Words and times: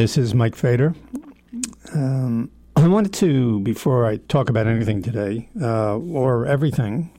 This 0.00 0.16
is 0.16 0.34
Mike 0.34 0.56
Feder. 0.56 0.94
Um, 1.94 2.50
I 2.74 2.88
wanted 2.88 3.12
to, 3.12 3.60
before 3.60 4.06
I 4.06 4.16
talk 4.16 4.48
about 4.48 4.66
anything 4.66 5.02
today 5.02 5.50
uh, 5.60 5.98
or 5.98 6.46
everything, 6.46 7.10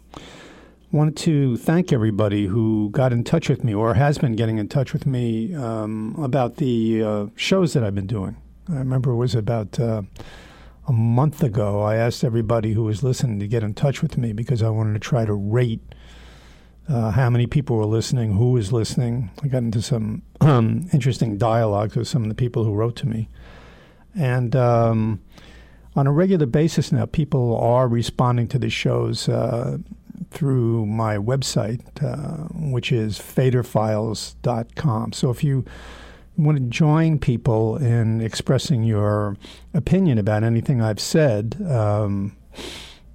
wanted 0.91 1.15
to 1.17 1.57
thank 1.57 1.93
everybody 1.93 2.47
who 2.47 2.89
got 2.89 3.13
in 3.13 3.23
touch 3.23 3.49
with 3.49 3.63
me 3.63 3.75
or 3.75 3.93
has 3.93 4.17
been 4.17 4.35
getting 4.35 4.57
in 4.57 4.67
touch 4.67 4.93
with 4.93 5.05
me 5.05 5.53
um, 5.53 6.15
about 6.17 6.55
the 6.55 7.03
uh, 7.03 7.25
shows 7.35 7.73
that 7.73 7.83
I've 7.83 7.93
been 7.93 8.07
doing. 8.07 8.35
I 8.67 8.77
remember 8.77 9.11
it 9.11 9.17
was 9.17 9.35
about 9.35 9.79
uh, 9.79 10.01
a 10.87 10.91
month 10.91 11.43
ago. 11.43 11.81
I 11.83 11.97
asked 11.97 12.23
everybody 12.23 12.73
who 12.73 12.83
was 12.83 13.03
listening 13.03 13.37
to 13.41 13.47
get 13.47 13.61
in 13.61 13.75
touch 13.75 14.01
with 14.01 14.17
me 14.17 14.33
because 14.33 14.63
I 14.63 14.69
wanted 14.69 14.93
to 14.93 14.99
try 14.99 15.23
to 15.23 15.35
rate 15.35 15.81
uh, 16.91 17.11
how 17.11 17.29
many 17.29 17.47
people 17.47 17.77
were 17.77 17.85
listening, 17.85 18.33
who 18.33 18.51
was 18.51 18.73
listening. 18.73 19.31
I 19.41 19.47
got 19.47 19.59
into 19.59 19.81
some 19.81 20.23
um, 20.41 20.87
interesting 20.91 21.37
dialogues 21.37 21.95
with 21.95 22.07
some 22.07 22.23
of 22.23 22.29
the 22.29 22.35
people 22.35 22.65
who 22.65 22.73
wrote 22.73 22.95
to 22.97 23.07
me. 23.07 23.29
And 24.13 24.55
um, 24.55 25.21
on 25.95 26.05
a 26.05 26.11
regular 26.11 26.45
basis 26.45 26.91
now, 26.91 27.05
people 27.05 27.57
are 27.57 27.87
responding 27.87 28.47
to 28.49 28.59
the 28.59 28.69
shows 28.69 29.29
uh, 29.29 29.77
through 30.31 30.85
my 30.85 31.17
website, 31.17 31.81
uh, 32.03 32.47
which 32.53 32.91
is 32.91 33.17
federfiles.com. 33.19 35.13
So 35.13 35.29
if 35.29 35.43
you 35.43 35.63
want 36.37 36.57
to 36.57 36.63
join 36.65 37.19
people 37.19 37.77
in 37.77 38.19
expressing 38.19 38.83
your 38.83 39.37
opinion 39.73 40.17
about 40.17 40.43
anything 40.43 40.81
I've 40.81 40.99
said, 40.99 41.55
um, 41.69 42.35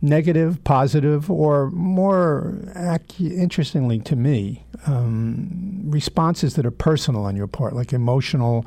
negative, 0.03 0.63
positive, 0.65 1.31
or 1.31 1.71
more 1.71 2.59
interestingly 3.19 3.99
to 4.01 4.17
me, 4.17 4.65
um, 4.87 5.81
responses 5.85 6.55
that 6.55 6.67
are 6.67 6.71
personal 6.71 7.25
on 7.25 7.37
your 7.37 7.47
part, 7.47 7.75
like 7.75 7.93
emotional. 7.93 8.67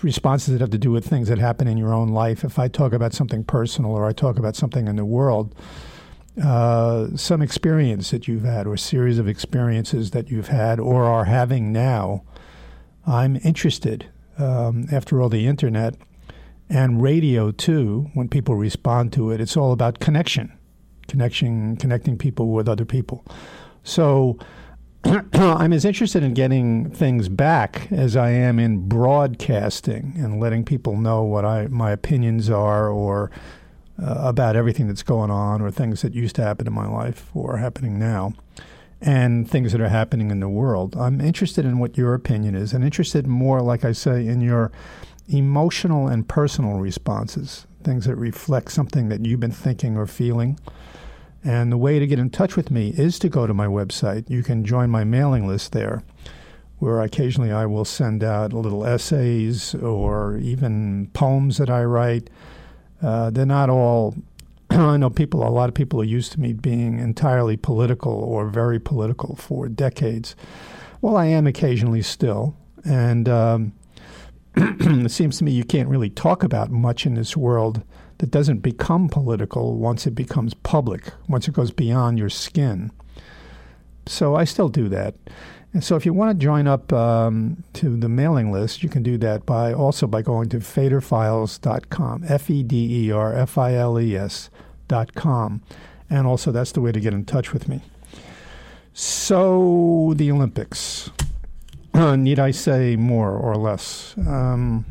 Responses 0.00 0.52
that 0.52 0.60
have 0.60 0.70
to 0.70 0.78
do 0.78 0.92
with 0.92 1.04
things 1.04 1.26
that 1.26 1.38
happen 1.38 1.66
in 1.66 1.76
your 1.76 1.92
own 1.92 2.10
life. 2.10 2.44
If 2.44 2.56
I 2.56 2.68
talk 2.68 2.92
about 2.92 3.12
something 3.12 3.42
personal 3.42 3.90
or 3.90 4.06
I 4.06 4.12
talk 4.12 4.38
about 4.38 4.54
something 4.54 4.86
in 4.86 4.94
the 4.94 5.04
world, 5.04 5.56
uh, 6.40 7.08
some 7.16 7.42
experience 7.42 8.12
that 8.12 8.28
you've 8.28 8.44
had 8.44 8.68
or 8.68 8.76
series 8.76 9.18
of 9.18 9.26
experiences 9.26 10.12
that 10.12 10.30
you've 10.30 10.48
had 10.48 10.78
or 10.78 11.04
are 11.04 11.24
having 11.24 11.72
now, 11.72 12.22
I'm 13.06 13.36
interested. 13.42 14.06
Um, 14.38 14.86
after 14.92 15.20
all, 15.20 15.28
the 15.28 15.48
internet 15.48 15.96
and 16.68 17.02
radio 17.02 17.50
too 17.50 18.10
when 18.14 18.28
people 18.28 18.54
respond 18.54 19.12
to 19.12 19.30
it 19.30 19.40
it's 19.40 19.56
all 19.56 19.72
about 19.72 20.00
connection. 20.00 20.52
Connection 21.08 21.76
connecting 21.76 22.16
people 22.16 22.52
with 22.52 22.68
other 22.68 22.84
people. 22.84 23.24
So 23.82 24.38
i'm 25.34 25.72
as 25.72 25.84
interested 25.84 26.22
in 26.22 26.32
getting 26.32 26.88
things 26.88 27.28
back 27.28 27.90
as 27.90 28.16
i 28.16 28.30
am 28.30 28.60
in 28.60 28.88
broadcasting 28.88 30.14
and 30.16 30.38
letting 30.38 30.64
people 30.64 30.96
know 30.96 31.24
what 31.24 31.44
I, 31.44 31.66
my 31.66 31.90
opinions 31.90 32.48
are 32.48 32.88
or 32.88 33.32
uh, 34.00 34.14
about 34.18 34.56
everything 34.56 34.86
that's 34.86 35.02
going 35.02 35.30
on 35.30 35.60
or 35.60 35.70
things 35.70 36.02
that 36.02 36.14
used 36.14 36.36
to 36.36 36.42
happen 36.42 36.66
in 36.66 36.72
my 36.72 36.86
life 36.86 37.30
or 37.34 37.56
happening 37.56 37.98
now 37.98 38.34
and 39.00 39.50
things 39.50 39.72
that 39.72 39.80
are 39.80 39.88
happening 39.88 40.30
in 40.30 40.38
the 40.38 40.48
world. 40.48 40.96
I'm 40.96 41.20
interested 41.20 41.64
in 41.64 41.78
what 41.78 41.98
your 41.98 42.14
opinion 42.14 42.54
is. 42.54 42.72
And 42.72 42.84
interested 42.84 43.26
more 43.26 43.60
like 43.60 43.84
i 43.84 43.92
say 43.92 44.26
in 44.26 44.40
your 44.40 44.70
emotional 45.32 46.08
and 46.08 46.28
personal 46.28 46.78
responses, 46.78 47.66
things 47.82 48.04
that 48.06 48.16
reflect 48.16 48.70
something 48.70 49.08
that 49.08 49.24
you've 49.24 49.40
been 49.40 49.50
thinking 49.50 49.96
or 49.96 50.06
feeling. 50.06 50.58
And 51.44 51.72
the 51.72 51.76
way 51.76 51.98
to 51.98 52.06
get 52.06 52.18
in 52.18 52.30
touch 52.30 52.56
with 52.56 52.70
me 52.70 52.90
is 52.96 53.18
to 53.20 53.28
go 53.28 53.46
to 53.46 53.54
my 53.54 53.66
website. 53.66 54.30
You 54.30 54.42
can 54.42 54.64
join 54.64 54.90
my 54.90 55.02
mailing 55.04 55.48
list 55.48 55.72
there, 55.72 56.04
where 56.78 57.00
occasionally 57.00 57.50
I 57.50 57.66
will 57.66 57.84
send 57.84 58.22
out 58.22 58.52
little 58.52 58.86
essays 58.86 59.74
or 59.74 60.36
even 60.38 61.08
poems 61.14 61.58
that 61.58 61.68
I 61.70 61.82
write. 61.84 62.30
Uh, 63.02 63.30
they're 63.30 63.46
not 63.46 63.70
all. 63.70 64.14
I 64.70 64.96
know 64.96 65.10
people. 65.10 65.46
A 65.46 65.50
lot 65.50 65.68
of 65.68 65.74
people 65.74 66.00
are 66.00 66.04
used 66.04 66.30
to 66.32 66.40
me 66.40 66.52
being 66.52 67.00
entirely 67.00 67.56
political 67.56 68.12
or 68.12 68.46
very 68.46 68.78
political 68.78 69.34
for 69.34 69.68
decades. 69.68 70.36
Well, 71.00 71.16
I 71.16 71.26
am 71.26 71.48
occasionally 71.48 72.02
still, 72.02 72.56
and 72.84 73.28
um, 73.28 73.72
it 74.56 75.10
seems 75.10 75.38
to 75.38 75.44
me 75.44 75.52
you 75.52 75.64
can't 75.64 75.88
really 75.88 76.10
talk 76.10 76.42
about 76.42 76.70
much 76.70 77.06
in 77.06 77.14
this 77.14 77.36
world 77.36 77.82
that 78.18 78.30
doesn't 78.30 78.58
become 78.58 79.08
political 79.08 79.76
once 79.76 80.06
it 80.06 80.14
becomes 80.14 80.54
public, 80.54 81.12
once 81.28 81.48
it 81.48 81.54
goes 81.54 81.70
beyond 81.70 82.18
your 82.18 82.28
skin. 82.28 82.92
So 84.06 84.34
I 84.34 84.44
still 84.44 84.68
do 84.68 84.88
that. 84.88 85.14
And 85.72 85.82
so 85.82 85.96
if 85.96 86.04
you 86.04 86.12
want 86.12 86.38
to 86.38 86.44
join 86.44 86.66
up 86.66 86.92
um, 86.92 87.64
to 87.74 87.96
the 87.96 88.08
mailing 88.08 88.52
list, 88.52 88.82
you 88.82 88.90
can 88.90 89.02
do 89.02 89.16
that 89.18 89.46
by 89.46 89.72
also 89.72 90.06
by 90.06 90.20
going 90.20 90.50
to 90.50 90.58
federfiles.com, 90.58 92.24
F 92.28 92.50
E 92.50 92.62
D 92.62 93.06
E 93.06 93.12
R 93.12 93.34
F 93.34 93.56
I 93.56 93.74
L 93.74 93.98
E 93.98 94.14
S.com. 94.14 95.62
And 96.10 96.26
also, 96.26 96.52
that's 96.52 96.72
the 96.72 96.82
way 96.82 96.92
to 96.92 97.00
get 97.00 97.14
in 97.14 97.24
touch 97.24 97.54
with 97.54 97.68
me. 97.68 97.80
So, 98.92 100.12
the 100.14 100.30
Olympics. 100.30 101.10
need 102.16 102.38
I 102.38 102.50
say 102.50 102.96
more 102.96 103.32
or 103.32 103.56
less? 103.56 104.14
Um, 104.18 104.86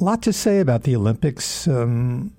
a 0.00 0.04
lot 0.04 0.22
to 0.22 0.32
say 0.32 0.60
about 0.60 0.84
the 0.84 0.96
Olympics. 0.96 1.66
Um, 1.66 2.32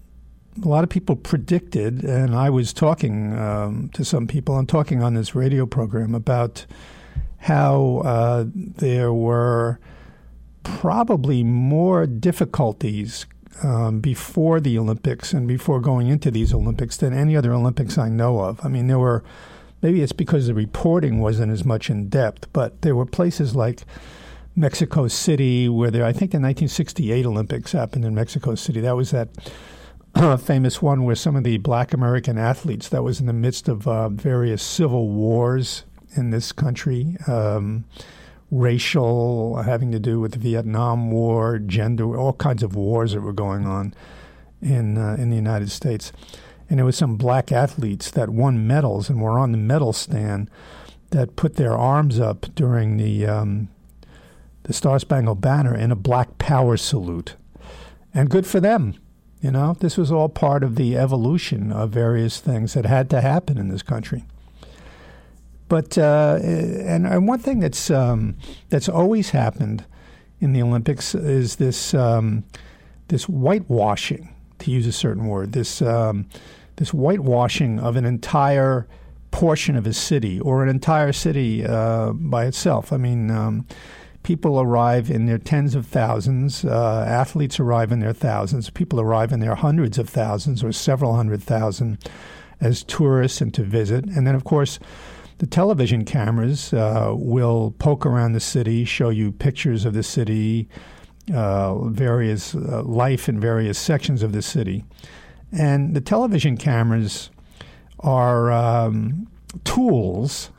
a 0.63 0.67
lot 0.67 0.83
of 0.83 0.89
people 0.89 1.15
predicted, 1.15 2.03
and 2.03 2.35
I 2.35 2.49
was 2.49 2.73
talking 2.73 3.37
um, 3.37 3.89
to 3.93 4.03
some 4.03 4.27
people 4.27 4.57
and 4.57 4.67
talking 4.67 5.01
on 5.01 5.13
this 5.13 5.35
radio 5.35 5.65
program 5.65 6.13
about 6.13 6.65
how 7.37 8.01
uh, 8.03 8.45
there 8.47 9.13
were 9.13 9.79
probably 10.63 11.43
more 11.43 12.05
difficulties 12.05 13.25
um, 13.63 13.99
before 13.99 14.59
the 14.59 14.77
Olympics 14.77 15.33
and 15.33 15.47
before 15.47 15.79
going 15.79 16.07
into 16.07 16.31
these 16.31 16.53
Olympics 16.53 16.97
than 16.97 17.13
any 17.13 17.35
other 17.35 17.53
Olympics 17.53 17.97
I 17.97 18.09
know 18.09 18.39
of. 18.39 18.59
I 18.63 18.67
mean, 18.67 18.87
there 18.87 18.99
were 18.99 19.23
maybe 19.81 20.01
it's 20.01 20.11
because 20.11 20.47
the 20.47 20.53
reporting 20.53 21.19
wasn't 21.19 21.51
as 21.51 21.65
much 21.65 21.89
in 21.89 22.09
depth, 22.09 22.51
but 22.53 22.81
there 22.81 22.95
were 22.95 23.05
places 23.05 23.55
like 23.55 23.83
Mexico 24.55 25.07
City, 25.07 25.69
where 25.69 25.91
there, 25.91 26.03
I 26.03 26.11
think 26.11 26.31
the 26.31 26.37
1968 26.37 27.25
Olympics 27.25 27.71
happened 27.71 28.03
in 28.03 28.13
Mexico 28.13 28.55
City. 28.55 28.81
That 28.81 28.95
was 28.95 29.11
that 29.11 29.29
uh, 30.15 30.37
famous 30.37 30.81
one 30.81 31.05
where 31.05 31.15
some 31.15 31.35
of 31.35 31.43
the 31.43 31.57
black 31.57 31.93
American 31.93 32.37
athletes, 32.37 32.89
that 32.89 33.03
was 33.03 33.19
in 33.19 33.25
the 33.25 33.33
midst 33.33 33.67
of 33.69 33.87
uh, 33.87 34.09
various 34.09 34.61
civil 34.61 35.09
wars 35.09 35.85
in 36.15 36.31
this 36.31 36.51
country, 36.51 37.15
um, 37.27 37.85
racial, 38.51 39.61
having 39.61 39.91
to 39.91 39.99
do 39.99 40.19
with 40.19 40.33
the 40.33 40.39
Vietnam 40.39 41.11
War, 41.11 41.59
gender, 41.59 42.17
all 42.17 42.33
kinds 42.33 42.63
of 42.63 42.75
wars 42.75 43.13
that 43.13 43.21
were 43.21 43.33
going 43.33 43.65
on 43.65 43.93
in, 44.61 44.97
uh, 44.97 45.15
in 45.19 45.29
the 45.29 45.35
United 45.35 45.69
States. 45.71 46.11
And 46.69 46.79
it 46.79 46.83
was 46.83 46.95
some 46.95 47.15
black 47.15 47.51
athletes 47.51 48.11
that 48.11 48.29
won 48.29 48.67
medals 48.67 49.09
and 49.09 49.21
were 49.21 49.39
on 49.39 49.51
the 49.51 49.57
medal 49.57 49.91
stand 49.91 50.49
that 51.09 51.35
put 51.35 51.55
their 51.55 51.75
arms 51.75 52.19
up 52.19 52.45
during 52.53 52.97
the 52.97 53.25
um, 53.25 53.69
the 54.63 54.73
Star 54.73 54.99
Spangled 54.99 55.41
Banner 55.41 55.75
in 55.75 55.91
a 55.91 55.95
black 55.95 56.37
power 56.37 56.77
salute. 56.77 57.35
And 58.13 58.29
good 58.29 58.45
for 58.45 58.59
them. 58.59 58.93
You 59.41 59.51
know, 59.51 59.75
this 59.79 59.97
was 59.97 60.11
all 60.11 60.29
part 60.29 60.63
of 60.63 60.75
the 60.75 60.97
evolution 60.97 61.71
of 61.71 61.91
various 61.91 62.39
things 62.39 62.73
that 62.73 62.85
had 62.85 63.09
to 63.11 63.21
happen 63.21 63.57
in 63.57 63.69
this 63.69 63.81
country. 63.81 64.25
But 65.69 65.97
uh, 65.97 66.39
and, 66.41 67.27
one 67.27 67.39
thing 67.39 67.59
that's 67.59 67.89
um, 67.89 68.35
that's 68.69 68.89
always 68.89 69.29
happened 69.29 69.85
in 70.41 70.51
the 70.51 70.61
Olympics 70.61 71.13
is 71.15 71.57
this 71.57 71.93
um, 71.93 72.43
this 73.07 73.25
whitewashing, 73.25 74.33
to 74.59 74.71
use 74.71 74.87
a 74.87 74.91
certain 74.91 75.27
word, 75.27 75.53
this 75.53 75.81
um, 75.81 76.27
this 76.77 76.89
whitewashing 76.89 77.79
of 77.79 77.95
an 77.95 78.05
entire 78.05 78.87
portion 79.31 79.75
of 79.75 79.85
a 79.85 79.93
city 79.93 80.39
or 80.39 80.63
an 80.63 80.69
entire 80.69 81.13
city 81.13 81.65
uh, 81.65 82.11
by 82.13 82.45
itself. 82.45 82.91
I 82.91 82.97
mean, 82.97 83.29
um, 83.29 83.67
people 84.23 84.59
arrive 84.59 85.09
in 85.11 85.25
their 85.25 85.37
tens 85.37 85.75
of 85.75 85.85
thousands, 85.85 86.65
uh, 86.65 87.05
athletes 87.07 87.59
arrive 87.59 87.91
in 87.91 87.99
their 87.99 88.13
thousands, 88.13 88.69
people 88.69 88.99
arrive 88.99 89.31
in 89.31 89.39
their 89.39 89.55
hundreds 89.55 89.97
of 89.97 90.09
thousands 90.09 90.63
or 90.63 90.71
several 90.71 91.15
hundred 91.15 91.43
thousand 91.43 91.97
as 92.61 92.83
tourists 92.83 93.41
and 93.41 93.53
to 93.53 93.63
visit. 93.63 94.05
And 94.05 94.25
then, 94.25 94.35
of 94.35 94.43
course, 94.43 94.79
the 95.37 95.47
television 95.47 96.03
cameras 96.03 96.73
uh, 96.73 97.13
will 97.15 97.71
poke 97.79 98.05
around 98.05 98.33
the 98.33 98.39
city, 98.41 98.83
show 98.83 99.09
you 99.09 99.31
pictures 99.31 99.85
of 99.85 99.93
the 99.93 100.03
city, 100.03 100.67
various 101.29 102.55
uh, 102.55 102.83
life 102.83 103.29
in 103.29 103.39
various 103.39 103.77
sections 103.77 104.23
of 104.23 104.31
the 104.31 104.41
city. 104.41 104.85
And 105.51 105.95
the 105.95 106.01
television 106.01 106.57
cameras 106.57 107.29
are 107.99 108.51
um, 108.51 109.27
tools 109.63 110.51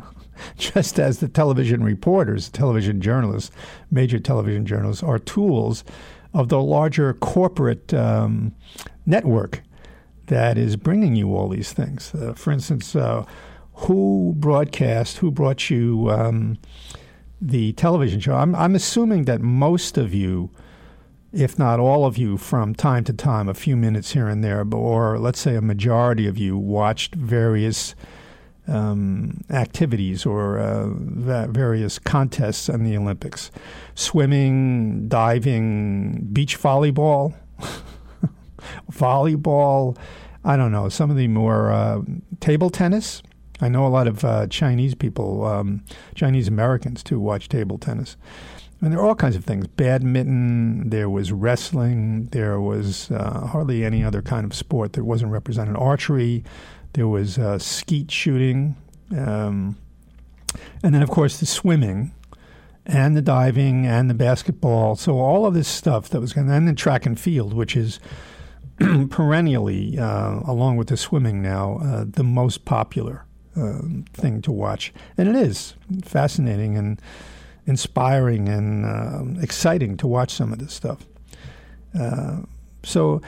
just 0.58 0.98
as 0.98 1.18
the 1.18 1.28
television 1.28 1.82
reporters, 1.82 2.48
television 2.48 3.00
journalists, 3.00 3.54
major 3.90 4.18
television 4.18 4.66
journalists, 4.66 5.02
are 5.02 5.18
tools 5.18 5.84
of 6.34 6.48
the 6.48 6.60
larger 6.60 7.12
corporate 7.14 7.92
um, 7.94 8.54
network 9.06 9.62
that 10.26 10.56
is 10.56 10.76
bringing 10.76 11.14
you 11.14 11.36
all 11.36 11.48
these 11.48 11.72
things. 11.72 12.14
Uh, 12.14 12.32
for 12.34 12.52
instance, 12.52 12.96
uh, 12.96 13.24
who 13.74 14.34
broadcast, 14.36 15.18
who 15.18 15.30
brought 15.30 15.70
you 15.70 16.10
um, 16.10 16.58
the 17.42 17.72
television 17.72 18.20
show? 18.20 18.34
I'm, 18.34 18.54
I'm 18.54 18.74
assuming 18.74 19.24
that 19.24 19.40
most 19.40 19.98
of 19.98 20.14
you, 20.14 20.50
if 21.32 21.58
not 21.58 21.80
all 21.80 22.06
of 22.06 22.16
you, 22.16 22.38
from 22.38 22.74
time 22.74 23.04
to 23.04 23.12
time, 23.12 23.48
a 23.48 23.54
few 23.54 23.76
minutes 23.76 24.12
here 24.12 24.28
and 24.28 24.44
there, 24.44 24.64
or 24.72 25.18
let's 25.18 25.40
say 25.40 25.56
a 25.56 25.60
majority 25.60 26.26
of 26.26 26.38
you, 26.38 26.56
watched 26.56 27.14
various 27.14 27.94
um, 28.68 29.40
activities 29.50 30.24
or 30.24 30.58
uh, 30.58 30.88
various 31.48 31.98
contests 31.98 32.68
in 32.68 32.84
the 32.84 32.96
Olympics 32.96 33.50
swimming, 33.94 35.08
diving, 35.08 36.28
beach 36.32 36.58
volleyball, 36.58 37.34
volleyball. 38.92 39.96
I 40.44 40.56
don't 40.56 40.72
know, 40.72 40.88
some 40.88 41.10
of 41.10 41.16
the 41.16 41.28
more 41.28 41.72
uh, 41.72 42.02
table 42.40 42.70
tennis. 42.70 43.22
I 43.62 43.68
know 43.68 43.86
a 43.86 43.88
lot 43.88 44.08
of 44.08 44.24
uh, 44.24 44.48
Chinese 44.48 44.94
people, 44.94 45.44
um, 45.44 45.84
Chinese 46.16 46.48
Americans 46.48 47.02
too, 47.02 47.20
watch 47.20 47.48
table 47.48 47.78
tennis. 47.78 48.16
And 48.80 48.92
there 48.92 48.98
are 48.98 49.06
all 49.06 49.14
kinds 49.14 49.36
of 49.36 49.44
things. 49.44 49.68
Badminton, 49.68 50.90
there 50.90 51.08
was 51.08 51.30
wrestling, 51.30 52.26
there 52.32 52.60
was 52.60 53.12
uh, 53.12 53.46
hardly 53.46 53.84
any 53.84 54.02
other 54.02 54.20
kind 54.20 54.44
of 54.44 54.52
sport 54.52 54.94
that 54.94 55.04
wasn't 55.04 55.30
represented. 55.30 55.76
Archery, 55.76 56.42
there 56.94 57.06
was 57.06 57.38
uh, 57.38 57.60
skeet 57.60 58.10
shooting, 58.10 58.74
um, 59.16 59.76
and 60.82 60.92
then 60.92 61.02
of 61.02 61.10
course 61.10 61.38
the 61.38 61.46
swimming, 61.46 62.12
and 62.84 63.16
the 63.16 63.22
diving, 63.22 63.86
and 63.86 64.10
the 64.10 64.14
basketball. 64.14 64.96
So 64.96 65.20
all 65.20 65.46
of 65.46 65.54
this 65.54 65.68
stuff 65.68 66.08
that 66.08 66.20
was 66.20 66.32
going, 66.32 66.50
and 66.50 66.66
then 66.66 66.74
track 66.74 67.06
and 67.06 67.18
field, 67.18 67.54
which 67.54 67.76
is 67.76 68.00
perennially, 69.10 69.96
uh, 69.96 70.40
along 70.44 70.76
with 70.76 70.88
the 70.88 70.96
swimming 70.96 71.40
now, 71.40 71.78
uh, 71.78 72.04
the 72.04 72.24
most 72.24 72.64
popular 72.64 73.24
um, 73.56 74.04
thing 74.12 74.42
to 74.42 74.52
watch, 74.52 74.92
and 75.16 75.28
it 75.28 75.36
is 75.36 75.74
fascinating 76.04 76.76
and 76.76 77.00
inspiring 77.66 78.48
and 78.48 78.84
uh, 78.84 79.42
exciting 79.42 79.96
to 79.98 80.06
watch 80.06 80.32
some 80.32 80.52
of 80.52 80.58
this 80.58 80.74
stuff. 80.74 81.06
Uh, 81.98 82.40
so 82.82 83.20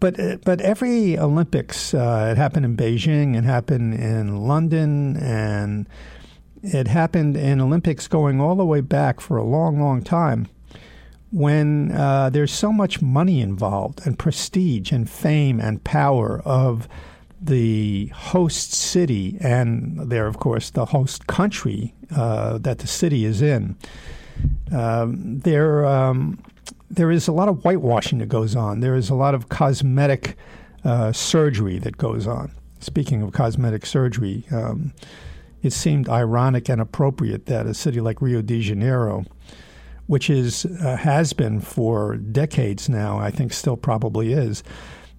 but 0.00 0.18
uh, 0.18 0.38
but 0.44 0.60
every 0.62 1.18
Olympics, 1.18 1.94
uh, 1.94 2.30
it 2.32 2.38
happened 2.38 2.64
in 2.64 2.76
Beijing, 2.76 3.36
it 3.36 3.44
happened 3.44 3.94
in 3.94 4.48
London, 4.48 5.16
and 5.18 5.86
it 6.62 6.88
happened 6.88 7.36
in 7.36 7.60
Olympics 7.60 8.08
going 8.08 8.40
all 8.40 8.56
the 8.56 8.64
way 8.64 8.80
back 8.80 9.20
for 9.20 9.36
a 9.36 9.44
long, 9.44 9.78
long 9.80 10.02
time. 10.02 10.48
When 11.30 11.92
uh, 11.92 12.30
there's 12.30 12.52
so 12.52 12.72
much 12.72 13.00
money 13.00 13.40
involved, 13.40 14.00
and 14.04 14.18
prestige, 14.18 14.90
and 14.90 15.08
fame, 15.08 15.60
and 15.60 15.84
power 15.84 16.40
of 16.44 16.88
the 17.40 18.06
host 18.08 18.72
city, 18.72 19.38
and 19.40 20.10
there, 20.10 20.26
of 20.26 20.38
course, 20.38 20.70
the 20.70 20.84
host 20.86 21.26
country 21.26 21.94
uh, 22.14 22.58
that 22.58 22.78
the 22.78 22.86
city 22.86 23.24
is 23.24 23.40
in. 23.40 23.76
Um, 24.72 25.40
there, 25.40 25.86
um, 25.86 26.42
there 26.90 27.10
is 27.10 27.28
a 27.28 27.32
lot 27.32 27.48
of 27.48 27.62
whitewashing 27.62 28.18
that 28.18 28.28
goes 28.28 28.54
on. 28.54 28.80
There 28.80 28.94
is 28.94 29.10
a 29.10 29.14
lot 29.14 29.34
of 29.34 29.48
cosmetic 29.48 30.36
uh, 30.84 31.12
surgery 31.12 31.78
that 31.78 31.96
goes 31.96 32.26
on. 32.26 32.52
Speaking 32.80 33.22
of 33.22 33.32
cosmetic 33.32 33.84
surgery, 33.86 34.44
um, 34.50 34.92
it 35.62 35.72
seemed 35.72 36.08
ironic 36.08 36.68
and 36.68 36.80
appropriate 36.80 37.46
that 37.46 37.66
a 37.66 37.74
city 37.74 38.00
like 38.00 38.22
Rio 38.22 38.42
de 38.42 38.60
Janeiro, 38.60 39.24
which 40.06 40.30
is 40.30 40.64
uh, 40.64 40.96
has 40.96 41.32
been 41.32 41.60
for 41.60 42.16
decades 42.16 42.88
now, 42.88 43.18
I 43.18 43.30
think 43.30 43.52
still 43.52 43.76
probably 43.76 44.32
is, 44.32 44.62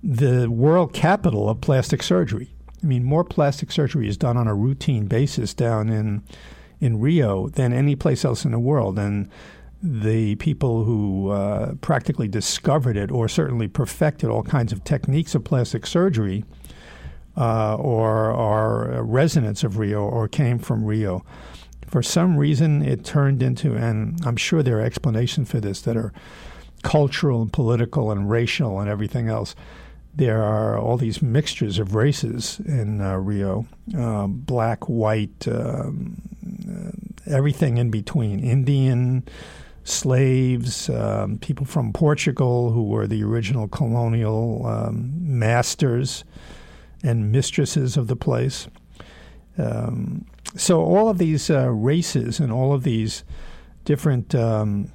the 0.04 0.50
world 0.50 0.94
capital 0.94 1.50
of 1.50 1.62
plastic 1.62 2.02
surgery. 2.04 2.54
I 2.84 2.88
mean, 2.88 3.04
more 3.04 3.24
plastic 3.24 3.72
surgery 3.72 4.08
is 4.08 4.18
done 4.18 4.38
on 4.38 4.48
a 4.48 4.56
routine 4.56 5.06
basis 5.06 5.54
down 5.54 5.90
in 5.90 6.24
in 6.80 7.00
Rio 7.00 7.48
than 7.50 7.74
any 7.74 7.96
place 7.96 8.26
else 8.26 8.44
in 8.44 8.52
the 8.52 8.60
world, 8.60 8.98
and 8.98 9.30
the 9.84 10.36
people 10.36 10.84
who 10.84 11.30
uh, 11.30 11.74
practically 11.82 12.28
discovered 12.28 12.98
it 12.98 13.12
or 13.12 13.28
certainly 13.28 13.68
perfected 13.68 14.30
all 14.30 14.44
kinds 14.44 14.72
of 14.72 14.84
techniques 14.84 15.36
of 15.36 15.44
plastic 15.44 15.86
surgery 15.86 16.44
uh, 17.38 17.76
or 17.76 18.32
are 18.32 19.04
residents 19.04 19.64
of 19.64 19.78
Rio 19.78 20.02
or 20.02 20.28
came 20.28 20.60
from 20.60 20.86
Rio. 20.86 21.24
For 21.88 22.04
some 22.04 22.38
reason, 22.38 22.84
it 22.84 23.04
turned 23.04 23.42
into, 23.44 23.76
and 23.76 24.20
I'm 24.26 24.38
sure 24.38 24.64
there 24.64 24.78
are 24.78 24.82
explanations 24.82 25.50
for 25.50 25.60
this 25.60 25.82
that 25.82 25.98
are 25.98 26.14
cultural 26.84 27.42
and 27.42 27.52
political 27.52 28.12
and 28.12 28.30
racial 28.30 28.80
and 28.80 28.90
everything 28.90 29.28
else. 29.30 29.56
There 30.14 30.44
are 30.44 30.78
all 30.78 30.98
these 30.98 31.22
mixtures 31.22 31.80
of 31.80 31.96
races 31.96 32.60
in 32.66 33.02
uh, 33.02 33.16
Rio 33.16 33.66
uh, 33.98 34.28
black, 34.28 34.90
white, 34.90 35.48
um, 35.48 36.22
uh, 36.70 36.92
everything 37.32 37.78
in 37.78 37.90
between, 37.90 38.40
Indian, 38.40 39.24
slaves, 39.84 40.90
um, 40.90 41.38
people 41.38 41.66
from 41.66 41.94
Portugal 41.94 42.72
who 42.72 42.84
were 42.84 43.08
the 43.08 43.24
original 43.24 43.68
colonial 43.68 44.66
um, 44.66 45.12
masters 45.16 46.24
and 47.04 47.32
mistresses 47.32 47.98
of 47.98 48.08
the 48.08 48.16
place. 48.16 48.68
Um, 49.58 50.26
so 50.56 50.82
all 50.82 51.10
of 51.10 51.18
these 51.18 51.50
uh, 51.50 51.70
races 51.70 52.40
and 52.40 52.52
all 52.52 52.74
of 52.74 52.84
these 52.84 53.24
different 53.86 54.36
um, 54.36 54.92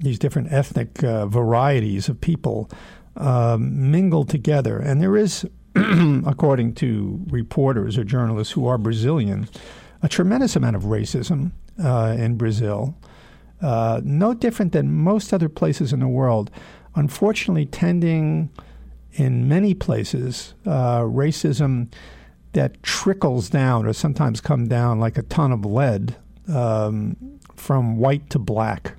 these 0.00 0.18
different 0.18 0.52
ethnic 0.52 1.02
uh, 1.02 1.26
varieties 1.26 2.08
of 2.08 2.20
people 2.20 2.70
um, 3.18 3.90
mingle 3.90 4.24
together, 4.24 4.78
and 4.78 5.00
there 5.00 5.16
is, 5.16 5.46
according 6.26 6.74
to 6.74 7.20
reporters 7.28 7.98
or 7.98 8.04
journalists 8.04 8.52
who 8.52 8.66
are 8.66 8.78
Brazilian, 8.78 9.48
a 10.02 10.08
tremendous 10.08 10.56
amount 10.56 10.76
of 10.76 10.84
racism 10.84 11.52
uh, 11.82 12.16
in 12.18 12.36
Brazil. 12.36 12.96
Uh, 13.60 14.00
no 14.04 14.34
different 14.34 14.72
than 14.72 14.92
most 14.92 15.32
other 15.32 15.48
places 15.48 15.92
in 15.92 16.00
the 16.00 16.08
world. 16.08 16.50
Unfortunately, 16.94 17.66
tending 17.66 18.50
in 19.12 19.48
many 19.48 19.74
places, 19.74 20.54
uh, 20.64 21.00
racism 21.00 21.92
that 22.52 22.82
trickles 22.82 23.50
down 23.50 23.86
or 23.86 23.92
sometimes 23.92 24.40
come 24.40 24.68
down 24.68 25.00
like 25.00 25.18
a 25.18 25.22
ton 25.22 25.52
of 25.52 25.64
lead 25.64 26.16
um, 26.48 27.16
from 27.54 27.96
white 27.96 28.30
to 28.30 28.38
black. 28.38 28.94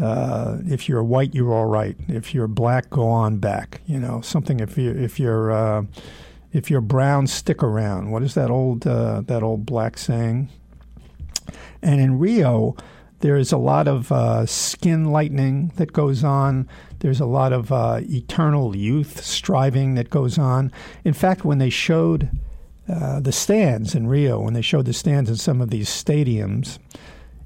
Uh, 0.00 0.58
if 0.66 0.88
you're 0.88 1.02
white, 1.02 1.34
you're 1.34 1.52
all 1.52 1.66
right. 1.66 1.96
If 2.08 2.34
you're 2.34 2.48
black, 2.48 2.90
go 2.90 3.08
on 3.08 3.38
back. 3.38 3.82
You 3.86 3.98
know 3.98 4.20
something. 4.20 4.60
If 4.60 4.78
you 4.78 4.90
if 4.90 5.20
you're 5.20 5.52
uh, 5.52 5.84
if 6.52 6.70
you're 6.70 6.80
brown, 6.80 7.26
stick 7.26 7.62
around. 7.62 8.10
What 8.10 8.22
is 8.22 8.34
that 8.34 8.50
old 8.50 8.86
uh, 8.86 9.22
that 9.26 9.42
old 9.42 9.66
black 9.66 9.98
saying? 9.98 10.48
And 11.82 12.00
in 12.00 12.18
Rio, 12.18 12.76
there 13.20 13.36
is 13.36 13.52
a 13.52 13.58
lot 13.58 13.86
of 13.86 14.10
uh, 14.10 14.46
skin 14.46 15.06
lightening 15.06 15.72
that 15.76 15.92
goes 15.92 16.24
on. 16.24 16.68
There's 17.00 17.20
a 17.20 17.26
lot 17.26 17.52
of 17.52 17.70
uh, 17.70 18.00
eternal 18.02 18.76
youth 18.76 19.24
striving 19.24 19.94
that 19.94 20.08
goes 20.08 20.38
on. 20.38 20.72
In 21.04 21.12
fact, 21.12 21.44
when 21.44 21.58
they 21.58 21.70
showed 21.70 22.30
the 22.86 23.32
stands 23.32 23.94
in 23.94 24.06
Rio, 24.06 24.40
when 24.40 24.54
they 24.54 24.62
showed 24.62 24.84
the 24.84 24.92
stands 24.92 25.30
in 25.30 25.36
some 25.36 25.60
of 25.60 25.70
these 25.70 25.88
stadiums, 25.88 26.78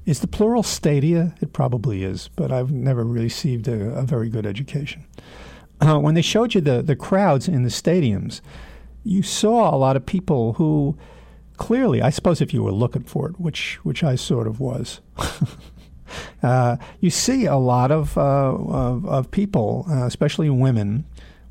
is 0.07 0.21
the 0.21 0.29
plural 0.29 0.63
stadia? 0.63 1.35
It 1.41 1.53
probably 1.53 2.05
is, 2.05 2.31
but 2.37 2.53
I've 2.53 2.71
never 2.71 3.05
received 3.05 3.69
a, 3.69 3.91
a 3.91 4.03
very 4.03 4.31
good 4.31 4.47
education. 4.47 5.05
Uh, 5.81 5.99
when 5.99 6.15
they 6.15 6.23
showed 6.23 6.55
you 6.55 6.61
the, 6.61 6.81
the 6.81 6.97
crowds 6.97 7.49
in 7.49 7.65
the 7.65 7.69
stadiums, 7.69 8.41
you 9.05 9.23
saw 9.23 9.75
a 9.75 9.77
lot 9.77 9.97
of 9.97 10.07
people 10.07 10.55
who 10.55 10.97
clearly, 11.57 12.01
I 12.01 12.11
suppose 12.11 12.41
if 12.41 12.55
you 12.55 12.63
were 12.63 12.73
looking 12.73 13.03
for 13.03 13.29
it, 13.29 13.41
which 13.41 13.79
which 13.83 14.03
I 14.03 14.15
sort 14.15 14.47
of 14.47 14.61
was, 14.61 15.01
uh, 16.43 16.77
you 17.01 17.11
see 17.11 17.45
a 17.45 17.57
lot 17.57 17.91
of 17.91 18.17
uh, 18.17 18.55
of, 18.55 19.07
of, 19.07 19.31
people, 19.31 19.87
uh, 19.91 20.07
especially 20.07 20.49
women, 20.51 21.05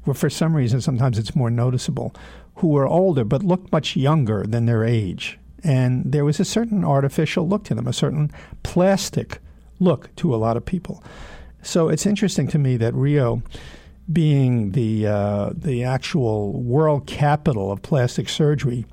where 0.04 0.14
for 0.14 0.30
some 0.30 0.56
reason 0.56 0.82
sometimes 0.82 1.20
it's 1.20 1.36
more 1.36 1.52
noticeable, 1.52 2.16
who 2.56 2.76
are 2.78 2.88
older 2.88 3.24
but 3.24 3.44
look 3.44 3.72
much 3.72 3.96
younger 3.96 4.44
than 4.44 4.66
their 4.66 4.84
age, 4.84 5.38
and 5.66 6.12
there 6.12 6.24
was 6.24 6.40
a 6.40 6.46
certain 6.46 6.86
artificial 6.86 7.48
look 7.48 7.64
to 7.66 7.76
them, 7.76 7.88
a 7.88 7.94
certain 7.94 8.32
plastic 8.64 9.40
look 9.80 10.16
to 10.18 10.34
a 10.34 10.38
lot 10.38 10.56
of 10.56 10.66
people. 10.66 11.04
So 11.64 11.90
it's 11.90 12.06
interesting 12.06 12.48
to 12.50 12.60
me 12.60 12.78
that 12.78 12.94
Rio 12.94 13.42
being 14.12 14.72
the 14.72 15.08
uh, 15.08 15.50
the 15.56 15.84
actual 15.84 16.62
world 16.62 17.08
capital 17.08 17.72
of 17.72 17.82
plastic 17.82 18.30
surgery, 18.30 18.86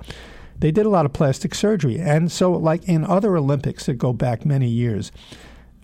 they 0.57 0.71
did 0.71 0.87
a 0.87 0.89
lot 0.89 1.05
of 1.05 1.13
plastic 1.13 1.53
surgery. 1.53 1.99
And 1.99 2.31
so, 2.31 2.51
like 2.51 2.83
in 2.85 3.05
other 3.05 3.37
Olympics 3.37 3.85
that 3.85 3.93
go 3.95 4.11
back 4.11 4.43
many 4.43 4.67
years, 4.67 5.11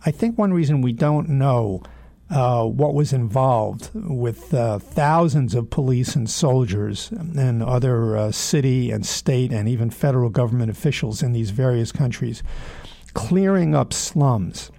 I 0.04 0.12
think 0.12 0.38
one 0.38 0.52
reason 0.52 0.82
we 0.82 0.94
don't 0.94 1.30
know 1.30 1.84
uh, 2.30 2.64
what 2.64 2.94
was 2.94 3.12
involved 3.12 3.90
with 3.94 4.54
uh, 4.54 4.78
thousands 4.78 5.56
of 5.56 5.70
police 5.70 6.16
and 6.16 6.30
soldiers 6.30 7.10
and 7.12 7.64
other 7.64 8.16
uh, 8.16 8.32
city 8.32 8.92
and 8.92 9.06
state 9.06 9.52
and 9.52 9.68
even 9.68 9.90
federal 9.90 10.30
government 10.30 10.70
officials 10.70 11.24
in 11.24 11.34
these 11.34 11.50
various 11.50 11.92
countries 11.92 12.44
clearing 13.16 13.74
up 13.74 13.92
slums, 13.92 14.72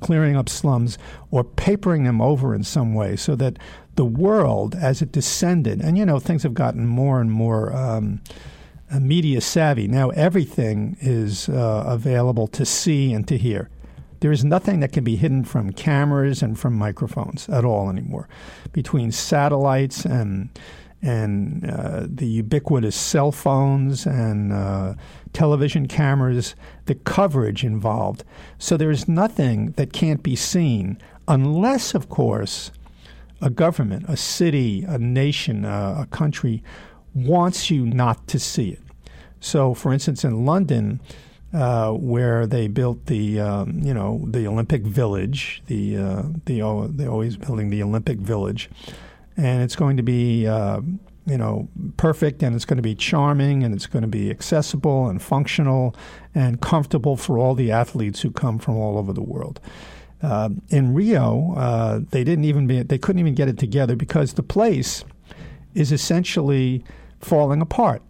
clearing 0.00 0.36
up 0.36 0.48
slums 0.48 0.96
or 1.32 1.42
papering 1.42 2.04
them 2.04 2.20
over 2.20 2.54
in 2.54 2.62
some 2.62 2.94
way 2.94 3.16
so 3.16 3.34
that 3.34 3.58
the 3.96 4.04
world, 4.04 4.74
as 4.76 5.02
it 5.02 5.12
descended, 5.12 5.80
and 5.80 5.98
you 5.98 6.06
know, 6.06 6.18
things 6.18 6.44
have 6.44 6.54
gotten 6.54 6.86
more 6.86 7.20
and 7.20 7.30
more. 7.30 7.74
Um, 7.74 8.20
media 9.00 9.40
savvy. 9.40 9.88
Now 9.88 10.10
everything 10.10 10.98
is 11.00 11.48
uh, 11.48 11.84
available 11.86 12.46
to 12.48 12.66
see 12.66 13.14
and 13.14 13.26
to 13.26 13.38
hear. 13.38 13.70
There 14.22 14.30
is 14.30 14.44
nothing 14.44 14.78
that 14.78 14.92
can 14.92 15.02
be 15.02 15.16
hidden 15.16 15.42
from 15.42 15.72
cameras 15.72 16.42
and 16.42 16.56
from 16.56 16.74
microphones 16.74 17.48
at 17.48 17.64
all 17.64 17.90
anymore. 17.90 18.28
Between 18.70 19.10
satellites 19.10 20.04
and 20.04 20.48
and 21.02 21.68
uh, 21.68 22.06
the 22.08 22.28
ubiquitous 22.28 22.94
cell 22.94 23.32
phones 23.32 24.06
and 24.06 24.52
uh, 24.52 24.94
television 25.32 25.88
cameras, 25.88 26.54
the 26.86 26.94
coverage 26.94 27.64
involved. 27.64 28.22
So 28.58 28.76
there's 28.76 29.08
nothing 29.08 29.72
that 29.72 29.92
can't 29.92 30.22
be 30.22 30.36
seen 30.36 30.98
unless, 31.26 31.92
of 31.92 32.08
course, 32.08 32.70
a 33.40 33.50
government, 33.50 34.04
a 34.08 34.16
city, 34.16 34.84
a 34.84 34.98
nation, 34.98 35.64
uh, 35.64 35.96
a 35.98 36.06
country 36.06 36.62
wants 37.12 37.72
you 37.72 37.84
not 37.84 38.28
to 38.28 38.38
see 38.38 38.68
it. 38.68 38.82
So, 39.40 39.74
for 39.74 39.92
instance, 39.92 40.24
in 40.24 40.46
London, 40.46 41.00
uh, 41.52 41.90
where 41.92 42.46
they 42.46 42.66
built 42.66 43.06
the 43.06 43.40
um, 43.40 43.80
you 43.82 43.92
know 43.92 44.24
the 44.26 44.46
Olympic 44.46 44.82
Village, 44.82 45.62
the 45.66 45.96
uh, 45.96 46.22
the 46.46 46.88
they're 46.94 47.10
always 47.10 47.36
building 47.36 47.70
the 47.70 47.82
Olympic 47.82 48.18
Village, 48.18 48.70
and 49.36 49.62
it's 49.62 49.76
going 49.76 49.96
to 49.96 50.02
be 50.02 50.46
uh, 50.46 50.80
you 51.26 51.36
know 51.38 51.68
perfect, 51.96 52.42
and 52.42 52.56
it's 52.56 52.64
going 52.64 52.78
to 52.78 52.82
be 52.82 52.94
charming, 52.94 53.62
and 53.64 53.74
it's 53.74 53.86
going 53.86 54.02
to 54.02 54.08
be 54.08 54.30
accessible 54.30 55.08
and 55.08 55.20
functional 55.20 55.94
and 56.34 56.60
comfortable 56.60 57.16
for 57.16 57.38
all 57.38 57.54
the 57.54 57.70
athletes 57.70 58.22
who 58.22 58.30
come 58.30 58.58
from 58.58 58.76
all 58.76 58.98
over 58.98 59.12
the 59.12 59.22
world. 59.22 59.60
Uh, 60.22 60.50
in 60.68 60.94
Rio, 60.94 61.52
uh, 61.56 62.00
they 62.10 62.22
didn't 62.22 62.44
even 62.44 62.66
be, 62.68 62.82
they 62.82 62.96
couldn't 62.96 63.18
even 63.18 63.34
get 63.34 63.48
it 63.48 63.58
together 63.58 63.96
because 63.96 64.34
the 64.34 64.42
place 64.42 65.04
is 65.74 65.90
essentially 65.90 66.84
falling 67.18 67.60
apart. 67.60 68.02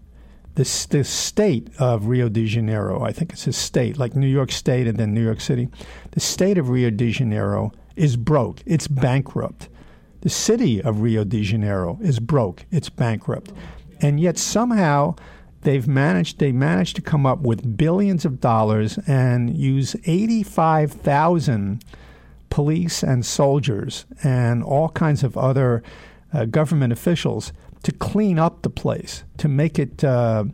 The, 0.54 0.86
the 0.90 1.04
state 1.04 1.68
of 1.78 2.06
Rio 2.06 2.28
de 2.28 2.46
Janeiro, 2.46 3.02
I 3.02 3.12
think 3.12 3.32
it's 3.32 3.46
a 3.46 3.52
state, 3.52 3.96
like 3.96 4.14
New 4.14 4.26
York 4.26 4.52
State 4.52 4.86
and 4.86 4.98
then 4.98 5.14
New 5.14 5.24
York 5.24 5.40
City, 5.40 5.68
the 6.10 6.20
state 6.20 6.58
of 6.58 6.68
Rio 6.68 6.90
de 6.90 7.10
Janeiro 7.10 7.72
is 7.96 8.16
broke. 8.16 8.62
It's 8.66 8.86
bankrupt. 8.86 9.68
The 10.20 10.28
city 10.28 10.80
of 10.80 11.00
Rio 11.00 11.24
de 11.24 11.42
Janeiro 11.42 11.98
is 12.00 12.20
broke. 12.20 12.64
It's 12.70 12.88
bankrupt. 12.88 13.52
And 14.00 14.20
yet 14.20 14.38
somehow 14.38 15.16
they've 15.62 15.88
managed 15.88 16.38
they 16.38 16.52
managed 16.52 16.96
to 16.96 17.02
come 17.02 17.24
up 17.26 17.40
with 17.40 17.76
billions 17.76 18.24
of 18.24 18.40
dollars 18.40 18.98
and 19.06 19.56
use 19.56 19.96
85,000 20.04 21.82
police 22.50 23.02
and 23.02 23.24
soldiers 23.24 24.04
and 24.22 24.62
all 24.62 24.90
kinds 24.90 25.22
of 25.22 25.36
other 25.38 25.82
uh, 26.32 26.44
government 26.44 26.92
officials 26.92 27.52
to 27.82 27.92
clean 27.92 28.38
up 28.38 28.62
the 28.62 28.70
place, 28.70 29.24
to 29.38 29.48
make 29.48 29.78
it 29.78 30.04
uh, 30.04 30.44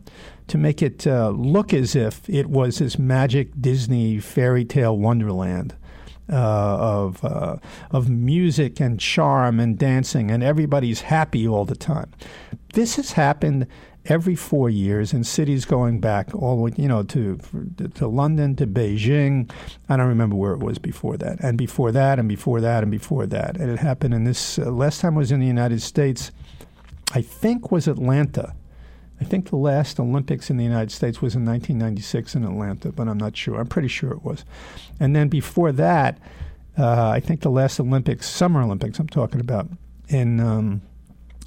to 0.47 0.57
make 0.57 0.81
it 0.81 1.05
uh, 1.05 1.29
look 1.29 1.73
as 1.73 1.95
if 1.95 2.27
it 2.29 2.49
was 2.49 2.79
this 2.79 2.97
magic 2.97 3.49
Disney 3.59 4.19
fairy 4.19 4.65
tale 4.65 4.97
wonderland. 4.97 5.75
Uh, 6.31 6.77
of 6.79 7.25
uh, 7.25 7.57
of 7.89 8.07
music 8.07 8.79
and 8.79 8.99
charm 8.99 9.59
and 9.59 9.79
dancing, 9.79 10.29
and 10.29 10.43
everybody's 10.43 11.01
happy 11.01 11.47
all 11.47 11.65
the 11.65 11.75
time. 11.75 12.07
This 12.73 12.97
has 12.97 13.13
happened 13.13 13.65
every 14.05 14.35
four 14.35 14.69
years 14.69 15.11
in 15.11 15.23
cities 15.23 15.65
going 15.65 15.99
back 15.99 16.33
all 16.35 16.55
the 16.55 16.61
way, 16.61 16.71
you 16.77 16.87
know, 16.87 17.01
to 17.01 17.39
to 17.95 18.07
London, 18.07 18.55
to 18.57 18.67
Beijing. 18.67 19.51
I 19.89 19.97
don't 19.97 20.07
remember 20.07 20.35
where 20.35 20.53
it 20.53 20.59
was 20.59 20.77
before 20.77 21.17
that, 21.17 21.39
and 21.39 21.57
before 21.57 21.91
that, 21.91 22.19
and 22.19 22.29
before 22.29 22.61
that, 22.61 22.83
and 22.83 22.91
before 22.91 23.25
that. 23.25 23.57
And 23.57 23.71
it 23.71 23.79
happened 23.79 24.13
in 24.13 24.23
this 24.23 24.59
uh, 24.59 24.69
last 24.69 25.01
time 25.01 25.15
I 25.15 25.17
was 25.17 25.31
in 25.31 25.39
the 25.39 25.47
United 25.47 25.81
States 25.81 26.31
I 27.11 27.21
think 27.21 27.71
was 27.71 27.87
Atlanta. 27.87 28.55
I 29.21 29.25
think 29.25 29.49
the 29.49 29.57
last 29.57 29.99
Olympics 29.99 30.49
in 30.49 30.57
the 30.57 30.63
United 30.63 30.91
States 30.91 31.21
was 31.21 31.35
in 31.35 31.45
1996 31.45 32.35
in 32.35 32.45
Atlanta, 32.45 32.91
but 32.91 33.07
I'm 33.07 33.17
not 33.17 33.35
sure. 33.35 33.59
I'm 33.59 33.67
pretty 33.67 33.87
sure 33.89 34.11
it 34.11 34.23
was. 34.23 34.45
And 34.99 35.15
then 35.15 35.27
before 35.27 35.71
that, 35.73 36.19
uh, 36.77 37.09
I 37.09 37.19
think 37.19 37.41
the 37.41 37.49
last 37.49 37.79
Olympics, 37.79 38.29
Summer 38.29 38.61
Olympics, 38.61 38.99
I'm 38.99 39.07
talking 39.07 39.41
about 39.41 39.67
in 40.07 40.39
um, 40.39 40.81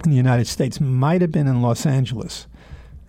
in 0.05 0.11
the 0.11 0.17
United 0.17 0.47
States, 0.47 0.81
might 0.81 1.21
have 1.21 1.33
been 1.33 1.47
in 1.47 1.63
Los 1.63 1.87
Angeles. 1.87 2.47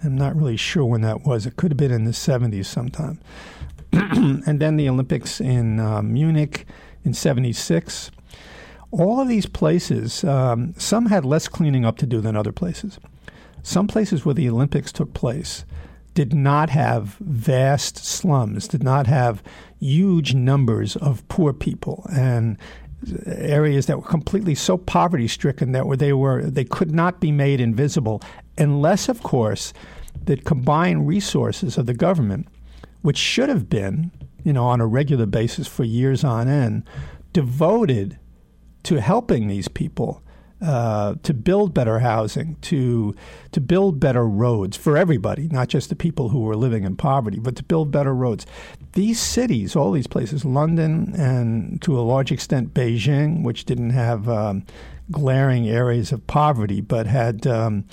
I'm 0.04 0.16
not 0.16 0.36
really 0.36 0.58
sure 0.58 0.86
when 0.86 1.02
that 1.02 1.26
was. 1.26 1.46
It 1.46 1.56
could 1.56 1.72
have 1.72 1.78
been 1.78 1.92
in 1.92 2.04
the 2.06 2.12
70s 2.12 2.66
sometime. 2.66 3.20
and 3.92 4.60
then 4.60 4.78
the 4.78 4.90
Olympics 4.90 5.40
in 5.40 5.80
uh, 5.80 6.02
Munich 6.02 6.66
in 7.04 7.14
76. 7.14 8.12
All 8.94 9.20
of 9.20 9.28
these 9.28 9.48
places, 9.48 10.24
um, 10.24 10.76
some 10.78 11.08
had 11.08 11.26
less 11.26 11.48
cleaning 11.48 11.84
up 11.84 11.98
to 11.98 12.06
do 12.06 12.22
than 12.22 12.36
other 12.36 12.52
places. 12.52 13.00
Some 13.64 13.88
places 13.88 14.24
where 14.24 14.36
the 14.36 14.48
Olympics 14.48 14.92
took 14.92 15.16
place 15.16 15.66
did 16.14 16.32
not 16.32 16.70
have 16.70 17.16
vast 17.20 17.98
slums, 17.98 18.68
did 18.68 18.84
not 18.84 19.08
have 19.08 19.42
huge 19.80 20.36
numbers 20.36 20.96
of 20.98 21.28
poor 21.28 21.54
people 21.54 22.06
and 22.14 22.56
areas 23.26 23.88
that 23.88 23.98
were 23.98 24.08
completely 24.08 24.54
so 24.54 24.78
poverty 24.78 25.28
stricken 25.28 25.72
that 25.72 25.84
they 25.98 26.14
were 26.14 26.44
they 26.44 26.64
could 26.64 26.92
not 26.92 27.20
be 27.20 27.32
made 27.32 27.60
invisible 27.60 28.22
unless 28.58 29.10
of 29.10 29.22
course 29.24 29.74
the 30.24 30.38
combined 30.38 31.06
resources 31.06 31.78
of 31.78 31.86
the 31.86 31.94
government 31.94 32.48
which 33.02 33.18
should 33.18 33.50
have 33.50 33.70
been 33.70 34.10
you 34.46 34.54
know 34.54 34.64
on 34.64 34.80
a 34.80 34.88
regular 34.88 35.26
basis 35.26 35.68
for 35.68 35.84
years 35.84 36.24
on 36.24 36.48
end 36.48 36.84
devoted 37.34 38.18
to 38.84 39.02
helping 39.02 39.48
these 39.48 39.68
people 39.68 40.22
uh, 40.62 41.16
to 41.24 41.34
build 41.34 41.74
better 41.74 42.00
housing, 42.00 42.56
to 42.62 43.14
to 43.52 43.60
build 43.60 44.00
better 44.00 44.26
roads 44.26 44.78
for 44.78 44.96
everybody, 44.96 45.50
not 45.50 45.68
just 45.68 45.90
the 45.90 45.96
people 45.96 46.30
who 46.30 46.40
were 46.40 46.56
living 46.56 46.86
in 46.86 46.96
poverty, 46.96 47.40
but 47.40 47.56
to 47.58 47.64
build 47.64 47.92
better 47.92 48.16
roads. 48.16 48.46
These 48.94 49.20
cities, 49.20 49.76
all 49.76 49.92
these 49.92 50.08
places, 50.08 50.46
London 50.46 51.14
and 51.18 51.82
to 51.82 52.00
a 52.00 52.02
large 52.02 52.32
extent 52.32 52.74
Beijing, 52.74 53.44
which 53.44 53.66
didn't 53.66 53.90
have 53.90 54.30
um, 54.30 54.66
glaring 55.12 55.68
areas 55.68 56.12
of 56.12 56.26
poverty, 56.28 56.80
but 56.80 57.08
had 57.08 57.46
um, 57.46 57.84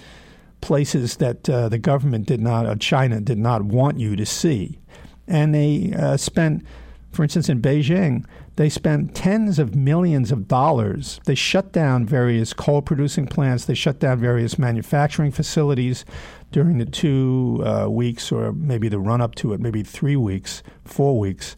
places 0.61 1.17
that 1.17 1.49
uh, 1.49 1.69
the 1.69 1.79
government 1.79 2.27
did 2.27 2.41
not, 2.41 2.67
uh, 2.67 2.77
China 2.77 3.21
did 3.21 3.39
not 3.39 3.63
want 3.63 3.99
you 3.99 4.15
to 4.15 4.27
see, 4.27 4.79
and 5.27 5.55
they 5.55 5.93
uh, 5.99 6.17
spent, 6.17 6.65
for 7.13 7.23
instance, 7.25 7.49
in 7.49 7.61
Beijing 7.61 8.25
they 8.57 8.69
spent 8.69 9.15
tens 9.15 9.59
of 9.59 9.75
millions 9.75 10.31
of 10.31 10.47
dollars. 10.47 11.19
They 11.25 11.35
shut 11.35 11.73
down 11.73 12.05
various 12.05 12.53
coal 12.53 12.83
producing 12.83 13.27
plants, 13.27 13.65
they 13.65 13.75
shut 13.75 13.99
down 13.99 14.19
various 14.19 14.59
manufacturing 14.59 15.33
facilities 15.33 16.05
during 16.53 16.77
the 16.79 16.85
two 16.85 17.63
uh, 17.65 17.89
weeks, 17.89 18.31
or 18.31 18.53
maybe 18.53 18.89
the 18.89 18.99
run 18.99 19.23
up 19.23 19.35
to 19.37 19.55
it, 19.55 19.61
maybe 19.61 19.83
three 19.83 20.17
weeks, 20.17 20.63
four 20.85 21.19
weeks, 21.19 21.57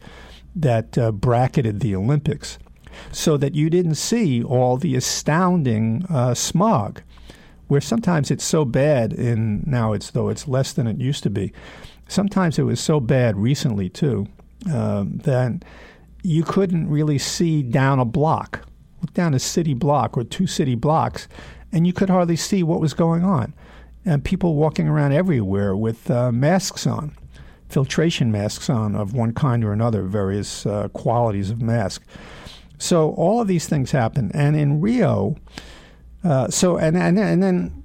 that 0.55 0.97
uh, 0.97 1.11
bracketed 1.11 1.81
the 1.81 1.95
Olympics, 1.95 2.57
so 3.11 3.35
that 3.37 3.53
you 3.53 3.69
didn't 3.69 3.95
see 3.95 4.41
all 4.41 4.77
the 4.77 4.95
astounding 4.95 6.05
uh, 6.09 6.33
smog. 6.33 7.01
Where 7.67 7.81
sometimes 7.81 8.29
it's 8.31 8.43
so 8.43 8.65
bad 8.65 9.11
in 9.11 9.63
now 9.65 9.93
it's 9.93 10.11
though 10.11 10.29
it's 10.29 10.47
less 10.47 10.73
than 10.73 10.87
it 10.87 10.99
used 10.99 11.23
to 11.23 11.29
be. 11.29 11.51
Sometimes 12.07 12.59
it 12.59 12.63
was 12.63 12.79
so 12.79 12.99
bad 12.99 13.35
recently 13.35 13.89
too 13.89 14.27
um, 14.71 15.17
that 15.19 15.63
you 16.23 16.43
couldn't 16.43 16.89
really 16.89 17.17
see 17.17 17.63
down 17.63 17.99
a 17.99 18.05
block, 18.05 18.67
down 19.13 19.33
a 19.33 19.39
city 19.39 19.73
block 19.73 20.17
or 20.17 20.23
two 20.23 20.47
city 20.47 20.75
blocks, 20.75 21.27
and 21.71 21.85
you 21.85 21.93
could 21.93 22.09
hardly 22.09 22.35
see 22.35 22.63
what 22.63 22.79
was 22.79 22.93
going 22.93 23.23
on. 23.23 23.53
And 24.05 24.23
people 24.23 24.55
walking 24.55 24.87
around 24.87 25.13
everywhere 25.13 25.75
with 25.75 26.09
uh, 26.11 26.31
masks 26.31 26.85
on, 26.85 27.15
filtration 27.69 28.31
masks 28.31 28.69
on 28.69 28.95
of 28.95 29.13
one 29.13 29.33
kind 29.33 29.63
or 29.63 29.73
another, 29.73 30.03
various 30.03 30.65
uh, 30.65 30.89
qualities 30.89 31.49
of 31.49 31.61
mask. 31.61 32.03
So 32.77 33.11
all 33.11 33.41
of 33.41 33.47
these 33.47 33.67
things 33.67 33.91
happen. 33.91 34.31
And 34.33 34.55
in 34.55 34.81
Rio, 34.81 35.35
uh, 36.23 36.49
so 36.49 36.77
and, 36.77 36.97
and 36.97 37.17
and 37.17 37.41
then 37.41 37.83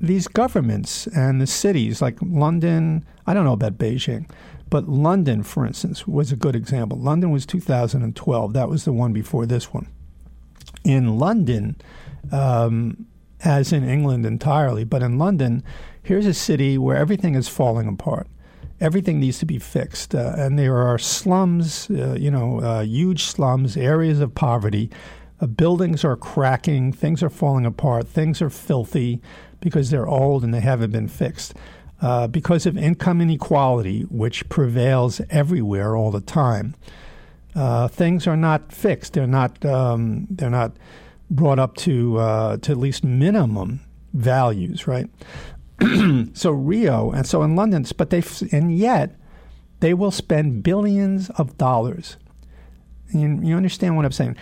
these 0.00 0.26
governments 0.26 1.06
and 1.08 1.40
the 1.40 1.46
cities 1.46 2.02
like 2.02 2.18
London, 2.20 3.04
I 3.26 3.34
don't 3.34 3.44
know 3.44 3.52
about 3.52 3.78
Beijing, 3.78 4.28
but 4.72 4.88
London, 4.88 5.42
for 5.42 5.66
instance, 5.66 6.08
was 6.08 6.32
a 6.32 6.36
good 6.36 6.56
example. 6.56 6.98
London 6.98 7.30
was 7.30 7.44
2012. 7.44 8.54
That 8.54 8.70
was 8.70 8.86
the 8.86 8.92
one 8.94 9.12
before 9.12 9.44
this 9.44 9.70
one. 9.70 9.86
In 10.82 11.18
London, 11.18 11.76
um, 12.32 13.04
as 13.44 13.70
in 13.70 13.86
England 13.86 14.24
entirely, 14.24 14.84
but 14.84 15.02
in 15.02 15.18
London, 15.18 15.62
here's 16.02 16.24
a 16.24 16.32
city 16.32 16.78
where 16.78 16.96
everything 16.96 17.34
is 17.34 17.48
falling 17.48 17.86
apart. 17.86 18.28
Everything 18.80 19.20
needs 19.20 19.38
to 19.40 19.44
be 19.44 19.58
fixed. 19.58 20.14
Uh, 20.14 20.32
and 20.38 20.58
there 20.58 20.78
are 20.78 20.98
slums, 20.98 21.90
uh, 21.90 22.16
you 22.18 22.30
know, 22.30 22.60
uh, 22.60 22.80
huge 22.80 23.24
slums, 23.24 23.76
areas 23.76 24.20
of 24.20 24.34
poverty. 24.34 24.90
Uh, 25.38 25.48
buildings 25.48 26.02
are 26.02 26.16
cracking, 26.16 26.94
things 26.94 27.22
are 27.22 27.28
falling 27.28 27.66
apart, 27.66 28.08
things 28.08 28.40
are 28.40 28.48
filthy 28.48 29.20
because 29.60 29.90
they're 29.90 30.08
old 30.08 30.42
and 30.42 30.54
they 30.54 30.60
haven't 30.60 30.92
been 30.92 31.08
fixed 31.08 31.52
uh, 32.02 32.26
because 32.26 32.66
of 32.66 32.76
income 32.76 33.20
inequality, 33.20 34.02
which 34.02 34.48
prevails 34.48 35.20
everywhere 35.30 35.96
all 35.96 36.10
the 36.10 36.20
time. 36.20 36.74
Uh, 37.54 37.86
things 37.86 38.26
are 38.26 38.36
not 38.36 38.72
fixed. 38.72 39.12
They're 39.12 39.26
not. 39.26 39.64
Um, 39.64 40.26
they're 40.28 40.50
not 40.50 40.72
brought 41.30 41.58
up 41.58 41.76
to 41.76 42.18
uh, 42.18 42.56
to 42.58 42.72
at 42.72 42.78
least 42.78 43.04
minimum 43.04 43.80
values, 44.12 44.86
right? 44.86 45.08
so 46.34 46.50
Rio 46.50 47.12
and 47.12 47.26
so 47.26 47.42
in 47.42 47.54
London, 47.54 47.86
but 47.96 48.10
they 48.10 48.22
and 48.50 48.76
yet 48.76 49.16
they 49.80 49.94
will 49.94 50.10
spend 50.10 50.62
billions 50.62 51.30
of 51.30 51.56
dollars. 51.56 52.16
You, 53.12 53.40
you 53.42 53.56
understand 53.56 53.96
what 53.96 54.04
I'm 54.04 54.12
saying? 54.12 54.36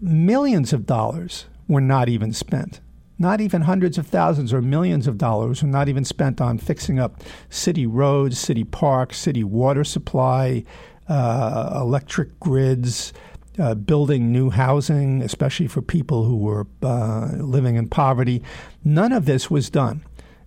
Millions 0.00 0.72
of 0.72 0.86
dollars 0.86 1.46
were 1.68 1.80
not 1.80 2.08
even 2.08 2.32
spent 2.32 2.80
not 3.20 3.40
even 3.42 3.62
hundreds 3.62 3.98
of 3.98 4.06
thousands 4.06 4.50
or 4.50 4.62
millions 4.62 5.06
of 5.06 5.18
dollars 5.18 5.62
were 5.62 5.68
not 5.68 5.90
even 5.90 6.06
spent 6.06 6.40
on 6.40 6.56
fixing 6.56 6.98
up 6.98 7.22
city 7.50 7.86
roads, 7.86 8.38
city 8.38 8.64
parks, 8.64 9.18
city 9.18 9.44
water 9.44 9.84
supply, 9.84 10.64
uh, 11.06 11.78
electric 11.82 12.40
grids, 12.40 13.12
uh, 13.58 13.74
building 13.74 14.32
new 14.32 14.48
housing, 14.48 15.20
especially 15.20 15.66
for 15.66 15.82
people 15.82 16.24
who 16.24 16.38
were 16.38 16.66
uh, 16.82 17.28
living 17.34 17.76
in 17.76 17.86
poverty. 17.88 18.42
None 18.84 19.12
of 19.12 19.26
this 19.26 19.50
was 19.50 19.68
done. 19.68 20.02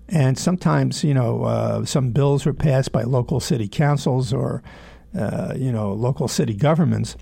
And 0.09 0.36
sometimes, 0.38 1.03
you 1.03 1.13
know, 1.13 1.43
uh, 1.43 1.86
some 1.86 2.09
bills 2.09 2.43
were 2.43 2.53
passed 2.53 2.91
by 2.91 3.03
local 3.03 3.39
city 3.39 3.67
councils 3.67 4.33
or, 4.33 4.63
uh, 5.15 5.53
you 5.55 5.71
know, 5.71 5.93
local 5.93 6.27
city 6.27 6.55
governments 6.55 7.15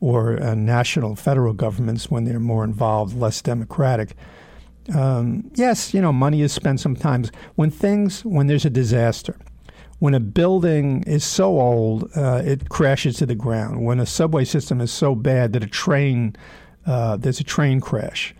or 0.00 0.42
uh, 0.42 0.56
national 0.56 1.14
federal 1.14 1.52
governments 1.52 2.10
when 2.10 2.24
they're 2.24 2.40
more 2.40 2.64
involved, 2.64 3.16
less 3.16 3.40
democratic 3.40 4.16
um, 4.94 5.50
yes, 5.54 5.92
you 5.92 6.00
know, 6.00 6.12
money 6.12 6.42
is 6.42 6.52
spent 6.52 6.80
sometimes 6.80 7.30
when 7.56 7.70
things, 7.70 8.24
when 8.24 8.46
there's 8.46 8.64
a 8.64 8.70
disaster. 8.70 9.36
When 9.98 10.14
a 10.14 10.20
building 10.20 11.02
is 11.04 11.24
so 11.24 11.60
old, 11.60 12.10
uh, 12.16 12.42
it 12.44 12.68
crashes 12.68 13.16
to 13.16 13.26
the 13.26 13.34
ground. 13.34 13.84
When 13.84 13.98
a 13.98 14.06
subway 14.06 14.44
system 14.44 14.80
is 14.80 14.92
so 14.92 15.14
bad 15.14 15.52
that 15.52 15.64
a 15.64 15.66
train, 15.66 16.36
uh, 16.86 17.16
there's 17.16 17.40
a 17.40 17.44
train 17.44 17.80
crash. 17.80 18.34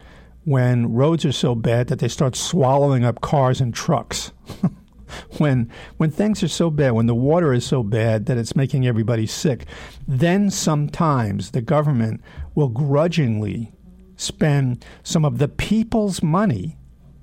When 0.45 0.95
roads 0.95 1.25
are 1.25 1.33
so 1.33 1.55
bad 1.55 1.89
that 1.89 1.99
they 1.99 2.09
start 2.09 2.37
swallowing 2.37 3.05
up 3.05 3.21
cars 3.21 3.61
and 3.61 3.75
trucks. 3.75 4.33
when 5.39 5.71
when 5.97 6.11
things 6.11 6.43
are 6.43 6.49
so 6.49 6.71
bad, 6.71 6.93
when 6.93 7.07
the 7.07 7.15
water 7.15 7.53
is 7.53 7.67
so 7.67 7.83
bad 7.83 8.27
that 8.27 8.39
it's 8.39 8.55
making 8.55 8.87
everybody 8.87 9.27
sick, 9.27 9.67
then 10.07 10.51
sometimes 10.51 11.51
the 11.51 11.63
government 11.63 12.21
will 12.55 12.69
grudgingly 12.69 13.73
spend 14.18 14.85
some 15.02 15.24
of 15.24 15.38
the 15.38 15.48
people's 15.48 16.22
money. 16.22 16.76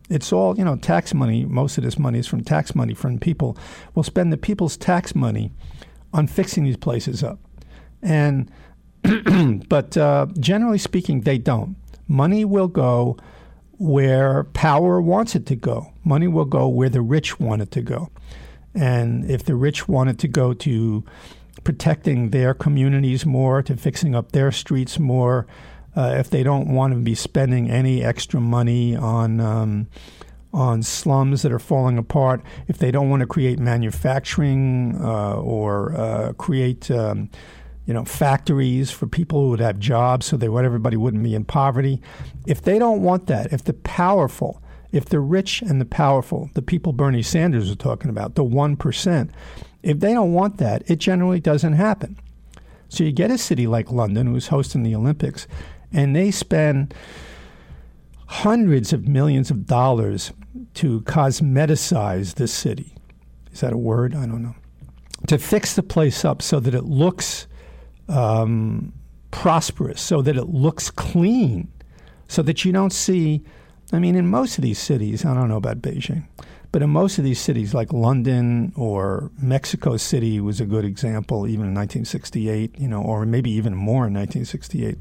It's 0.10 0.34
all, 0.34 0.58
you 0.58 0.63
know, 0.63 0.77
tax 0.77 1.13
money. 1.13 1.45
Most 1.45 1.77
of 1.77 1.84
this 1.84 1.99
money 1.99 2.19
is 2.19 2.27
from 2.27 2.43
tax 2.43 2.73
money 2.73 2.95
from 2.95 3.19
people. 3.19 3.58
We'll 3.93 4.03
spend 4.03 4.34
the 4.34 4.38
people's 4.38 4.77
tax 4.77 5.13
money 5.13 5.51
on 6.13 6.25
fixing 6.25 6.63
these 6.63 6.77
places 6.77 7.23
up. 7.23 7.39
And, 8.01 8.49
but 9.67 9.95
uh, 9.97 10.27
generally 10.39 10.77
speaking, 10.77 11.21
they 11.21 11.38
don't. 11.38 11.75
Money 12.08 12.45
will 12.45 12.67
go 12.67 13.17
where 13.77 14.45
power 14.45 15.01
wants 15.01 15.36
it 15.36 15.45
to 15.47 15.55
go. 15.55 15.91
Money 16.03 16.27
will 16.27 16.45
go 16.45 16.67
where 16.67 16.89
the 16.89 17.01
rich 17.01 17.39
want 17.39 17.62
it 17.62 17.71
to 17.71 17.81
go. 17.81 18.10
And 18.73 19.29
if 19.29 19.43
the 19.43 19.55
rich 19.55 19.88
want 19.88 20.10
it 20.10 20.19
to 20.19 20.27
go 20.27 20.53
to 20.53 21.03
protecting 21.63 22.29
their 22.29 22.53
communities 22.53 23.25
more, 23.25 23.62
to 23.63 23.75
fixing 23.75 24.15
up 24.15 24.31
their 24.31 24.51
streets 24.51 24.99
more, 24.99 25.47
uh, 25.95 26.15
if 26.17 26.29
they 26.29 26.43
don't 26.43 26.67
want 26.67 26.93
to 26.93 26.99
be 26.99 27.15
spending 27.15 27.69
any 27.69 28.03
extra 28.03 28.39
money 28.41 28.95
on 28.95 29.39
um, 29.39 29.88
on 30.53 30.81
slums 30.81 31.41
that 31.41 31.51
are 31.51 31.60
falling 31.60 31.97
apart, 31.97 32.41
if 32.67 32.77
they 32.77 32.89
don't 32.89 33.10
want 33.10 33.19
to 33.19 33.27
create 33.27 33.60
manufacturing 33.60 34.97
uh, 35.01 35.36
or 35.36 35.93
uh, 35.95 36.34
create 36.34 36.89
um, 36.91 37.29
you 37.86 37.93
know 37.93 38.05
factories 38.05 38.91
for 38.91 39.08
people 39.08 39.41
who 39.41 39.49
would 39.49 39.60
have 39.60 39.79
jobs 39.79 40.25
so 40.25 40.38
that 40.38 40.51
everybody 40.51 40.97
wouldn't 40.97 41.23
be 41.23 41.36
in 41.36 41.43
poverty, 41.45 42.01
if 42.45 42.62
they 42.62 42.79
don't 42.79 43.01
want 43.01 43.27
that, 43.27 43.51
if 43.51 43.63
the 43.63 43.73
powerful 43.73 44.62
If 44.91 45.05
the 45.05 45.19
rich 45.19 45.62
and 45.62 45.81
the 45.81 45.86
powerful, 45.86 46.49
the 46.53 46.62
people 46.62 46.93
Bernie 46.93 47.21
Sanders 47.21 47.67
was 47.67 47.75
talking 47.75 48.10
about, 48.10 48.36
the 48.36 48.45
1%, 48.45 49.29
if 49.84 49.99
they 49.99 50.13
don't 50.13 50.31
want 50.31 50.58
that, 50.58 50.89
it 50.89 50.99
generally 50.99 51.41
doesn't 51.41 51.73
happen. 51.73 52.17
So 52.88 53.03
you 53.03 53.12
get 53.12 53.29
a 53.29 53.38
city 53.38 53.67
like 53.67 53.91
London, 53.91 54.27
who's 54.27 54.47
hosting 54.47 54.84
the 54.84 54.95
Olympics, 54.95 55.47
and 55.95 56.15
they 56.15 56.29
spend 56.29 56.93
hundreds 58.27 58.91
of 58.91 59.08
millions 59.08 59.49
of 59.49 59.65
dollars 59.65 60.34
to 60.75 61.01
cosmeticize 61.01 62.36
the 62.36 62.47
city. 62.47 62.93
Is 63.51 63.62
that 63.62 63.71
a 63.71 63.77
word? 63.77 64.13
I 64.13 64.25
don't 64.25 64.43
know. 64.43 64.55
To 65.27 65.38
fix 65.38 65.73
the 65.73 65.84
place 65.84 66.25
up 66.25 66.41
so 66.41 66.60
that 66.60 66.75
it 66.75 66.84
looks 66.84 67.47
um, 68.10 68.93
prosperous, 69.31 70.01
so 70.01 70.21
that 70.21 70.36
it 70.36 70.49
looks 70.49 70.91
clean, 70.91 71.71
so 72.27 72.41
that 72.41 72.65
you 72.65 72.73
don't 72.73 72.93
see. 72.93 73.41
I 73.93 73.99
mean, 73.99 74.15
in 74.15 74.27
most 74.27 74.58
of 74.58 74.63
these 74.63 74.79
cities, 74.79 75.23
I 75.23 75.34
don't 75.34 75.47
know 75.47 75.58
about 75.58 75.81
Beijing, 75.81 76.27
but 76.73 76.81
in 76.81 76.89
most 76.89 77.17
of 77.17 77.23
these 77.23 77.39
cities, 77.39 77.73
like 77.73 77.93
London 77.93 78.73
or 78.75 79.31
Mexico 79.41 79.95
City 79.95 80.41
was 80.41 80.60
a 80.60 80.65
good 80.65 80.84
example, 80.84 81.47
even 81.47 81.67
in 81.67 81.73
1968, 81.73 82.77
you 82.77 82.89
know, 82.89 83.01
or 83.01 83.25
maybe 83.25 83.49
even 83.51 83.73
more 83.73 84.08
in 84.08 84.13
1968. 84.13 84.97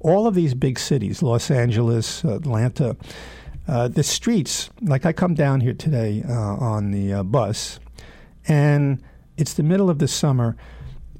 All 0.00 0.26
of 0.26 0.34
these 0.34 0.54
big 0.54 0.78
cities, 0.78 1.22
Los 1.22 1.50
Angeles, 1.50 2.24
Atlanta, 2.24 2.96
uh, 3.66 3.88
the 3.88 4.02
streets, 4.02 4.70
like 4.82 5.04
I 5.04 5.12
come 5.12 5.34
down 5.34 5.60
here 5.60 5.74
today 5.74 6.22
uh, 6.28 6.32
on 6.32 6.92
the 6.92 7.14
uh, 7.14 7.22
bus, 7.22 7.80
and 8.46 9.02
it's 9.36 9.54
the 9.54 9.62
middle 9.62 9.90
of 9.90 9.98
the 9.98 10.08
summer 10.08 10.56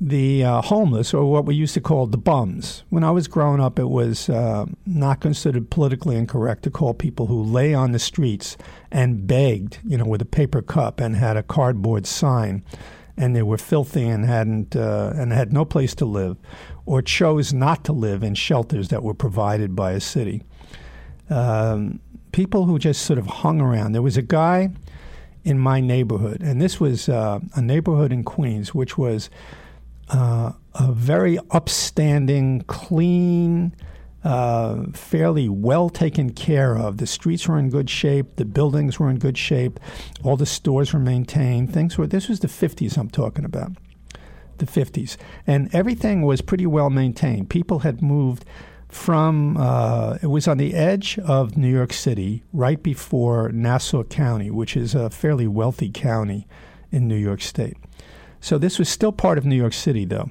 the 0.01 0.45
uh, 0.45 0.62
homeless, 0.62 1.15
or 1.15 1.31
what 1.31 1.45
we 1.45 1.55
used 1.55 1.75
to 1.75 1.81
call 1.81 2.07
the 2.07 2.19
bums. 2.19 2.85
When 2.91 3.05
I 3.05 3.11
was 3.11 3.29
growing 3.29 3.61
up, 3.61 3.79
it 3.79 3.89
was 3.89 4.29
uh, 4.29 4.67
not 4.85 5.21
considered 5.21 5.71
politically 5.71 6.17
incorrect 6.17 6.62
to 6.65 6.71
call 6.71 6.95
people 6.95 7.27
who 7.27 7.43
lay 7.43 7.73
on 7.73 7.93
the 7.93 7.99
streets 7.99 8.57
and 8.91 9.27
begged, 9.27 9.79
you 9.87 9.97
know, 9.97 10.05
with 10.05 10.23
a 10.23 10.27
paper 10.27 10.62
cup 10.62 11.01
and 11.01 11.17
had 11.17 11.37
a 11.37 11.43
cardboard 11.43 12.07
sign, 12.07 12.62
and 13.16 13.35
they 13.35 13.42
were 13.42 13.59
filthy 13.59 14.05
and 14.05 14.24
hadn't 14.24 14.76
uh, 14.76 15.12
and 15.14 15.33
had 15.33 15.52
no 15.52 15.64
place 15.64 15.94
to 15.96 16.05
live, 16.05 16.37
or 16.85 17.02
chose 17.02 17.52
not 17.52 17.85
to 17.85 17.92
live 17.92 18.22
in 18.22 18.35
shelters 18.35 18.88
that 18.88 19.02
were 19.02 19.14
provided 19.14 19.74
by 19.74 19.92
a 19.92 20.00
city. 20.00 20.42
Um, 21.31 22.00
people 22.33 22.66
who 22.66 22.79
just 22.79 23.02
sort 23.02 23.18
of 23.18 23.26
hung 23.26 23.61
around. 23.61 23.92
There 23.92 24.02
was 24.02 24.16
a 24.16 24.22
guy 24.22 24.70
in 25.44 25.59
my 25.59 25.81
neighborhood, 25.81 26.42
and 26.42 26.61
this 26.61 26.79
was 26.79 27.09
uh, 27.09 27.40
a 27.55 27.62
neighborhood 27.62 28.12
in 28.12 28.24
Queens, 28.24 28.74
which 28.74 28.98
was 28.98 29.31
uh, 30.11 30.52
a 30.74 30.92
very 30.92 31.38
upstanding, 31.50 32.62
clean, 32.66 33.74
uh, 34.27 34.87
fairly 34.93 35.49
well 35.49 35.89
taken 35.89 36.31
care 36.31 36.77
of. 36.77 36.97
The 36.97 37.07
streets 37.07 37.47
were 37.47 37.59
in 37.59 37.71
good 37.71 37.89
shape. 37.89 38.37
The 38.37 38.45
buildings 38.45 38.99
were 38.99 39.09
in 39.09 39.19
good 39.19 39.39
shape. 39.39 39.79
All 40.25 40.37
the 40.37 40.47
stores 40.47 40.93
were 40.93 40.99
maintained. 40.99 41.73
Things 41.73 41.97
were. 41.97 42.09
This 42.09 42.29
was 42.29 42.41
the 42.41 42.49
'50s. 42.49 42.99
I'm 42.99 43.09
talking 43.09 43.45
about 43.45 43.73
the 44.59 44.67
'50s, 44.67 45.17
and 45.47 45.73
everything 45.73 46.23
was 46.23 46.41
pretty 46.41 46.67
well 46.67 46.91
maintained. 46.91 47.51
People 47.51 47.81
had 47.81 48.03
moved 48.03 48.45
from. 48.89 49.57
Uh, 49.57 50.19
it 50.21 50.27
was 50.27 50.49
on 50.49 50.59
the 50.59 50.75
edge 50.75 51.21
of 51.21 51.57
New 51.57 51.73
York 51.73 51.93
City, 51.93 52.43
right 52.53 52.83
before 52.83 53.51
Nassau 53.51 54.03
County, 54.03 54.51
which 54.51 54.77
is 54.77 54.97
a 54.97 55.09
fairly 55.09 55.47
wealthy 55.47 55.89
county 55.89 56.49
in 56.91 57.07
New 57.07 57.15
York 57.15 57.41
State. 57.41 57.77
So 58.41 58.59
this 58.59 58.77
was 58.77 58.89
still 58.89 59.12
part 59.12 59.39
of 59.39 59.45
New 59.45 59.57
York 59.57 59.73
City, 59.73 60.05
though. 60.05 60.31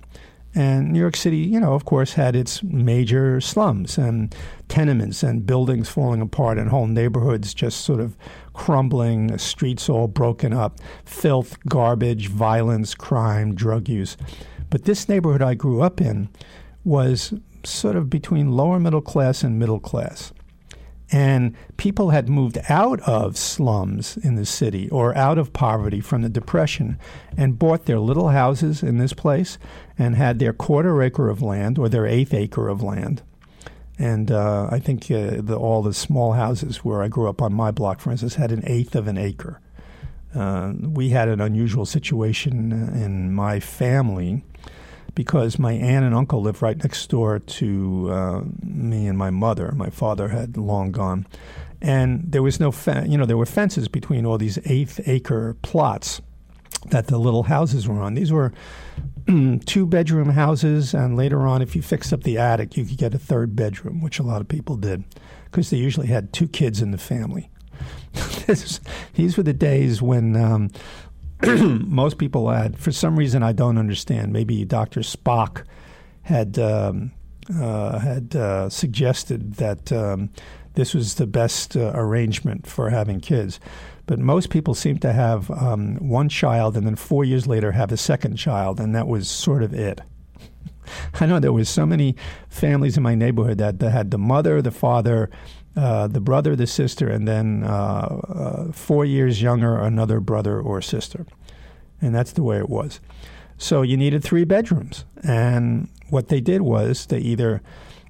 And 0.55 0.93
New 0.93 0.99
York 0.99 1.17
City, 1.17 1.37
you 1.37 1.59
know, 1.59 1.73
of 1.73 1.83
course, 1.83 2.13
had 2.13 2.33
its 2.33 2.63
major 2.63 3.41
slums 3.41 3.97
and 3.97 4.33
tenements 4.69 5.21
and 5.21 5.45
buildings 5.45 5.89
falling 5.89 6.21
apart 6.21 6.57
and 6.57 6.69
whole 6.69 6.87
neighborhoods 6.87 7.53
just 7.53 7.81
sort 7.81 7.99
of 7.99 8.15
crumbling, 8.53 9.37
streets 9.37 9.89
all 9.89 10.07
broken 10.07 10.53
up, 10.53 10.79
filth, 11.03 11.57
garbage, 11.67 12.29
violence, 12.29 12.95
crime, 12.95 13.53
drug 13.53 13.89
use. 13.89 14.15
But 14.69 14.85
this 14.85 15.09
neighborhood 15.09 15.41
I 15.41 15.55
grew 15.55 15.81
up 15.81 15.99
in 15.99 16.29
was 16.85 17.33
sort 17.65 17.97
of 17.97 18.09
between 18.09 18.53
lower 18.53 18.79
middle 18.79 19.01
class 19.01 19.43
and 19.43 19.59
middle 19.59 19.79
class. 19.81 20.31
And 21.11 21.55
people 21.77 22.09
had 22.09 22.29
moved 22.29 22.57
out 22.67 22.99
of 23.01 23.37
slums 23.37 24.17
in 24.17 24.35
the 24.35 24.45
city 24.45 24.89
or 24.89 25.15
out 25.15 25.37
of 25.37 25.53
poverty 25.53 26.01
from 26.01 26.23
the 26.23 26.29
Depression 26.29 26.97
and 27.37 27.59
bought 27.59 27.85
their 27.85 27.99
little 27.99 28.29
houses 28.29 28.81
in 28.81 28.97
this 28.97 29.13
place 29.13 29.59
and 29.97 30.15
had 30.15 30.39
their 30.39 30.53
quarter 30.53 31.01
acre 31.01 31.29
of 31.29 31.41
land 31.41 31.77
or 31.77 31.89
their 31.89 32.05
eighth 32.05 32.33
acre 32.33 32.67
of 32.67 32.81
land. 32.81 33.21
And 33.97 34.29
uh, 34.29 34.67
I 34.69 34.79
think 34.79 35.09
uh, 35.09 35.37
the, 35.39 35.57
all 35.57 35.81
the 35.81 35.93
small 35.93 36.33
houses 36.33 36.77
where 36.77 37.01
I 37.01 37.07
grew 37.07 37.29
up 37.29 37.41
on 37.41 37.53
my 37.53 37.71
block, 37.71 38.01
for 38.01 38.11
instance, 38.11 38.35
had 38.35 38.51
an 38.51 38.63
eighth 38.65 38.95
of 38.95 39.07
an 39.07 39.17
acre. 39.17 39.61
Uh, 40.33 40.73
we 40.81 41.09
had 41.09 41.29
an 41.29 41.39
unusual 41.39 41.85
situation 41.85 42.73
in 42.73 43.33
my 43.33 43.61
family 43.61 44.43
because 45.13 45.57
my 45.57 45.71
aunt 45.71 46.03
and 46.03 46.13
uncle 46.13 46.41
lived 46.41 46.61
right 46.61 46.77
next 46.83 47.09
door 47.09 47.39
to 47.39 48.09
uh, 48.11 48.41
me 48.61 49.07
and 49.07 49.17
my 49.17 49.29
mother. 49.29 49.71
My 49.71 49.89
father 49.89 50.27
had 50.27 50.57
long 50.57 50.91
gone, 50.91 51.25
and 51.81 52.29
there 52.29 52.43
was 52.43 52.59
no, 52.59 52.69
fe- 52.71 53.05
you 53.07 53.17
know, 53.17 53.25
there 53.25 53.37
were 53.37 53.45
fences 53.45 53.87
between 53.87 54.25
all 54.25 54.37
these 54.37 54.59
eighth 54.65 54.99
acre 55.05 55.55
plots 55.61 56.21
that 56.89 57.07
the 57.07 57.17
little 57.17 57.43
houses 57.43 57.87
were 57.87 58.01
on. 58.01 58.15
These 58.15 58.33
were 58.33 58.51
two 59.65 59.85
bedroom 59.85 60.29
houses, 60.29 60.93
and 60.93 61.17
later 61.17 61.47
on, 61.47 61.61
if 61.61 61.75
you 61.75 61.81
fixed 61.81 62.13
up 62.13 62.23
the 62.23 62.37
attic, 62.37 62.77
you 62.77 62.85
could 62.85 62.97
get 62.97 63.13
a 63.13 63.19
third 63.19 63.55
bedroom, 63.55 64.01
which 64.01 64.19
a 64.19 64.23
lot 64.23 64.41
of 64.41 64.47
people 64.47 64.75
did 64.77 65.03
because 65.45 65.69
they 65.69 65.77
usually 65.77 66.07
had 66.07 66.33
two 66.33 66.47
kids 66.47 66.81
in 66.81 66.91
the 66.91 66.97
family. 66.97 67.49
these 69.15 69.37
were 69.37 69.43
the 69.43 69.53
days 69.53 70.01
when 70.01 70.35
um, 70.35 70.69
most 71.87 72.17
people 72.17 72.49
had, 72.49 72.77
for 72.77 72.91
some 72.91 73.17
reason 73.17 73.43
I 73.43 73.51
don't 73.51 73.77
understand. 73.77 74.31
Maybe 74.31 74.63
Dr. 74.65 75.01
Spock 75.01 75.63
had 76.23 76.57
um, 76.59 77.11
uh, 77.53 77.99
had 77.99 78.35
uh, 78.35 78.69
suggested 78.69 79.55
that 79.55 79.91
um, 79.91 80.29
this 80.73 80.93
was 80.93 81.15
the 81.15 81.27
best 81.27 81.75
uh, 81.77 81.91
arrangement 81.93 82.67
for 82.67 82.89
having 82.89 83.19
kids. 83.19 83.59
But 84.05 84.19
most 84.19 84.49
people 84.49 84.75
seem 84.75 84.99
to 84.99 85.13
have 85.13 85.49
um, 85.51 85.95
one 85.97 86.29
child 86.29 86.77
and 86.77 86.85
then 86.85 86.95
four 86.95 87.23
years 87.23 87.47
later 87.47 87.71
have 87.71 87.91
a 87.91 87.97
second 87.97 88.35
child, 88.37 88.79
and 88.79 88.93
that 88.95 89.07
was 89.07 89.27
sort 89.27 89.63
of 89.63 89.73
it. 89.73 90.01
I 91.19 91.25
know 91.25 91.39
there 91.39 91.53
was 91.53 91.69
so 91.69 91.85
many 91.85 92.15
families 92.49 92.97
in 92.97 93.03
my 93.03 93.15
neighborhood 93.15 93.57
that, 93.57 93.79
that 93.79 93.89
had 93.91 94.11
the 94.11 94.17
mother, 94.17 94.61
the 94.61 94.71
father, 94.71 95.29
uh, 95.75 96.07
the 96.07 96.21
brother, 96.21 96.55
the 96.55 96.67
sister, 96.67 97.09
and 97.09 97.27
then 97.27 97.63
uh, 97.63 97.67
uh, 97.67 98.71
four 98.71 99.05
years 99.05 99.41
younger, 99.41 99.77
another 99.77 100.19
brother 100.19 100.59
or 100.59 100.81
sister. 100.81 101.25
And 102.01 102.13
that's 102.13 102.33
the 102.33 102.43
way 102.43 102.57
it 102.57 102.69
was. 102.69 102.99
So 103.57 103.81
you 103.81 103.97
needed 103.97 104.23
three 104.23 104.43
bedrooms. 104.43 105.05
And 105.23 105.89
what 106.09 106.27
they 106.27 106.41
did 106.41 106.61
was 106.61 107.07
they 107.07 107.19
either 107.19 107.61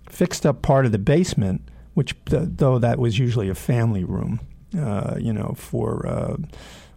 fixed 0.10 0.46
up 0.46 0.62
part 0.62 0.86
of 0.86 0.92
the 0.92 1.00
basement, 1.00 1.62
which, 1.94 2.16
though 2.26 2.80
that 2.80 3.00
was 3.00 3.18
usually 3.18 3.50
a 3.50 3.56
family 3.56 4.04
room, 4.04 4.40
uh, 4.78 5.18
you 5.20 5.34
know, 5.34 5.54
for 5.58 6.06
uh, 6.08 6.38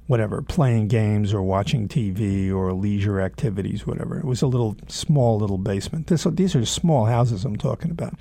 whatever, 0.09 0.41
playing 0.41 0.89
games 0.89 1.35
or 1.35 1.43
watching 1.43 1.87
TV 1.87 2.51
or 2.53 2.73
leisure 2.73 3.21
activities, 3.21 3.87
whatever. 3.87 4.19
It 4.19 4.25
was 4.25 4.41
a 4.41 4.47
little 4.47 4.77
small 4.89 5.39
little 5.39 5.59
basement. 5.59 6.07
This, 6.07 6.25
these 6.25 6.57
are 6.57 6.65
small 6.65 7.05
houses 7.05 7.45
I'm 7.45 7.57
talking 7.57 7.91
about. 7.91 8.15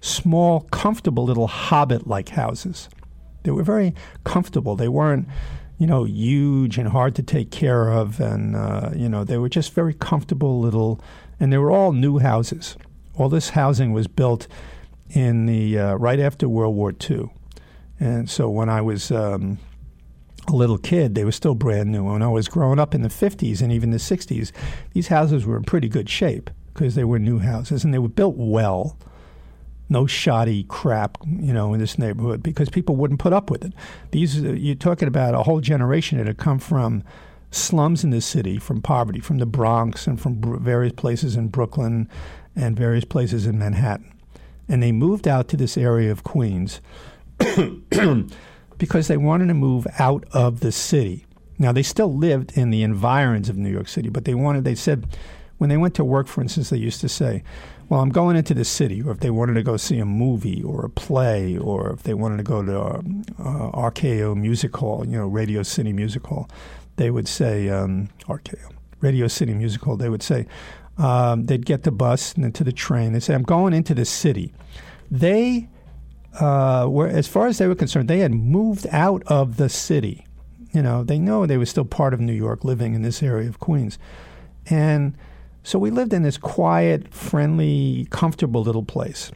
Small, 0.00 0.60
comfortable 0.72 1.24
little 1.24 1.46
hobbit 1.46 2.06
like 2.06 2.30
houses. 2.30 2.88
They 3.42 3.50
were 3.50 3.62
very 3.62 3.94
comfortable. 4.24 4.74
They 4.74 4.88
weren't, 4.88 5.28
you 5.78 5.86
know, 5.86 6.04
huge 6.04 6.78
and 6.78 6.88
hard 6.88 7.14
to 7.16 7.22
take 7.22 7.50
care 7.50 7.92
of. 7.92 8.20
And, 8.20 8.56
uh, 8.56 8.90
you 8.96 9.08
know, 9.10 9.22
they 9.22 9.36
were 9.36 9.50
just 9.50 9.74
very 9.74 9.92
comfortable 9.92 10.60
little, 10.60 10.98
and 11.38 11.52
they 11.52 11.58
were 11.58 11.70
all 11.70 11.92
new 11.92 12.20
houses. 12.20 12.76
All 13.16 13.28
this 13.28 13.50
housing 13.50 13.92
was 13.92 14.06
built 14.06 14.48
in 15.10 15.44
the 15.44 15.78
uh, 15.78 15.94
right 15.96 16.18
after 16.18 16.48
World 16.48 16.74
War 16.74 16.94
II. 17.10 17.30
And 18.00 18.28
so 18.28 18.48
when 18.48 18.68
I 18.68 18.80
was 18.80 19.10
um, 19.10 19.58
a 20.48 20.52
little 20.52 20.78
kid, 20.78 21.14
they 21.14 21.24
were 21.24 21.32
still 21.32 21.54
brand 21.54 21.90
new. 21.90 22.04
When 22.04 22.22
I 22.22 22.28
was 22.28 22.48
growing 22.48 22.78
up 22.78 22.94
in 22.94 23.02
the 23.02 23.08
50s 23.08 23.62
and 23.62 23.72
even 23.72 23.90
the 23.90 23.98
60s, 23.98 24.52
these 24.92 25.08
houses 25.08 25.46
were 25.46 25.56
in 25.56 25.64
pretty 25.64 25.88
good 25.88 26.08
shape 26.08 26.50
because 26.72 26.94
they 26.94 27.04
were 27.04 27.18
new 27.18 27.38
houses 27.38 27.84
and 27.84 27.94
they 27.94 27.98
were 27.98 28.08
built 28.08 28.36
well. 28.36 28.98
No 29.88 30.06
shoddy 30.06 30.64
crap, 30.64 31.18
you 31.26 31.52
know, 31.52 31.74
in 31.74 31.80
this 31.80 31.98
neighborhood 31.98 32.42
because 32.42 32.68
people 32.68 32.96
wouldn't 32.96 33.20
put 33.20 33.32
up 33.32 33.50
with 33.50 33.64
it. 33.64 33.74
These 34.10 34.40
you're 34.40 34.74
talking 34.74 35.08
about 35.08 35.34
a 35.34 35.42
whole 35.42 35.60
generation 35.60 36.18
that 36.18 36.26
had 36.26 36.38
come 36.38 36.58
from 36.58 37.04
slums 37.50 38.02
in 38.02 38.10
the 38.10 38.20
city, 38.20 38.58
from 38.58 38.82
poverty, 38.82 39.20
from 39.20 39.38
the 39.38 39.46
Bronx 39.46 40.06
and 40.06 40.20
from 40.20 40.62
various 40.62 40.94
places 40.94 41.36
in 41.36 41.48
Brooklyn 41.48 42.08
and 42.56 42.76
various 42.76 43.04
places 43.04 43.46
in 43.46 43.58
Manhattan, 43.58 44.12
and 44.68 44.82
they 44.82 44.90
moved 44.92 45.28
out 45.28 45.48
to 45.48 45.56
this 45.56 45.76
area 45.76 46.10
of 46.10 46.24
Queens. 46.24 46.80
because 48.78 49.08
they 49.08 49.16
wanted 49.16 49.48
to 49.48 49.54
move 49.54 49.86
out 49.98 50.24
of 50.32 50.60
the 50.60 50.72
city. 50.72 51.26
Now, 51.58 51.72
they 51.72 51.82
still 51.82 52.14
lived 52.14 52.56
in 52.56 52.70
the 52.70 52.82
environs 52.82 53.48
of 53.48 53.56
New 53.56 53.70
York 53.70 53.88
City, 53.88 54.08
but 54.08 54.24
they 54.24 54.34
wanted, 54.34 54.64
they 54.64 54.74
said, 54.74 55.06
when 55.58 55.70
they 55.70 55.76
went 55.76 55.94
to 55.94 56.04
work, 56.04 56.26
for 56.26 56.42
instance, 56.42 56.70
they 56.70 56.76
used 56.76 57.00
to 57.00 57.08
say, 57.08 57.42
well, 57.88 58.00
I'm 58.00 58.08
going 58.08 58.36
into 58.36 58.54
the 58.54 58.64
city, 58.64 59.02
or 59.02 59.12
if 59.12 59.20
they 59.20 59.30
wanted 59.30 59.54
to 59.54 59.62
go 59.62 59.76
see 59.76 59.98
a 59.98 60.04
movie 60.04 60.62
or 60.62 60.84
a 60.84 60.90
play, 60.90 61.56
or 61.56 61.92
if 61.92 62.02
they 62.02 62.14
wanted 62.14 62.38
to 62.38 62.42
go 62.42 62.62
to 62.62 62.80
uh, 62.80 63.02
uh, 63.38 63.90
RKO 63.90 64.36
Music 64.36 64.74
Hall, 64.76 65.04
you 65.06 65.18
know, 65.18 65.26
Radio 65.26 65.62
City 65.62 65.92
Music 65.92 66.26
Hall, 66.26 66.48
they 66.96 67.10
would 67.10 67.28
say 67.28 67.68
um, 67.68 68.08
RKO, 68.26 68.72
Radio 69.00 69.28
City 69.28 69.52
Music 69.52 69.82
Hall. 69.82 69.96
They 69.96 70.08
would 70.08 70.22
say 70.22 70.46
um, 70.96 71.44
they'd 71.44 71.66
get 71.66 71.82
the 71.82 71.90
bus 71.90 72.34
and 72.34 72.44
into 72.44 72.64
the 72.64 72.72
train. 72.72 73.12
They 73.12 73.20
say, 73.20 73.34
"I'm 73.34 73.42
going 73.42 73.74
into 73.74 73.94
the 73.94 74.04
city." 74.04 74.54
They 75.10 75.68
uh, 76.40 76.86
were, 76.88 77.06
as 77.06 77.28
far 77.28 77.46
as 77.46 77.58
they 77.58 77.66
were 77.66 77.74
concerned, 77.74 78.08
they 78.08 78.20
had 78.20 78.32
moved 78.32 78.86
out 78.90 79.22
of 79.26 79.56
the 79.56 79.68
city. 79.68 80.26
You 80.72 80.82
know, 80.82 81.04
they 81.04 81.18
know 81.18 81.46
they 81.46 81.56
were 81.56 81.66
still 81.66 81.84
part 81.84 82.14
of 82.14 82.20
New 82.20 82.32
York, 82.32 82.64
living 82.64 82.94
in 82.94 83.02
this 83.02 83.22
area 83.22 83.48
of 83.48 83.60
Queens, 83.60 83.98
and 84.66 85.16
so 85.62 85.78
we 85.78 85.90
lived 85.90 86.12
in 86.12 86.22
this 86.22 86.36
quiet, 86.36 87.12
friendly, 87.14 88.06
comfortable 88.10 88.62
little 88.62 88.82
place, 88.82 89.30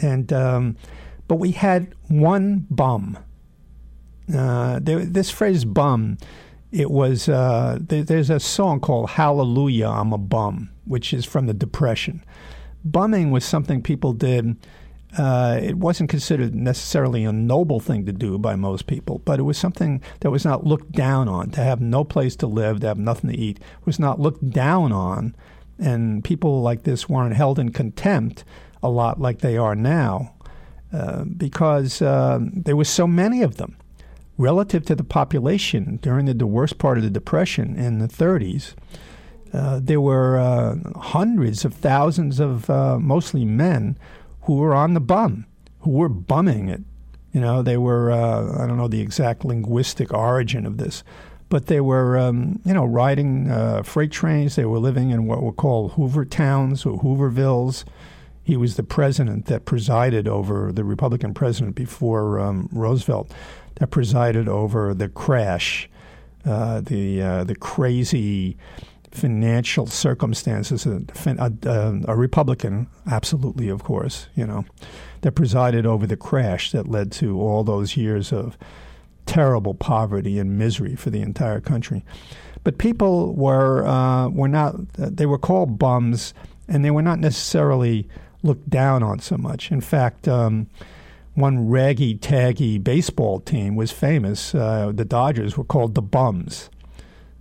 and 0.00 0.32
um, 0.32 0.76
but 1.28 1.36
we 1.36 1.52
had 1.52 1.94
one 2.08 2.66
bum. 2.70 3.18
Uh, 4.34 4.78
there, 4.80 5.04
this 5.04 5.30
phrase 5.30 5.64
"bum," 5.64 6.16
it 6.70 6.90
was 6.90 7.28
uh, 7.28 7.78
there, 7.80 8.02
there's 8.02 8.30
a 8.30 8.40
song 8.40 8.80
called 8.80 9.10
"Hallelujah, 9.10 9.88
I'm 9.88 10.12
a 10.12 10.18
Bum," 10.18 10.70
which 10.84 11.12
is 11.12 11.24
from 11.24 11.46
the 11.46 11.54
Depression. 11.54 12.24
Bumming 12.84 13.30
was 13.30 13.44
something 13.44 13.82
people 13.82 14.12
did. 14.12 14.56
Uh, 15.16 15.58
it 15.62 15.76
wasn't 15.76 16.10
considered 16.10 16.54
necessarily 16.54 17.24
a 17.24 17.32
noble 17.32 17.78
thing 17.78 18.04
to 18.04 18.12
do 18.12 18.36
by 18.38 18.56
most 18.56 18.86
people, 18.86 19.20
but 19.24 19.38
it 19.38 19.42
was 19.42 19.56
something 19.56 20.02
that 20.20 20.30
was 20.30 20.44
not 20.44 20.66
looked 20.66 20.90
down 20.92 21.28
on. 21.28 21.50
To 21.50 21.60
have 21.60 21.80
no 21.80 22.02
place 22.04 22.34
to 22.36 22.46
live, 22.46 22.80
to 22.80 22.88
have 22.88 22.98
nothing 22.98 23.30
to 23.30 23.36
eat, 23.36 23.60
was 23.84 23.98
not 23.98 24.18
looked 24.18 24.50
down 24.50 24.90
on 24.90 25.34
and 25.78 26.22
people 26.22 26.62
like 26.62 26.84
this 26.84 27.08
weren't 27.08 27.34
held 27.34 27.58
in 27.58 27.70
contempt 27.70 28.44
a 28.82 28.88
lot 28.88 29.20
like 29.20 29.38
they 29.38 29.56
are 29.56 29.74
now 29.74 30.34
uh, 30.92 31.24
because 31.24 32.00
uh, 32.00 32.38
there 32.40 32.76
were 32.76 32.84
so 32.84 33.06
many 33.06 33.42
of 33.42 33.56
them 33.56 33.76
relative 34.36 34.84
to 34.84 34.94
the 34.94 35.04
population 35.04 35.98
during 36.02 36.26
the, 36.26 36.34
the 36.34 36.46
worst 36.46 36.78
part 36.78 36.98
of 36.98 37.04
the 37.04 37.10
depression 37.10 37.76
in 37.76 37.98
the 37.98 38.08
30s 38.08 38.74
uh, 39.52 39.80
there 39.82 40.00
were 40.00 40.38
uh, 40.38 40.76
hundreds 40.98 41.64
of 41.64 41.72
thousands 41.72 42.40
of 42.40 42.68
uh, 42.68 42.98
mostly 42.98 43.44
men 43.44 43.96
who 44.44 44.56
were 44.56 44.74
on 44.74 44.94
the 44.94 45.00
bum 45.00 45.46
who 45.80 45.90
were 45.90 46.08
bumming 46.08 46.68
it 46.68 46.82
you 47.32 47.40
know 47.40 47.62
they 47.62 47.76
were 47.76 48.10
uh, 48.10 48.62
i 48.62 48.66
don't 48.66 48.78
know 48.78 48.88
the 48.88 49.00
exact 49.00 49.44
linguistic 49.44 50.12
origin 50.12 50.66
of 50.66 50.78
this 50.78 51.02
but 51.48 51.66
they 51.66 51.80
were, 51.80 52.18
um, 52.18 52.60
you 52.64 52.74
know, 52.74 52.84
riding 52.84 53.50
uh, 53.50 53.82
freight 53.84 54.10
trains. 54.10 54.56
They 54.56 54.64
were 54.64 54.80
living 54.80 55.10
in 55.10 55.26
what 55.26 55.42
were 55.42 55.52
called 55.52 55.92
Hoover 55.92 56.24
towns 56.24 56.84
or 56.84 56.98
Hoovervilles. 56.98 57.84
He 58.42 58.56
was 58.56 58.74
the 58.74 58.82
president 58.82 59.46
that 59.46 59.64
presided 59.64 60.26
over 60.26 60.72
the 60.72 60.82
Republican 60.82 61.32
president 61.32 61.76
before 61.76 62.40
um, 62.40 62.68
Roosevelt, 62.72 63.32
that 63.76 63.92
presided 63.92 64.48
over 64.48 64.94
the 64.94 65.08
crash, 65.08 65.88
uh, 66.44 66.80
the 66.80 67.22
uh, 67.22 67.44
the 67.44 67.54
crazy 67.54 68.56
financial 69.14 69.86
circumstances. 69.86 70.86
A, 70.86 71.02
a, 71.38 72.00
a, 72.08 72.16
Republican, 72.16 72.88
absolutely, 73.06 73.68
of 73.68 73.84
course, 73.84 74.26
you 74.34 74.46
know, 74.46 74.64
that 75.20 75.32
presided 75.32 75.86
over 75.86 76.06
the 76.06 76.16
crash 76.16 76.72
that 76.72 76.88
led 76.88 77.12
to 77.12 77.40
all 77.40 77.62
those 77.62 77.96
years 77.96 78.32
of 78.32 78.58
terrible 79.24 79.72
poverty 79.72 80.38
and 80.38 80.58
misery 80.58 80.96
for 80.96 81.10
the 81.10 81.22
entire 81.22 81.60
country. 81.60 82.04
But 82.64 82.78
people 82.78 83.34
were 83.34 83.86
uh, 83.86 84.28
were 84.28 84.48
not 84.48 84.74
they 84.94 85.26
were 85.26 85.38
called 85.38 85.78
bums, 85.78 86.34
and 86.66 86.84
they 86.84 86.90
were 86.90 87.02
not 87.02 87.20
necessarily 87.20 88.08
looked 88.42 88.68
down 88.68 89.02
on 89.02 89.20
so 89.20 89.36
much. 89.36 89.70
In 89.70 89.80
fact. 89.80 90.28
Um, 90.28 90.68
one 91.36 91.68
raggy 91.68 92.16
taggy 92.16 92.82
baseball 92.82 93.40
team 93.40 93.74
was 93.74 93.90
famous. 93.90 94.54
Uh, 94.54 94.92
the 94.94 95.04
Dodgers 95.04 95.58
were 95.58 95.64
called 95.64 95.96
the 95.96 96.00
Bums. 96.00 96.70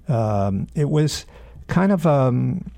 Um, 0.08 0.66
it 0.74 0.90
was 0.90 1.28
kind 1.68 1.92
of 1.92 2.06
um, 2.06 2.70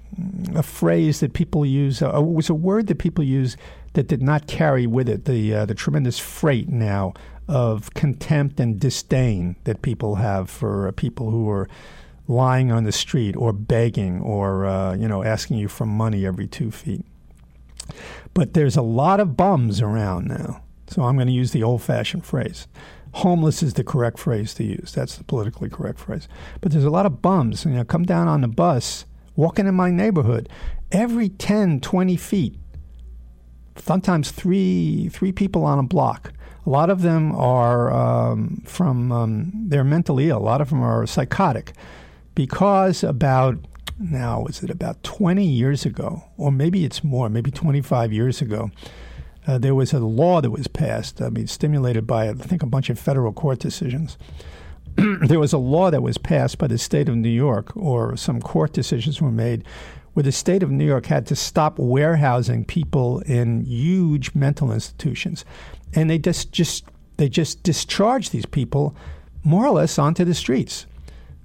a 0.56 0.64
phrase 0.64 1.20
that 1.20 1.34
people 1.34 1.66
use. 1.66 2.02
Uh, 2.02 2.22
was 2.22 2.50
a 2.50 2.54
word 2.54 2.88
that 2.88 3.00
people 3.00 3.24
use 3.24 3.58
that 3.94 4.08
did 4.08 4.22
not 4.22 4.48
carry 4.48 4.86
with 4.88 5.10
it 5.10 5.26
the 5.26 5.54
uh, 5.54 5.66
the 5.66 5.74
tremendous 5.74 6.20
freight 6.20 6.70
now 6.70 7.14
of 7.48 7.94
contempt 7.94 8.60
and 8.60 8.80
disdain 8.80 9.56
that 9.66 9.82
people 9.82 10.16
have 10.16 10.50
for 10.50 10.88
uh, 10.88 10.92
people 10.92 11.32
who 11.32 11.50
are 11.50 11.68
lying 12.28 12.72
on 12.72 12.86
the 12.86 12.92
street 12.92 13.36
or 13.36 13.54
begging 13.54 14.20
or 14.22 14.66
uh, 14.66 14.96
you 14.96 15.08
know 15.08 15.24
asking 15.24 15.58
you 15.58 15.68
for 15.68 15.86
money 15.86 16.26
every 16.26 16.48
two 16.48 16.72
feet. 16.72 17.06
But 18.34 18.54
there's 18.54 18.76
a 18.76 18.82
lot 18.82 19.20
of 19.20 19.38
bums 19.38 19.82
around 19.82 20.28
now, 20.28 20.62
so 20.88 21.04
I'm 21.04 21.16
going 21.16 21.28
to 21.28 21.34
use 21.34 21.52
the 21.52 21.64
old-fashioned 21.64 22.26
phrase. 22.26 22.68
Homeless 23.16 23.64
is 23.64 23.74
the 23.74 23.84
correct 23.84 24.20
phrase 24.20 24.54
to 24.56 24.64
use. 24.64 24.92
That's 24.94 25.18
the 25.18 25.24
politically 25.24 25.70
correct 25.70 26.00
phrase. 26.00 26.28
But 26.62 26.72
there's 26.72 26.86
a 26.86 26.90
lot 26.90 27.06
of 27.06 27.22
bums. 27.22 27.66
You 27.66 27.72
know, 27.72 27.84
come 27.84 28.04
down 28.04 28.28
on 28.28 28.42
the 28.42 28.48
bus, 28.48 29.06
walking 29.36 29.68
in 29.68 29.76
my 29.76 29.90
neighborhood, 29.90 30.50
every 30.92 31.30
10, 31.30 31.82
20 31.82 32.18
feet, 32.18 32.56
sometimes 33.78 34.32
three 34.32 35.10
three 35.10 35.32
people 35.32 35.66
on 35.66 35.80
a 35.80 35.84
block 35.84 36.32
a 36.66 36.70
lot 36.70 36.90
of 36.90 37.02
them 37.02 37.36
are 37.36 37.94
um, 37.94 38.64
from, 38.66 39.12
um, 39.12 39.52
they're 39.68 39.84
mentally 39.84 40.30
ill. 40.30 40.38
A 40.38 40.40
lot 40.40 40.62
of 40.62 40.70
them 40.70 40.82
are 40.82 41.06
psychotic 41.06 41.74
because 42.34 43.04
about, 43.04 43.58
now, 44.00 44.46
is 44.48 44.64
it 44.64 44.70
about 44.70 45.04
20 45.04 45.46
years 45.46 45.86
ago, 45.86 46.24
or 46.38 46.52
maybe 46.52 46.84
it's 46.84 47.04
more, 47.04 47.30
maybe 47.30 47.52
25 47.52 48.12
years 48.12 48.42
ago, 48.42 48.72
uh, 49.48 49.58
there 49.58 49.76
was 49.76 49.94
a 49.94 50.00
law 50.00 50.42
that 50.42 50.52
was 50.52 50.68
passed, 50.68 51.22
I 51.22 51.30
mean, 51.30 51.48
stimulated 51.48 52.08
by, 52.08 52.30
I 52.30 52.34
think, 52.34 52.64
a 52.64 52.68
bunch 52.68 52.90
of 52.90 53.00
federal 53.00 53.34
court 53.34 53.60
decisions. 53.60 54.18
there 54.96 55.40
was 55.40 55.54
a 55.54 55.58
law 55.58 55.92
that 55.92 56.02
was 56.02 56.18
passed 56.18 56.58
by 56.58 56.68
the 56.68 56.78
state 56.78 57.10
of 57.10 57.16
New 57.16 57.30
York, 57.30 57.76
or 57.76 58.16
some 58.16 58.42
court 58.42 58.74
decisions 58.74 59.22
were 59.22 59.32
made, 59.32 59.64
where 60.14 60.24
the 60.24 60.32
state 60.32 60.64
of 60.64 60.72
New 60.72 60.86
York 60.86 61.08
had 61.08 61.26
to 61.28 61.36
stop 61.36 61.78
warehousing 61.78 62.64
people 62.64 63.20
in 63.22 63.66
huge 63.66 64.34
mental 64.34 64.72
institutions 64.72 65.44
and 65.96 66.10
they 66.10 66.18
just 66.18 66.52
just 66.52 66.86
they 67.18 67.30
just 67.30 67.64
discharged 67.64 68.32
these 68.32 68.46
people 68.46 68.96
more 69.44 69.66
or 69.66 69.72
less 69.72 69.98
onto 69.98 70.26
the 70.26 70.34
streets. 70.34 70.86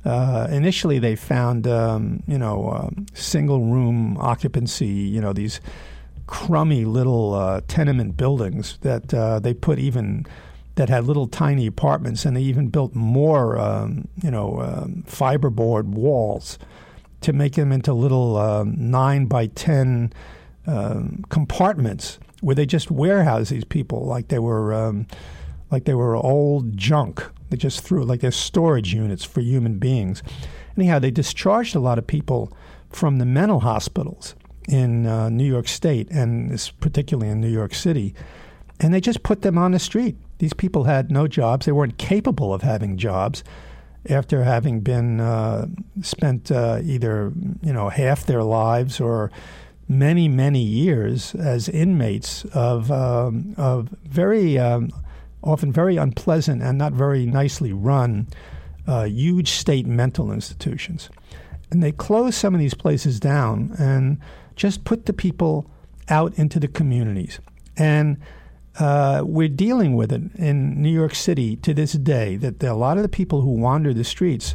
Uh, 0.04 0.48
initially, 0.50 0.98
they 0.98 1.14
found 1.14 1.66
um, 1.66 2.22
you 2.26 2.38
know 2.38 2.70
um, 2.70 3.06
single 3.14 3.64
room 3.64 4.16
occupancy, 4.18 4.86
you 4.86 5.20
know 5.20 5.32
these 5.32 5.60
crummy 6.30 6.84
little 6.84 7.34
uh, 7.34 7.60
tenement 7.66 8.16
buildings 8.16 8.78
that 8.82 9.12
uh, 9.12 9.40
they 9.40 9.52
put 9.52 9.78
even 9.78 10.24
that 10.76 10.88
had 10.88 11.04
little 11.04 11.26
tiny 11.26 11.66
apartments, 11.66 12.24
and 12.24 12.36
they 12.36 12.40
even 12.40 12.68
built 12.68 12.94
more 12.94 13.58
um, 13.58 14.08
you 14.22 14.30
know 14.30 14.60
um, 14.60 15.04
fiberboard 15.06 15.84
walls 15.84 16.58
to 17.20 17.34
make 17.34 17.54
them 17.54 17.72
into 17.72 17.92
little 17.92 18.36
um, 18.38 18.74
nine 18.78 19.26
by 19.26 19.46
ten 19.48 20.12
um, 20.66 21.24
compartments 21.28 22.18
where 22.40 22.54
they 22.54 22.64
just 22.64 22.90
warehouse 22.90 23.50
these 23.50 23.64
people 23.64 24.06
like 24.06 24.28
they 24.28 24.38
were 24.38 25.04
like 25.70 25.84
they 25.84 25.94
were 25.94 26.16
old 26.16 26.76
junk. 26.76 27.22
They 27.50 27.56
just 27.56 27.80
threw 27.80 28.04
like 28.04 28.20
they're 28.20 28.30
storage 28.30 28.94
units 28.94 29.24
for 29.24 29.40
human 29.40 29.78
beings. 29.78 30.22
Anyhow, 30.76 31.00
they 31.00 31.10
discharged 31.10 31.74
a 31.74 31.80
lot 31.80 31.98
of 31.98 32.06
people 32.06 32.56
from 32.88 33.18
the 33.18 33.26
mental 33.26 33.60
hospitals 33.60 34.36
in 34.68 35.06
uh, 35.06 35.28
New 35.28 35.44
York 35.44 35.68
State 35.68 36.10
and 36.10 36.72
particularly 36.80 37.30
in 37.30 37.40
New 37.40 37.48
York 37.48 37.74
City, 37.74 38.14
and 38.78 38.94
they 38.94 39.00
just 39.00 39.22
put 39.22 39.42
them 39.42 39.58
on 39.58 39.72
the 39.72 39.78
street. 39.78 40.16
These 40.38 40.54
people 40.54 40.84
had 40.84 41.10
no 41.10 41.26
jobs. 41.26 41.66
They 41.66 41.72
weren't 41.72 41.98
capable 41.98 42.54
of 42.54 42.62
having 42.62 42.96
jobs 42.96 43.44
after 44.08 44.44
having 44.44 44.80
been 44.80 45.20
uh, 45.20 45.66
spent 46.00 46.50
uh, 46.50 46.80
either 46.82 47.32
you 47.62 47.72
know 47.72 47.88
half 47.88 48.26
their 48.26 48.42
lives 48.42 49.00
or 49.00 49.30
many, 49.90 50.28
many 50.28 50.62
years 50.62 51.34
as 51.34 51.68
inmates 51.68 52.44
of, 52.54 52.92
um, 52.92 53.54
of 53.58 53.88
very, 54.04 54.56
um, 54.56 54.88
often 55.42 55.72
very 55.72 55.96
unpleasant 55.96 56.62
and 56.62 56.78
not 56.78 56.92
very 56.92 57.26
nicely 57.26 57.72
run 57.72 58.28
uh, 58.86 59.02
huge 59.04 59.50
state 59.50 59.86
mental 59.86 60.30
institutions. 60.30 61.10
And 61.72 61.82
they 61.82 61.90
closed 61.90 62.36
some 62.36 62.54
of 62.54 62.60
these 62.60 62.74
places 62.74 63.18
down 63.18 63.74
and 63.78 64.20
just 64.60 64.84
put 64.84 65.06
the 65.06 65.12
people 65.12 65.70
out 66.08 66.38
into 66.38 66.60
the 66.60 66.68
communities. 66.68 67.40
And 67.76 68.18
uh, 68.78 69.22
we're 69.24 69.48
dealing 69.48 69.96
with 69.96 70.12
it 70.12 70.22
in 70.36 70.80
New 70.80 70.90
York 70.90 71.14
City 71.14 71.56
to 71.56 71.72
this 71.72 71.92
day 71.92 72.36
that 72.36 72.62
a 72.62 72.74
lot 72.74 72.96
of 72.96 73.02
the 73.02 73.08
people 73.08 73.40
who 73.40 73.50
wander 73.50 73.94
the 73.94 74.04
streets 74.04 74.54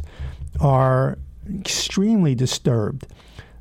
are 0.60 1.18
extremely 1.60 2.34
disturbed 2.34 3.06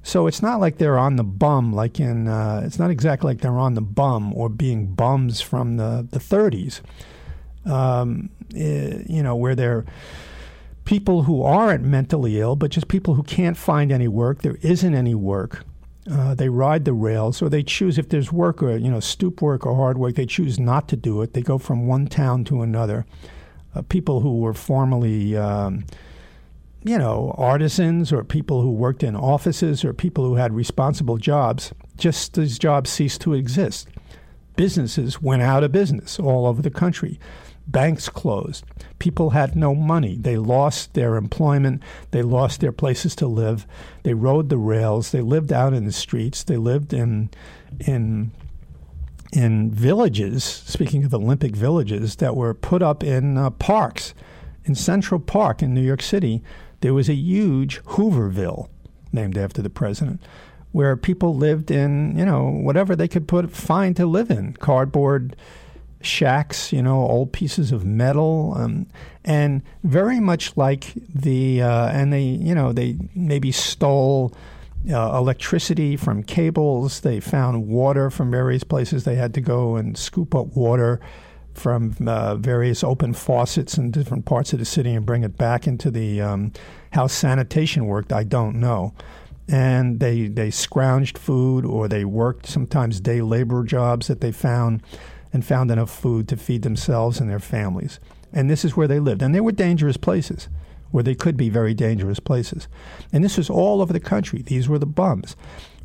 so 0.05 0.27
it's 0.27 0.43
not 0.43 0.59
like 0.59 0.77
they're 0.77 0.99
on 0.99 1.15
the 1.15 1.23
bum, 1.23 1.73
like 1.73 1.99
in, 1.99 2.27
uh, 2.27 2.61
it's 2.63 2.77
not 2.77 2.91
exactly 2.91 3.31
like 3.31 3.41
they're 3.41 3.57
on 3.57 3.73
the 3.73 3.81
bum 3.81 4.35
or 4.35 4.49
being 4.49 4.93
bums 4.93 5.41
from 5.41 5.77
the, 5.77 6.07
the 6.11 6.19
30s, 6.19 6.81
um, 7.65 8.29
eh, 8.55 9.01
you 9.07 9.23
know, 9.23 9.35
where 9.35 9.55
they're 9.55 9.83
people 10.83 11.23
who 11.23 11.41
aren't 11.41 11.83
mentally 11.83 12.39
ill, 12.39 12.55
but 12.55 12.69
just 12.69 12.87
people 12.87 13.15
who 13.15 13.23
can't 13.23 13.57
find 13.57 13.91
any 13.91 14.07
work. 14.07 14.43
There 14.43 14.59
isn't 14.61 14.93
any 14.93 15.15
work. 15.15 15.65
Uh, 16.09 16.35
they 16.35 16.49
ride 16.49 16.85
the 16.85 16.93
rails, 16.93 17.41
or 17.41 17.49
they 17.49 17.63
choose 17.63 17.97
if 17.97 18.09
there's 18.09 18.31
work 18.31 18.61
or 18.61 18.77
you 18.77 18.91
know 18.91 18.99
stoop 18.99 19.41
work 19.41 19.65
or 19.65 19.75
hard 19.75 19.97
work. 19.97 20.15
They 20.15 20.27
choose 20.27 20.59
not 20.59 20.87
to 20.89 20.95
do 20.95 21.21
it. 21.21 21.33
They 21.33 21.41
go 21.41 21.57
from 21.57 21.87
one 21.87 22.07
town 22.07 22.43
to 22.45 22.61
another. 22.61 23.05
Uh, 23.73 23.81
people 23.81 24.21
who 24.21 24.39
were 24.39 24.53
formerly, 24.53 25.35
um, 25.35 25.85
you 26.83 26.97
know, 26.97 27.33
artisans 27.37 28.13
or 28.13 28.23
people 28.23 28.61
who 28.61 28.71
worked 28.71 29.03
in 29.03 29.15
offices 29.15 29.83
or 29.83 29.93
people 29.93 30.23
who 30.23 30.35
had 30.35 30.53
responsible 30.53 31.17
jobs, 31.17 31.73
just 31.97 32.35
these 32.35 32.59
jobs 32.59 32.89
ceased 32.89 33.21
to 33.21 33.33
exist. 33.33 33.89
Businesses 34.55 35.21
went 35.21 35.41
out 35.41 35.63
of 35.63 35.71
business 35.71 36.19
all 36.19 36.45
over 36.45 36.61
the 36.61 36.69
country. 36.69 37.19
Banks 37.67 38.09
closed. 38.09 38.63
People 38.99 39.31
had 39.31 39.55
no 39.55 39.73
money. 39.73 40.17
They 40.17 40.37
lost 40.37 40.93
their 40.93 41.15
employment. 41.15 41.81
They 42.11 42.21
lost 42.21 42.61
their 42.61 42.71
places 42.71 43.15
to 43.17 43.27
live. 43.27 43.65
They 44.03 44.13
rode 44.13 44.49
the 44.49 44.57
rails. 44.57 45.11
They 45.11 45.21
lived 45.21 45.51
out 45.51 45.73
in 45.73 45.85
the 45.85 45.91
streets. 45.91 46.43
They 46.43 46.57
lived 46.57 46.93
in 46.93 47.29
in 47.79 48.31
in 49.33 49.71
villages. 49.71 50.43
Speaking 50.43 51.03
of 51.03 51.13
Olympic 51.13 51.55
villages 51.55 52.17
that 52.17 52.35
were 52.35 52.53
put 52.53 52.81
up 52.81 53.03
in 53.03 53.37
uh, 53.37 53.49
parks, 53.49 54.13
in 54.63 54.75
Central 54.75 55.19
Park 55.19 55.61
in 55.61 55.73
New 55.73 55.81
York 55.81 56.01
City, 56.01 56.41
there 56.81 56.93
was 56.93 57.09
a 57.09 57.15
huge 57.15 57.81
Hooverville 57.83 58.69
named 59.11 59.37
after 59.37 59.61
the 59.61 59.69
president 59.69 60.21
where 60.71 60.97
people 60.97 61.35
lived 61.35 61.71
in, 61.71 62.17
you 62.17 62.25
know, 62.25 62.49
whatever 62.49 62.95
they 62.95 63.07
could 63.07 63.27
put 63.27 63.49
find 63.49 63.95
to 63.95 64.05
live 64.05 64.29
in, 64.29 64.53
cardboard 64.53 65.35
shacks, 66.01 66.71
you 66.71 66.81
know, 66.81 66.99
old 66.99 67.31
pieces 67.31 67.71
of 67.71 67.85
metal, 67.85 68.53
um, 68.55 68.87
and 69.23 69.61
very 69.83 70.19
much 70.19 70.55
like 70.55 70.93
the 71.13 71.61
uh, 71.61 71.87
and 71.89 72.13
they, 72.13 72.23
you 72.23 72.55
know, 72.55 72.71
they 72.73 72.97
maybe 73.15 73.51
stole. 73.51 74.33
Uh, 74.87 75.17
electricity 75.17 75.97
from 75.97 76.21
cables. 76.21 76.99
They 76.99 77.19
found 77.19 77.67
water 77.67 78.11
from 78.11 78.29
various 78.29 78.63
places. 78.63 79.03
They 79.03 79.15
had 79.15 79.33
to 79.33 79.41
go 79.41 79.77
and 79.77 79.97
scoop 79.97 80.35
up 80.35 80.55
water 80.55 81.01
from 81.55 81.95
uh, 82.05 82.35
various 82.35 82.83
open 82.83 83.13
faucets 83.13 83.77
in 83.77 83.91
different 83.91 84.25
parts 84.25 84.53
of 84.53 84.59
the 84.59 84.65
city 84.65 84.93
and 84.93 85.05
bring 85.05 85.23
it 85.23 85.37
back 85.37 85.67
into 85.67 85.89
the 85.89 86.21
um, 86.21 86.51
how 86.91 87.07
sanitation 87.07 87.85
worked. 87.85 88.13
I 88.13 88.23
don't 88.23 88.57
know. 88.57 88.93
And 89.47 89.99
they 89.99 90.27
they 90.27 90.49
scrounged 90.49 91.17
food 91.17 91.65
or 91.65 91.87
they 91.87 92.03
worked 92.03 92.47
sometimes 92.47 92.99
day 92.99 93.21
labor 93.21 93.63
jobs 93.63 94.07
that 94.07 94.21
they 94.21 94.31
found 94.31 94.81
and 95.35 95.43
found 95.43 95.69
enough 95.69 95.93
food 95.93 96.29
to 96.29 96.37
feed 96.37 96.61
themselves 96.61 97.19
and 97.19 97.29
their 97.29 97.41
families. 97.41 97.99
And 98.31 98.49
this 98.49 98.63
is 98.63 98.77
where 98.77 98.87
they 98.87 98.99
lived. 98.99 99.21
And 99.21 99.35
they 99.35 99.41
were 99.41 99.51
dangerous 99.51 99.97
places, 99.97 100.47
where 100.91 101.03
they 101.03 101.13
could 101.13 101.35
be 101.35 101.49
very 101.49 101.73
dangerous 101.73 102.21
places. 102.21 102.69
And 103.11 103.21
this 103.21 103.37
was 103.37 103.49
all 103.49 103.81
over 103.81 103.91
the 103.91 103.99
country. 103.99 104.41
These 104.41 104.69
were 104.69 104.79
the 104.79 104.85
bums. 104.85 105.35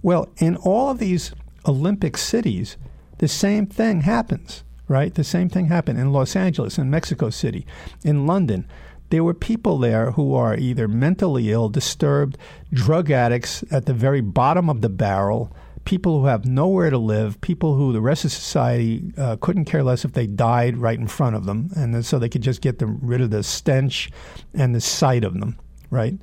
Well, 0.02 0.28
in 0.36 0.54
all 0.54 0.88
of 0.88 1.00
these 1.00 1.32
Olympic 1.66 2.16
cities, 2.16 2.76
the 3.18 3.26
same 3.26 3.66
thing 3.66 4.02
happens, 4.02 4.62
right? 4.86 5.12
The 5.12 5.24
same 5.24 5.48
thing 5.48 5.66
happened 5.66 5.98
in 5.98 6.12
Los 6.12 6.36
Angeles, 6.36 6.78
in 6.78 6.88
Mexico 6.88 7.28
City, 7.28 7.66
in 8.04 8.28
London. 8.28 8.68
There 9.08 9.24
were 9.24 9.34
people 9.34 9.78
there 9.78 10.12
who 10.12 10.32
are 10.32 10.54
either 10.54 10.86
mentally 10.86 11.50
ill, 11.50 11.68
disturbed, 11.68 12.38
drug 12.72 13.10
addicts 13.10 13.64
at 13.72 13.86
the 13.86 13.94
very 13.94 14.20
bottom 14.20 14.70
of 14.70 14.80
the 14.80 14.88
barrel, 14.88 15.52
people 15.84 16.20
who 16.20 16.26
have 16.26 16.44
nowhere 16.44 16.90
to 16.90 16.98
live, 16.98 17.40
people 17.40 17.74
who 17.74 17.92
the 17.92 18.00
rest 18.00 18.24
of 18.24 18.32
society 18.32 19.12
uh, 19.16 19.36
couldn't 19.40 19.64
care 19.64 19.82
less 19.82 20.04
if 20.04 20.12
they 20.12 20.26
died 20.26 20.76
right 20.76 20.98
in 20.98 21.08
front 21.08 21.36
of 21.36 21.46
them, 21.46 21.70
and 21.76 22.04
so 22.04 22.18
they 22.18 22.28
could 22.28 22.42
just 22.42 22.60
get 22.60 22.78
them 22.78 22.98
rid 23.02 23.20
of 23.20 23.30
the 23.30 23.42
stench 23.42 24.10
and 24.54 24.74
the 24.74 24.80
sight 24.80 25.24
of 25.24 25.38
them, 25.38 25.56
right? 25.90 26.14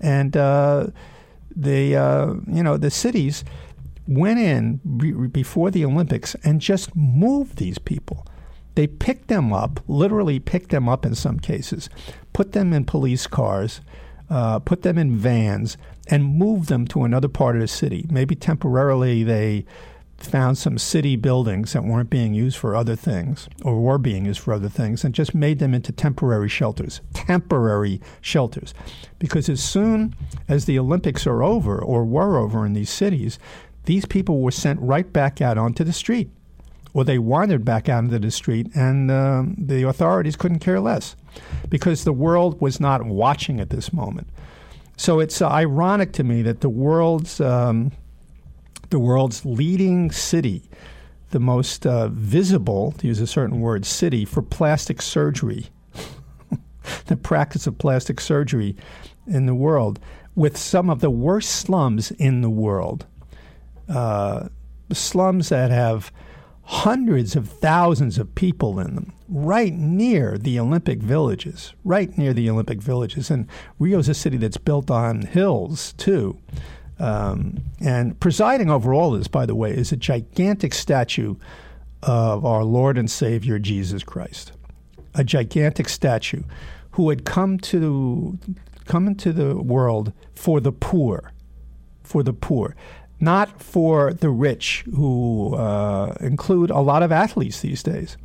And 0.00 0.36
uh, 0.36 0.88
the 1.54 1.96
uh, 1.96 2.34
you 2.46 2.62
know 2.62 2.76
the 2.76 2.90
cities 2.90 3.44
went 4.06 4.38
in 4.38 4.80
be- 4.96 5.12
before 5.12 5.70
the 5.70 5.84
Olympics 5.84 6.34
and 6.44 6.60
just 6.60 6.94
moved 6.96 7.56
these 7.56 7.78
people. 7.78 8.26
They 8.74 8.86
picked 8.86 9.28
them 9.28 9.52
up, 9.52 9.80
literally 9.88 10.38
picked 10.38 10.70
them 10.70 10.88
up 10.88 11.04
in 11.04 11.14
some 11.14 11.38
cases, 11.38 11.90
put 12.32 12.52
them 12.52 12.72
in 12.72 12.84
police 12.84 13.26
cars, 13.26 13.80
uh, 14.30 14.60
put 14.60 14.82
them 14.82 14.96
in 14.96 15.16
vans, 15.16 15.76
and 16.10 16.24
move 16.24 16.66
them 16.66 16.86
to 16.88 17.04
another 17.04 17.28
part 17.28 17.54
of 17.54 17.62
the 17.62 17.68
city. 17.68 18.04
Maybe 18.10 18.34
temporarily 18.34 19.22
they 19.22 19.64
found 20.18 20.58
some 20.58 20.76
city 20.76 21.16
buildings 21.16 21.72
that 21.72 21.84
weren't 21.84 22.10
being 22.10 22.34
used 22.34 22.56
for 22.56 22.76
other 22.76 22.96
things 22.96 23.48
or 23.64 23.80
were 23.80 23.96
being 23.96 24.26
used 24.26 24.40
for 24.40 24.52
other 24.52 24.68
things 24.68 25.02
and 25.02 25.14
just 25.14 25.34
made 25.34 25.58
them 25.58 25.72
into 25.72 25.92
temporary 25.92 26.48
shelters. 26.48 27.00
Temporary 27.14 28.00
shelters. 28.20 28.74
Because 29.18 29.48
as 29.48 29.62
soon 29.62 30.14
as 30.48 30.64
the 30.64 30.78
Olympics 30.78 31.26
are 31.26 31.42
over 31.42 31.80
or 31.80 32.04
were 32.04 32.36
over 32.36 32.66
in 32.66 32.74
these 32.74 32.90
cities, 32.90 33.38
these 33.84 34.04
people 34.04 34.40
were 34.40 34.50
sent 34.50 34.80
right 34.80 35.10
back 35.10 35.40
out 35.40 35.56
onto 35.56 35.84
the 35.84 35.92
street. 35.92 36.30
Or 36.92 37.04
they 37.04 37.18
wandered 37.18 37.64
back 37.64 37.88
out 37.88 38.02
into 38.02 38.18
the 38.18 38.32
street, 38.32 38.66
and 38.74 39.12
uh, 39.12 39.44
the 39.56 39.86
authorities 39.86 40.34
couldn't 40.34 40.58
care 40.58 40.80
less 40.80 41.14
because 41.68 42.02
the 42.02 42.12
world 42.12 42.60
was 42.60 42.80
not 42.80 43.04
watching 43.04 43.60
at 43.60 43.70
this 43.70 43.92
moment. 43.92 44.26
So 45.00 45.18
it's 45.18 45.40
uh, 45.40 45.48
ironic 45.48 46.12
to 46.12 46.24
me 46.24 46.42
that 46.42 46.60
the 46.60 46.68
world's 46.68 47.40
um, 47.40 47.92
the 48.90 48.98
world's 48.98 49.46
leading 49.46 50.10
city, 50.10 50.68
the 51.30 51.40
most 51.40 51.86
uh, 51.86 52.08
visible, 52.08 52.92
to 52.98 53.06
use 53.06 53.18
a 53.18 53.26
certain 53.26 53.62
word, 53.62 53.86
city 53.86 54.26
for 54.26 54.42
plastic 54.42 55.00
surgery, 55.00 55.68
the 57.06 57.16
practice 57.16 57.66
of 57.66 57.78
plastic 57.78 58.20
surgery 58.20 58.76
in 59.26 59.46
the 59.46 59.54
world, 59.54 60.00
with 60.34 60.58
some 60.58 60.90
of 60.90 61.00
the 61.00 61.08
worst 61.08 61.48
slums 61.48 62.10
in 62.10 62.42
the 62.42 62.50
world, 62.50 63.06
uh, 63.88 64.50
slums 64.92 65.48
that 65.48 65.70
have 65.70 66.12
hundreds 66.70 67.34
of 67.34 67.48
thousands 67.48 68.16
of 68.16 68.32
people 68.36 68.78
in 68.78 68.94
them, 68.94 69.12
right 69.28 69.74
near 69.74 70.38
the 70.38 70.56
Olympic 70.56 71.00
villages, 71.00 71.74
right 71.82 72.16
near 72.16 72.32
the 72.32 72.48
Olympic 72.48 72.80
villages. 72.80 73.28
And 73.28 73.48
Rio's 73.80 74.08
a 74.08 74.14
city 74.14 74.36
that's 74.36 74.56
built 74.56 74.88
on 74.88 75.22
hills, 75.22 75.94
too. 75.94 76.38
Um, 77.00 77.64
and 77.80 78.18
presiding 78.20 78.70
over 78.70 78.94
all 78.94 79.10
this, 79.10 79.26
by 79.26 79.46
the 79.46 79.56
way, 79.56 79.72
is 79.72 79.90
a 79.90 79.96
gigantic 79.96 80.72
statue 80.72 81.34
of 82.04 82.44
our 82.44 82.62
Lord 82.62 82.96
and 82.96 83.10
Savior 83.10 83.58
Jesus 83.58 84.04
Christ. 84.04 84.52
A 85.16 85.24
gigantic 85.24 85.88
statue 85.88 86.44
who 86.92 87.08
had 87.08 87.24
come 87.24 87.58
to 87.58 88.38
come 88.84 89.08
into 89.08 89.32
the 89.32 89.56
world 89.56 90.12
for 90.34 90.60
the 90.60 90.72
poor, 90.72 91.32
for 92.04 92.22
the 92.22 92.32
poor 92.32 92.76
not 93.20 93.62
for 93.62 94.14
the 94.14 94.30
rich, 94.30 94.84
who 94.94 95.54
uh, 95.54 96.14
include 96.20 96.70
a 96.70 96.80
lot 96.80 97.02
of 97.02 97.12
athletes 97.12 97.60
these 97.60 97.82
days. 97.82 98.16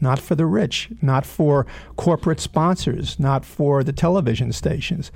Not 0.00 0.18
for 0.18 0.34
the 0.34 0.46
rich, 0.46 0.88
not 1.00 1.26
for 1.26 1.66
corporate 1.96 2.40
sponsors, 2.40 3.18
not 3.18 3.44
for 3.44 3.84
the 3.84 3.92
television 3.92 4.52
stations. 4.52 5.12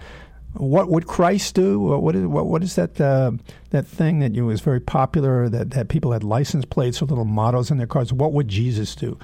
What 0.55 0.91
would 0.91 1.07
Christ 1.07 1.55
do? 1.55 1.79
What 1.79 2.17
is, 2.17 2.27
what, 2.27 2.47
what 2.47 2.63
is 2.63 2.77
that 2.77 2.99
uh, 3.01 3.33
that 3.71 3.87
thing 3.87 4.21
that 4.21 4.35
you 4.35 4.47
was 4.47 4.61
very 4.61 4.81
popular 4.81 5.49
that, 5.49 5.71
that 5.71 5.89
people 5.89 6.13
had 6.13 6.25
license 6.25 6.65
plates 6.65 7.01
or 7.01 7.07
little 7.07 7.25
mottos 7.25 7.71
in 7.71 7.79
their 7.79 7.87
cars? 7.87 8.13
What 8.13 8.33
would 8.33 8.49
Jesus 8.49 8.97
do? 8.97 9.17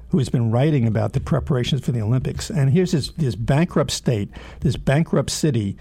who 0.10 0.18
has 0.18 0.30
been 0.30 0.50
writing 0.50 0.88
about 0.88 1.14
the 1.14 1.20
preparations 1.20 1.86
for 1.86 1.92
the 1.92 2.02
Olympics. 2.02 2.50
And 2.50 2.72
here's 2.72 2.94
this, 2.94 3.10
this 3.12 3.36
bankrupt 3.36 3.92
state, 3.92 4.30
this 4.62 4.76
bankrupt 4.76 5.30
city 5.30 5.78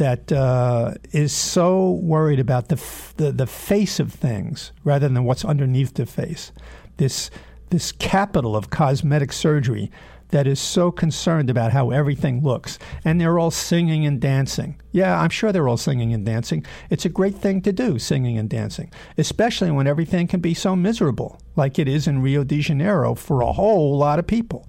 that 0.00 0.32
uh, 0.32 0.94
is 1.12 1.30
so 1.30 1.90
worried 1.90 2.40
about 2.40 2.68
the, 2.68 2.76
f- 2.76 3.12
the 3.18 3.30
the 3.30 3.46
face 3.46 4.00
of 4.00 4.10
things 4.10 4.72
rather 4.82 5.10
than 5.10 5.24
what's 5.24 5.44
underneath 5.44 5.92
the 5.92 6.06
face. 6.06 6.52
This 6.96 7.30
this 7.68 7.92
capital 7.92 8.56
of 8.56 8.70
cosmetic 8.70 9.30
surgery 9.30 9.92
that 10.28 10.46
is 10.46 10.58
so 10.58 10.90
concerned 10.90 11.50
about 11.50 11.72
how 11.72 11.90
everything 11.90 12.42
looks. 12.42 12.78
And 13.04 13.20
they're 13.20 13.38
all 13.38 13.50
singing 13.50 14.06
and 14.06 14.18
dancing. 14.18 14.80
Yeah, 14.90 15.20
I'm 15.20 15.28
sure 15.28 15.52
they're 15.52 15.68
all 15.68 15.76
singing 15.76 16.14
and 16.14 16.24
dancing. 16.24 16.64
It's 16.88 17.04
a 17.04 17.10
great 17.10 17.34
thing 17.34 17.60
to 17.62 17.72
do, 17.72 17.98
singing 17.98 18.38
and 18.38 18.48
dancing, 18.48 18.90
especially 19.18 19.70
when 19.70 19.86
everything 19.86 20.26
can 20.28 20.40
be 20.40 20.54
so 20.54 20.74
miserable, 20.74 21.38
like 21.56 21.78
it 21.78 21.88
is 21.88 22.06
in 22.06 22.22
Rio 22.22 22.42
de 22.42 22.60
Janeiro 22.60 23.14
for 23.14 23.42
a 23.42 23.52
whole 23.52 23.98
lot 23.98 24.18
of 24.18 24.26
people, 24.26 24.66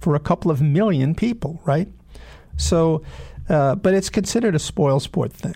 for 0.00 0.16
a 0.16 0.20
couple 0.20 0.50
of 0.50 0.60
million 0.60 1.14
people, 1.14 1.60
right? 1.64 1.88
So, 2.56 3.02
uh, 3.48 3.74
but 3.74 3.94
it's 3.94 4.10
considered 4.10 4.54
a 4.54 4.58
spoil 4.58 5.00
sport 5.00 5.32
thing 5.32 5.54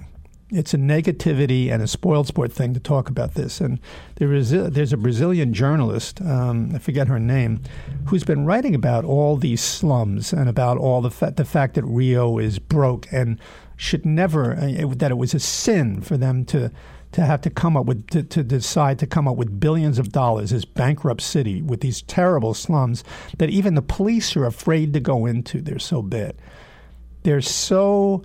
it's 0.50 0.72
a 0.72 0.78
negativity 0.78 1.70
and 1.70 1.82
a 1.82 1.86
spoiled 1.86 2.26
sport 2.26 2.52
thing 2.52 2.72
to 2.72 2.80
talk 2.80 3.10
about 3.10 3.34
this. 3.34 3.60
And 3.60 3.78
there 4.16 4.32
is 4.32 4.52
a, 4.52 4.70
there's 4.70 4.92
a 4.92 4.96
Brazilian 4.96 5.52
journalist, 5.52 6.20
um, 6.22 6.72
I 6.74 6.78
forget 6.78 7.08
her 7.08 7.18
name, 7.18 7.60
who's 8.06 8.24
been 8.24 8.46
writing 8.46 8.74
about 8.74 9.04
all 9.04 9.36
these 9.36 9.60
slums 9.60 10.32
and 10.32 10.48
about 10.48 10.78
all 10.78 11.02
the 11.02 11.10
fa- 11.10 11.34
the 11.36 11.44
fact 11.44 11.74
that 11.74 11.84
Rio 11.84 12.38
is 12.38 12.58
broke 12.58 13.06
and 13.12 13.38
should 13.76 14.06
never 14.06 14.54
uh, 14.54 14.94
that 14.96 15.10
it 15.10 15.18
was 15.18 15.34
a 15.34 15.40
sin 15.40 16.00
for 16.00 16.16
them 16.16 16.44
to 16.46 16.72
to 17.10 17.24
have 17.24 17.40
to 17.42 17.50
come 17.50 17.76
up 17.76 17.86
with 17.86 18.06
to, 18.08 18.22
to 18.22 18.42
decide 18.42 18.98
to 18.98 19.06
come 19.06 19.28
up 19.28 19.36
with 19.36 19.60
billions 19.60 19.98
of 19.98 20.12
dollars 20.12 20.52
as 20.52 20.64
bankrupt 20.64 21.20
city 21.20 21.62
with 21.62 21.80
these 21.80 22.02
terrible 22.02 22.54
slums 22.54 23.04
that 23.38 23.50
even 23.50 23.74
the 23.74 23.82
police 23.82 24.34
are 24.36 24.46
afraid 24.46 24.92
to 24.94 25.00
go 25.00 25.26
into. 25.26 25.60
They're 25.60 25.78
so 25.78 26.02
bad. 26.02 26.34
They're 27.22 27.40
so 27.40 28.22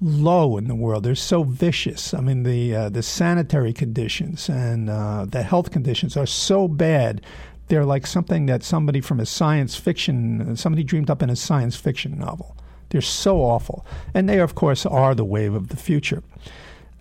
low 0.00 0.58
in 0.58 0.68
the 0.68 0.74
world. 0.74 1.04
They're 1.04 1.14
so 1.14 1.42
vicious. 1.42 2.12
I 2.12 2.20
mean, 2.20 2.42
the 2.42 2.74
uh, 2.74 2.88
the 2.90 3.02
sanitary 3.02 3.72
conditions 3.72 4.48
and 4.48 4.90
uh, 4.90 5.26
the 5.28 5.42
health 5.42 5.70
conditions 5.70 6.16
are 6.16 6.26
so 6.26 6.68
bad. 6.68 7.22
They're 7.68 7.84
like 7.84 8.06
something 8.06 8.46
that 8.46 8.62
somebody 8.62 9.00
from 9.00 9.18
a 9.18 9.26
science 9.26 9.74
fiction, 9.74 10.56
somebody 10.56 10.84
dreamed 10.84 11.10
up 11.10 11.22
in 11.22 11.30
a 11.30 11.36
science 11.36 11.76
fiction 11.76 12.18
novel. 12.18 12.56
They're 12.90 13.00
so 13.00 13.38
awful, 13.38 13.84
and 14.14 14.28
they, 14.28 14.38
of 14.38 14.54
course, 14.54 14.86
are 14.86 15.14
the 15.14 15.24
wave 15.24 15.54
of 15.54 15.68
the 15.68 15.76
future. 15.76 16.22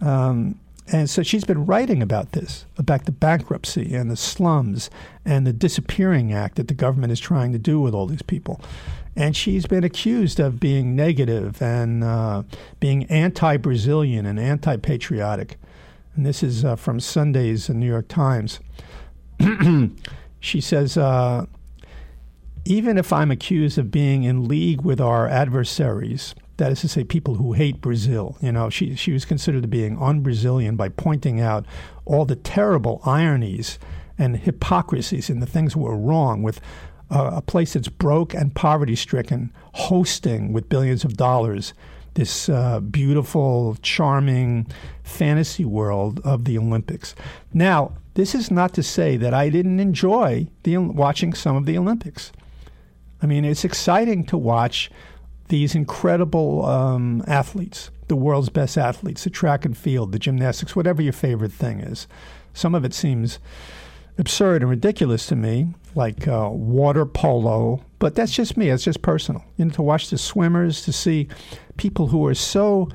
Um, 0.02 0.60
and 0.92 1.10
so 1.10 1.24
she's 1.24 1.44
been 1.44 1.66
writing 1.66 2.02
about 2.02 2.34
this, 2.34 2.66
about 2.78 3.06
the 3.06 3.12
bankruptcy 3.12 3.96
and 3.96 4.10
the 4.10 4.16
slums 4.16 4.90
and 5.26 5.48
the 5.48 5.54
disappearing 5.54 6.32
act 6.32 6.56
that 6.56 6.68
the 6.68 6.74
government 6.74 7.12
is 7.12 7.20
trying 7.20 7.52
to 7.54 7.60
do 7.60 7.80
with 7.80 7.94
all 7.94 8.06
these 8.06 8.22
people 8.22 8.62
and 9.16 9.36
she's 9.36 9.66
been 9.66 9.84
accused 9.84 10.40
of 10.40 10.60
being 10.60 10.96
negative 10.96 11.62
and 11.62 12.04
uh, 12.04 12.44
being 12.80 13.06
anti-Brazilian 13.06 14.26
and 14.26 14.40
anti-patriotic. 14.40 15.58
And 16.16 16.26
this 16.26 16.44
is 16.44 16.66
uh, 16.66 16.76
from 16.76 17.00
Sunday's 17.00 17.70
New 17.70 17.88
York 17.88 18.08
Times. 18.08 18.60
she 20.40 20.60
says, 20.60 20.98
uh, 20.98 21.46
even 22.66 22.98
if 22.98 23.14
I'm 23.14 23.32
accused 23.32 23.78
of 23.78 23.90
being 23.90 24.24
in 24.24 24.48
league 24.48 24.82
with 24.82 25.00
our 25.00 25.28
adversaries, 25.28 26.36
that 26.58 26.72
is 26.72 26.82
to 26.82 26.88
say, 26.88 27.04
people 27.04 27.36
who 27.36 27.54
hate 27.54 27.82
Brazil, 27.82 28.38
you 28.42 28.52
know, 28.52 28.70
she, 28.70 28.96
she 28.96 29.12
was 29.12 29.26
considered 29.26 29.64
to 29.64 29.68
being 29.68 29.98
un-Brazilian 30.02 30.76
by 30.76 30.90
pointing 30.90 31.40
out 31.40 31.66
all 32.06 32.26
the 32.26 32.36
terrible 32.36 33.02
ironies 33.06 33.78
and 34.18 34.38
hypocrisies 34.38 35.30
in 35.30 35.40
the 35.40 35.46
things 35.46 35.74
that 35.74 35.80
were 35.80 35.98
wrong 35.98 36.44
with 36.44 36.62
uh, 37.12 37.32
a 37.34 37.42
place 37.42 37.74
that's 37.74 37.90
broke 37.90 38.34
and 38.34 38.56
poverty 38.56 38.96
stricken 38.96 39.52
hosting 39.74 40.54
with 40.54 40.70
billions 40.70 41.04
of 41.04 41.18
dollars 41.18 41.74
this 42.16 42.48
uh, 42.50 42.80
beautiful, 42.80 43.78
charming 43.82 44.66
fantasy 45.04 45.66
world 45.66 46.20
of 46.24 46.46
the 46.46 46.58
Olympics. 46.58 47.14
Now, 47.54 47.92
this 48.16 48.34
is 48.34 48.50
not 48.50 48.74
to 48.76 48.84
say 48.84 49.18
that 49.18 49.34
I 49.34 49.50
didn't 49.50 49.80
enjoy 49.80 50.48
the, 50.64 50.78
watching 50.78 51.34
some 51.34 51.58
of 51.58 51.66
the 51.66 51.78
Olympics. 51.78 52.32
I 53.22 53.26
mean, 53.26 53.46
it's 53.46 53.66
exciting 53.66 54.26
to 54.28 54.38
watch 54.38 54.90
these 55.48 55.76
incredible 55.76 56.66
um, 56.66 57.24
athletes, 57.28 57.92
the 58.08 58.16
world's 58.16 58.50
best 58.50 58.78
athletes, 58.78 59.24
the 59.24 59.30
track 59.30 59.66
and 59.66 59.78
field, 59.78 60.12
the 60.12 60.20
gymnastics, 60.20 60.76
whatever 60.76 61.02
your 61.02 61.14
favorite 61.14 61.52
thing 61.52 61.80
is. 61.80 62.08
Some 62.54 62.74
of 62.74 62.86
it 62.86 62.94
seems 62.94 63.40
absurd 64.18 64.62
and 64.62 64.70
ridiculous 64.70 65.28
to 65.28 65.36
me, 65.36 65.68
like 65.94 66.28
uh, 66.28 66.50
water 66.52 67.06
polo, 67.06 67.84
but 68.00 68.16
that's 68.16 68.32
just 68.32 68.58
me. 68.58 68.70
It's 68.70 68.84
just 68.84 69.02
personal. 69.02 69.44
You 69.58 69.66
know, 69.66 69.72
to 69.72 69.82
watch 69.82 70.10
the 70.10 70.18
swimmers, 70.18 70.82
to 70.84 70.94
see 70.94 71.28
people 71.78 72.08
who 72.08 72.26
are 72.26 72.36
so 72.36 72.90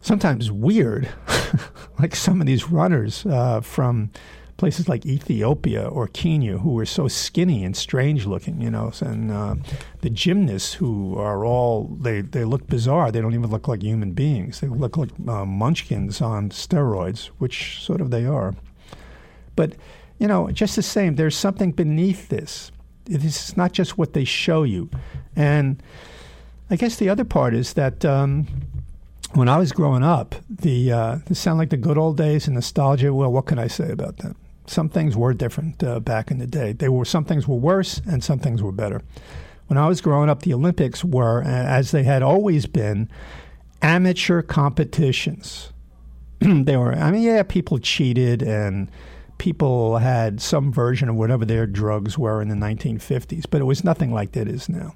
sometimes 0.00 0.50
weird, 0.50 1.08
like 1.98 2.14
some 2.14 2.40
of 2.40 2.46
these 2.46 2.68
runners 2.70 3.24
uh, 3.26 3.60
from 3.60 4.10
places 4.62 4.88
like 4.88 5.04
Ethiopia 5.04 5.84
or 5.88 6.06
Kenya 6.06 6.58
who 6.58 6.78
are 6.78 6.86
so 6.86 7.08
skinny 7.08 7.64
and 7.64 7.76
strange 7.76 8.26
looking, 8.26 8.60
you 8.60 8.70
know, 8.70 8.92
and 9.00 9.32
uh, 9.32 9.56
the 10.02 10.08
gymnasts 10.08 10.74
who 10.74 11.18
are 11.18 11.44
all 11.44 11.88
they 12.00 12.20
they 12.20 12.44
look 12.44 12.68
bizarre. 12.68 13.10
They 13.10 13.20
don't 13.20 13.34
even 13.34 13.50
look 13.50 13.66
like 13.66 13.82
human 13.82 14.12
beings. 14.12 14.60
They 14.60 14.68
look 14.68 14.96
like 14.96 15.10
uh, 15.26 15.44
munchkins 15.44 16.20
on 16.20 16.50
steroids, 16.50 17.26
which 17.38 17.82
sort 17.82 18.00
of 18.00 18.12
they 18.12 18.24
are. 18.24 18.54
But 19.56 19.72
you 20.20 20.28
know, 20.28 20.48
just 20.52 20.76
the 20.76 20.82
same, 20.82 21.16
there's 21.16 21.36
something 21.36 21.72
beneath 21.72 22.28
this. 22.28 22.70
Is 23.06 23.56
not 23.56 23.72
just 23.72 23.98
what 23.98 24.12
they 24.12 24.24
show 24.24 24.62
you. 24.62 24.88
And 25.34 25.82
I 26.70 26.76
guess 26.76 26.94
the 26.98 27.08
other 27.08 27.24
part 27.24 27.52
is 27.52 27.72
that 27.72 28.04
um, 28.04 28.46
when 29.34 29.48
I 29.48 29.58
was 29.58 29.72
growing 29.72 30.04
up, 30.04 30.36
the 30.48 30.92
uh, 30.92 31.18
like 31.46 31.70
the 31.70 31.76
good 31.76 31.98
old 31.98 32.16
days 32.16 32.46
and 32.46 32.54
nostalgia. 32.54 33.12
Well, 33.12 33.32
what 33.32 33.46
can 33.46 33.58
I 33.58 33.66
say 33.66 33.90
about 33.90 34.18
that? 34.18 34.36
Some 34.66 34.88
things 34.88 35.16
were 35.16 35.34
different 35.34 35.82
uh, 35.82 36.00
back 36.00 36.30
in 36.30 36.38
the 36.38 36.46
day. 36.46 36.72
They 36.72 36.88
were 36.88 37.04
some 37.04 37.24
things 37.24 37.48
were 37.48 37.56
worse 37.56 38.00
and 38.06 38.22
some 38.22 38.38
things 38.38 38.62
were 38.62 38.72
better. 38.72 39.02
When 39.66 39.78
I 39.78 39.88
was 39.88 40.00
growing 40.00 40.28
up, 40.28 40.42
the 40.42 40.54
Olympics 40.54 41.04
were, 41.04 41.42
as 41.42 41.90
they 41.92 42.02
had 42.02 42.22
always 42.22 42.66
been, 42.66 43.08
amateur 43.80 44.42
competitions. 44.42 45.72
they 46.40 46.76
were. 46.76 46.92
I 46.92 47.10
mean, 47.10 47.22
yeah, 47.22 47.42
people 47.42 47.78
cheated 47.78 48.42
and 48.42 48.90
people 49.38 49.98
had 49.98 50.40
some 50.40 50.72
version 50.72 51.08
of 51.08 51.16
whatever 51.16 51.44
their 51.44 51.66
drugs 51.66 52.16
were 52.16 52.40
in 52.40 52.48
the 52.48 52.54
1950s, 52.54 53.44
but 53.50 53.60
it 53.60 53.64
was 53.64 53.82
nothing 53.82 54.12
like 54.12 54.32
that 54.32 54.46
is 54.46 54.68
now. 54.68 54.94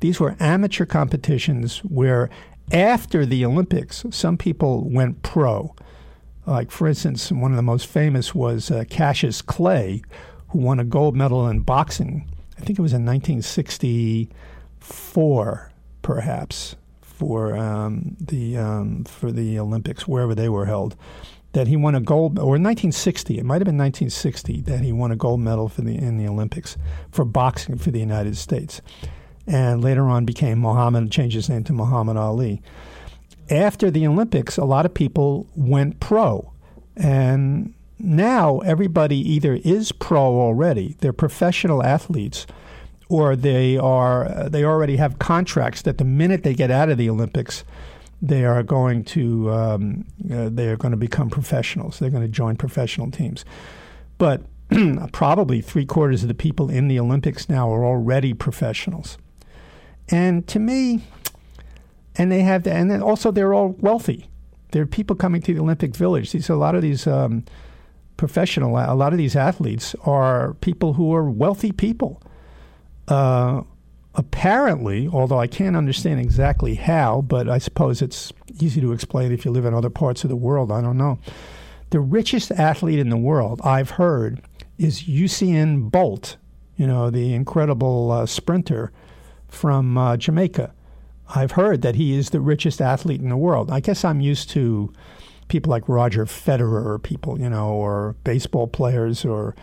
These 0.00 0.20
were 0.20 0.36
amateur 0.40 0.84
competitions 0.84 1.78
where, 1.78 2.28
after 2.70 3.24
the 3.24 3.44
Olympics, 3.44 4.04
some 4.10 4.36
people 4.36 4.88
went 4.88 5.22
pro. 5.22 5.74
Like, 6.46 6.70
for 6.70 6.88
instance, 6.88 7.30
one 7.30 7.52
of 7.52 7.56
the 7.56 7.62
most 7.62 7.86
famous 7.86 8.34
was 8.34 8.70
uh, 8.70 8.84
Cassius 8.88 9.42
Clay, 9.42 10.02
who 10.48 10.58
won 10.58 10.80
a 10.80 10.84
gold 10.84 11.14
medal 11.16 11.46
in 11.48 11.60
boxing. 11.60 12.28
I 12.58 12.62
think 12.62 12.78
it 12.78 12.82
was 12.82 12.92
in 12.92 13.06
1964, 13.06 15.72
perhaps, 16.02 16.76
for 17.00 17.56
um, 17.56 18.16
the 18.20 18.56
um, 18.56 19.04
for 19.04 19.30
the 19.30 19.58
Olympics, 19.58 20.08
wherever 20.08 20.34
they 20.34 20.48
were 20.48 20.66
held 20.66 20.96
that 21.52 21.68
he 21.68 21.76
won 21.76 21.94
a 21.94 22.00
gold, 22.00 22.38
or 22.38 22.52
1960, 22.52 23.38
it 23.38 23.44
might 23.44 23.56
have 23.56 23.66
been 23.66 23.78
1960, 23.78 24.62
that 24.62 24.80
he 24.80 24.92
won 24.92 25.12
a 25.12 25.16
gold 25.16 25.40
medal 25.40 25.68
for 25.68 25.82
the 25.82 25.96
in 25.96 26.16
the 26.16 26.26
Olympics 26.26 26.76
for 27.10 27.24
boxing 27.24 27.76
for 27.76 27.90
the 27.90 28.00
United 28.00 28.36
States, 28.36 28.80
and 29.46 29.82
later 29.82 30.08
on 30.08 30.24
became 30.24 30.58
Muhammad, 30.58 31.10
changed 31.10 31.36
his 31.36 31.48
name 31.48 31.64
to 31.64 31.72
Muhammad 31.72 32.16
Ali. 32.16 32.62
After 33.52 33.90
the 33.90 34.06
Olympics, 34.06 34.56
a 34.56 34.64
lot 34.64 34.86
of 34.86 34.94
people 34.94 35.46
went 35.54 36.00
pro, 36.00 36.52
and 36.96 37.74
now 37.98 38.60
everybody 38.60 39.16
either 39.16 39.56
is 39.56 39.92
pro 39.92 40.40
already, 40.40 40.96
they're 41.00 41.12
professional 41.12 41.82
athletes, 41.82 42.46
or 43.10 43.36
they 43.36 43.76
are 43.76 44.48
they 44.48 44.64
already 44.64 44.96
have 44.96 45.18
contracts 45.18 45.82
that 45.82 45.98
the 45.98 46.04
minute 46.04 46.44
they 46.44 46.54
get 46.54 46.70
out 46.70 46.88
of 46.88 46.96
the 46.96 47.10
Olympics 47.10 47.62
they 48.22 48.44
are 48.44 48.62
going 48.62 49.04
to 49.04 49.50
um, 49.50 50.06
uh, 50.32 50.48
they 50.48 50.68
are 50.68 50.76
going 50.76 50.92
to 50.92 50.96
become 50.96 51.28
professionals. 51.28 51.98
They're 51.98 52.08
going 52.08 52.22
to 52.22 52.28
join 52.28 52.56
professional 52.56 53.10
teams, 53.10 53.44
but 54.16 54.42
probably 55.12 55.60
three 55.60 55.84
quarters 55.84 56.22
of 56.22 56.28
the 56.28 56.34
people 56.34 56.70
in 56.70 56.88
the 56.88 56.98
Olympics 56.98 57.50
now 57.50 57.70
are 57.70 57.84
already 57.84 58.32
professionals. 58.32 59.18
And 60.08 60.46
to 60.48 60.58
me, 60.58 61.02
and 62.16 62.30
they 62.30 62.40
have, 62.40 62.64
the, 62.64 62.72
and 62.72 63.02
also 63.02 63.30
they're 63.30 63.54
all 63.54 63.76
wealthy. 63.80 64.28
There 64.72 64.82
are 64.82 64.86
people 64.86 65.16
coming 65.16 65.42
to 65.42 65.54
the 65.54 65.60
Olympic 65.60 65.94
Village. 65.94 66.32
These 66.32 66.48
a 66.48 66.56
lot 66.56 66.74
of 66.74 66.82
these 66.82 67.06
um, 67.06 67.44
professional, 68.16 68.76
a 68.76 68.94
lot 68.94 69.12
of 69.12 69.18
these 69.18 69.36
athletes 69.36 69.94
are 70.04 70.54
people 70.54 70.94
who 70.94 71.14
are 71.14 71.30
wealthy 71.30 71.72
people. 71.72 72.22
Uh, 73.08 73.62
apparently, 74.14 75.08
although 75.08 75.38
I 75.38 75.46
can't 75.46 75.76
understand 75.76 76.20
exactly 76.20 76.74
how, 76.74 77.22
but 77.22 77.48
I 77.48 77.58
suppose 77.58 78.02
it's 78.02 78.32
easy 78.60 78.80
to 78.80 78.92
explain 78.92 79.32
if 79.32 79.44
you 79.44 79.50
live 79.50 79.64
in 79.64 79.74
other 79.74 79.90
parts 79.90 80.24
of 80.24 80.30
the 80.30 80.36
world. 80.36 80.70
I 80.70 80.80
don't 80.80 80.98
know. 80.98 81.18
The 81.90 82.00
richest 82.00 82.50
athlete 82.52 82.98
in 82.98 83.10
the 83.10 83.16
world, 83.16 83.60
I've 83.64 83.90
heard, 83.90 84.40
is 84.78 85.02
Usain 85.02 85.90
Bolt, 85.90 86.36
you 86.76 86.86
know, 86.86 87.10
the 87.10 87.34
incredible 87.34 88.10
uh, 88.10 88.26
sprinter 88.26 88.92
from 89.48 89.98
uh, 89.98 90.16
Jamaica. 90.16 90.72
I've 91.34 91.52
heard 91.52 91.82
that 91.82 91.94
he 91.94 92.14
is 92.14 92.30
the 92.30 92.40
richest 92.40 92.80
athlete 92.80 93.20
in 93.20 93.28
the 93.28 93.36
world. 93.36 93.70
I 93.70 93.80
guess 93.80 94.04
I'm 94.04 94.20
used 94.20 94.50
to 94.50 94.92
people 95.48 95.70
like 95.70 95.88
Roger 95.88 96.24
Federer 96.24 97.02
people, 97.02 97.40
you 97.40 97.48
know, 97.48 97.70
or 97.70 98.16
baseball 98.24 98.66
players 98.66 99.24
or 99.24 99.54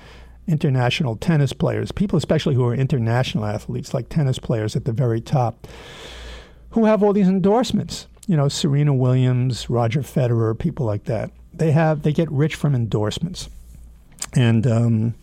international 0.47 1.15
tennis 1.15 1.53
players, 1.53 1.91
people 1.91 2.17
especially 2.17 2.55
who 2.55 2.65
are 2.65 2.73
international 2.73 3.45
athletes, 3.45 3.93
like 3.93 4.09
tennis 4.09 4.39
players 4.39 4.75
at 4.75 4.85
the 4.85 4.91
very 4.91 5.21
top, 5.21 5.67
who 6.71 6.85
have 6.85 7.03
all 7.03 7.13
these 7.13 7.27
endorsements. 7.27 8.07
You 8.27 8.37
know, 8.37 8.47
Serena 8.47 8.93
Williams, 8.93 9.69
Roger 9.69 10.01
Federer, 10.01 10.57
people 10.57 10.85
like 10.85 11.05
that. 11.05 11.31
They 11.53 11.71
have 11.71 12.03
they 12.03 12.13
get 12.13 12.31
rich 12.31 12.55
from 12.55 12.75
endorsements, 12.75 13.49
and 14.35 14.67
um, 14.67 15.15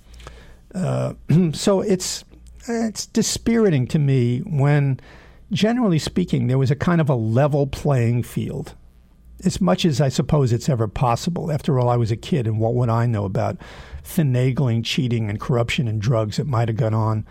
uh, 0.74 1.14
so 1.53 1.80
it's 1.80 2.24
it's 2.68 3.07
dispiriting 3.07 3.86
to 3.88 3.99
me 3.99 4.40
when, 4.40 4.99
generally 5.51 5.99
speaking, 5.99 6.47
there 6.47 6.59
was 6.59 6.70
a 6.70 6.76
kind 6.76 7.01
of 7.01 7.09
a 7.09 7.14
level 7.14 7.66
playing 7.66 8.22
field. 8.22 8.74
As 9.44 9.61
much 9.61 9.84
as 9.84 10.01
I 10.01 10.09
suppose 10.09 10.53
it's 10.53 10.68
ever 10.68 10.88
possible. 10.88 11.53
After 11.53 11.78
all, 11.78 11.88
I 11.88 11.97
was 11.97 12.11
a 12.11 12.16
kid, 12.16 12.47
and 12.47 12.59
what 12.59 12.74
would 12.74 12.88
I 12.88 13.07
know 13.07 13.24
about 13.24 13.59
finagling, 14.03 14.82
cheating, 14.84 15.28
and 15.28 15.38
corruption 15.38 15.88
and 15.88 16.01
drugs 16.01 16.38
that 16.38 16.47
might 16.47 16.68
have 16.68 16.76
gone 16.76 16.94
on 16.94 17.26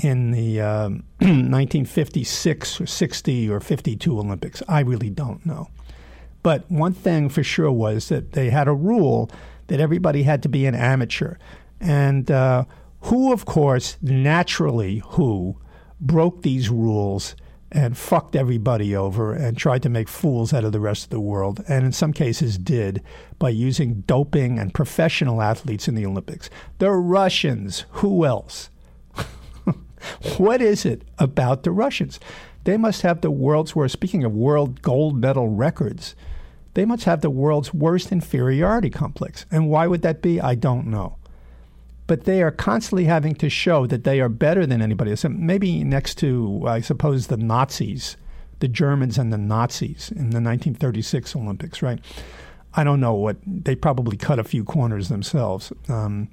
in 0.00 0.32
the 0.32 0.60
uh, 0.60 0.88
1956 0.88 2.80
or 2.80 2.86
60 2.86 3.48
or 3.48 3.60
52 3.60 4.18
Olympics? 4.18 4.62
I 4.68 4.80
really 4.80 5.10
don't 5.10 5.44
know. 5.46 5.68
But 6.42 6.70
one 6.70 6.92
thing 6.92 7.28
for 7.28 7.42
sure 7.42 7.72
was 7.72 8.08
that 8.08 8.32
they 8.32 8.50
had 8.50 8.68
a 8.68 8.74
rule 8.74 9.30
that 9.68 9.80
everybody 9.80 10.22
had 10.24 10.42
to 10.44 10.48
be 10.48 10.66
an 10.66 10.74
amateur. 10.74 11.36
And 11.80 12.30
uh, 12.30 12.64
who, 13.02 13.32
of 13.32 13.44
course, 13.44 13.96
naturally, 14.00 15.02
who 15.10 15.56
broke 16.00 16.42
these 16.42 16.70
rules 16.70 17.34
and 17.76 17.96
fucked 17.96 18.34
everybody 18.34 18.96
over 18.96 19.34
and 19.34 19.54
tried 19.54 19.82
to 19.82 19.90
make 19.90 20.08
fools 20.08 20.54
out 20.54 20.64
of 20.64 20.72
the 20.72 20.80
rest 20.80 21.04
of 21.04 21.10
the 21.10 21.20
world, 21.20 21.62
and 21.68 21.84
in 21.84 21.92
some 21.92 22.12
cases 22.12 22.56
did 22.56 23.02
by 23.38 23.50
using 23.50 24.00
doping 24.06 24.58
and 24.58 24.72
professional 24.72 25.42
athletes 25.42 25.86
in 25.86 25.94
the 25.94 26.06
Olympics. 26.06 26.48
The 26.78 26.90
Russians, 26.90 27.84
who 27.90 28.24
else? 28.24 28.70
what 30.38 30.62
is 30.62 30.86
it 30.86 31.02
about 31.18 31.64
the 31.64 31.70
Russians? 31.70 32.18
They 32.64 32.78
must 32.78 33.02
have 33.02 33.20
the 33.20 33.30
world's 33.30 33.76
worst, 33.76 33.92
speaking 33.92 34.24
of 34.24 34.32
world 34.32 34.80
gold 34.80 35.20
medal 35.20 35.48
records, 35.48 36.16
they 36.72 36.86
must 36.86 37.04
have 37.04 37.20
the 37.20 37.30
world's 37.30 37.74
worst 37.74 38.10
inferiority 38.10 38.90
complex. 38.90 39.44
And 39.50 39.68
why 39.68 39.86
would 39.86 40.02
that 40.02 40.22
be? 40.22 40.40
I 40.40 40.54
don't 40.54 40.86
know 40.86 41.16
but 42.06 42.24
they 42.24 42.42
are 42.42 42.50
constantly 42.50 43.04
having 43.04 43.34
to 43.34 43.48
show 43.48 43.86
that 43.86 44.04
they 44.04 44.20
are 44.20 44.28
better 44.28 44.66
than 44.66 44.80
anybody 44.80 45.10
else. 45.10 45.24
maybe 45.24 45.82
next 45.82 46.16
to, 46.16 46.62
I 46.66 46.80
suppose, 46.80 47.26
the 47.26 47.36
Nazis, 47.36 48.16
the 48.60 48.68
Germans 48.68 49.18
and 49.18 49.32
the 49.32 49.38
Nazis 49.38 50.10
in 50.10 50.30
the 50.30 50.40
1936 50.40 51.34
Olympics, 51.34 51.82
right? 51.82 52.00
I 52.74 52.84
don't 52.84 53.00
know 53.00 53.14
what 53.14 53.38
they 53.46 53.74
probably 53.74 54.16
cut 54.16 54.38
a 54.38 54.44
few 54.44 54.62
corners 54.62 55.08
themselves, 55.08 55.72
um, 55.88 56.28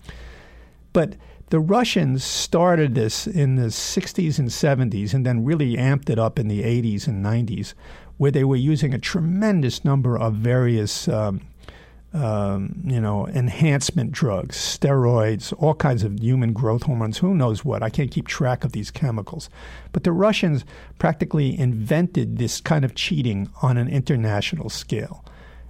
but 0.92 1.16
the 1.50 1.60
Russians 1.60 2.24
started 2.24 2.96
this 2.96 3.28
in 3.28 3.56
the 3.56 3.68
60s 3.68 4.40
and 4.40 4.50
70s, 4.50 5.14
and 5.14 5.26
then 5.26 5.46
really 5.46 5.76
amped 5.76 6.10
it 6.10 6.20
up 6.20 6.40
in 6.40 6.48
the 6.48 6.64
80s 6.64 7.08
and 7.08 7.24
90s, 7.24 7.74
where 8.18 8.32
they 8.32 8.44
were 8.44 8.56
using 8.56 8.94
a 8.94 9.00
tremendous 9.00 9.86
number 9.86 10.18
of 10.18 10.34
various 10.34 11.08
um, 11.08 11.42
um, 12.14 12.80
you 12.86 13.02
know, 13.02 13.28
enhancement 13.28 14.12
drugs, 14.12 14.56
steroids, 14.56 15.54
all 15.58 15.74
kinds 15.74 16.04
of 16.04 16.20
human 16.20 16.54
growth 16.54 16.84
hormones, 16.84 17.18
who 17.18 17.34
knows 17.34 17.66
what. 17.66 17.82
I 17.82 17.90
can't 17.90 18.12
keep 18.12 18.28
track 18.28 18.64
of 18.64 18.72
these 18.72 18.92
chemicals. 18.92 19.50
But 19.92 20.04
the 20.04 20.12
Russians 20.12 20.64
practically 21.00 21.58
invented 21.58 22.38
this 22.38 22.62
kind 22.62 22.86
of 22.86 22.94
cheating 22.94 23.50
on 23.62 23.78
an 23.78 23.88
international 23.88 24.70
scale. 24.70 25.26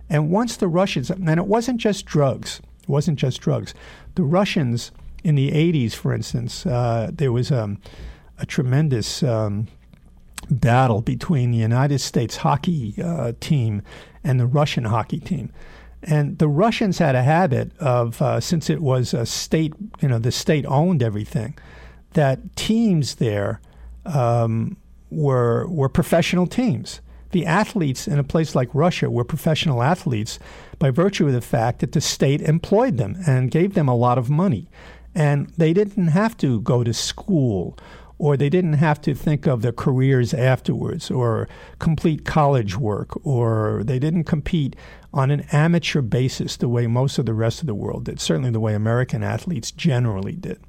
And 0.10 0.30
once 0.30 0.58
the 0.58 0.68
Russians, 0.68 1.10
and 1.10 1.30
it 1.30 1.48
wasn't 1.48 1.80
just 1.80 2.06
drugs, 2.06 2.62
it 2.82 2.90
wasn't 2.90 3.18
just 3.18 3.40
drugs. 3.40 3.74
The 4.16 4.24
Russians 4.24 4.92
in 5.24 5.36
the 5.36 5.52
80s, 5.52 5.94
for 5.94 6.14
instance, 6.14 6.66
uh, 6.66 7.10
there 7.14 7.32
was 7.32 7.52
um, 7.52 7.80
a 8.38 8.46
tremendous 8.46 9.24
um, 9.24 9.68
battle 10.50 11.02
between 11.02 11.52
the 11.52 11.58
United 11.58 12.00
States 12.00 12.38
hockey 12.38 12.96
uh, 13.02 13.32
team 13.40 13.82
and 14.24 14.40
the 14.40 14.46
Russian 14.46 14.84
hockey 14.84 15.20
team. 15.20 15.52
And 16.04 16.38
the 16.38 16.48
Russians 16.48 16.98
had 16.98 17.16
a 17.16 17.24
habit 17.24 17.72
of, 17.80 18.22
uh, 18.22 18.40
since 18.40 18.70
it 18.70 18.82
was 18.82 19.14
a 19.14 19.26
state, 19.26 19.74
you 20.02 20.08
know, 20.08 20.20
the 20.20 20.32
state 20.32 20.66
owned 20.68 21.02
everything, 21.02 21.58
that 22.14 22.56
teams 22.56 23.16
there 23.16 23.62
um, 24.06 24.78
were 25.10 25.68
were 25.68 25.90
professional 25.90 26.48
teams. 26.48 27.00
The 27.32 27.46
athletes 27.46 28.08
in 28.08 28.20
a 28.20 28.24
place 28.24 28.54
like 28.54 28.70
Russia 28.74 29.10
were 29.10 29.24
professional 29.24 29.82
athletes 29.82 30.38
by 30.78 30.92
virtue 30.92 31.26
of 31.28 31.34
the 31.34 31.42
fact 31.42 31.80
that 31.80 31.94
the 31.94 32.02
state 32.02 32.42
employed 32.42 32.98
them 32.98 33.16
and 33.26 33.50
gave 33.50 33.74
them 33.74 33.88
a 33.88 33.96
lot 33.96 34.18
of 34.18 34.30
money, 34.30 34.70
and 35.16 35.50
they 35.58 35.74
didn't 35.74 36.10
have 36.10 36.38
to 36.38 36.62
go 36.62 36.84
to 36.84 36.94
school 36.94 37.78
or 38.20 38.38
they 38.38 38.50
didn't 38.50 38.74
have 38.74 39.02
to 39.02 39.14
think 39.14 39.48
of 39.48 39.62
their 39.62 39.72
careers 39.72 40.34
afterwards 40.34 41.10
or 41.10 41.48
complete 41.80 42.24
college 42.24 42.78
work 42.78 43.20
or 43.26 43.82
they 43.84 44.00
didn't 44.00 44.24
compete 44.24 44.76
on 45.14 45.30
an 45.30 45.42
amateur 45.52 46.02
basis 46.02 46.58
the 46.58 46.68
way 46.68 46.88
most 46.88 47.20
of 47.20 47.26
the 47.26 47.34
rest 47.34 47.62
of 47.62 47.68
the 47.68 47.76
world 47.76 48.06
did, 48.06 48.20
certainly 48.20 48.50
the 48.50 48.60
way 48.60 48.74
American 48.74 49.24
athletes 49.24 49.72
generally 49.72 50.34
did. 50.34 50.60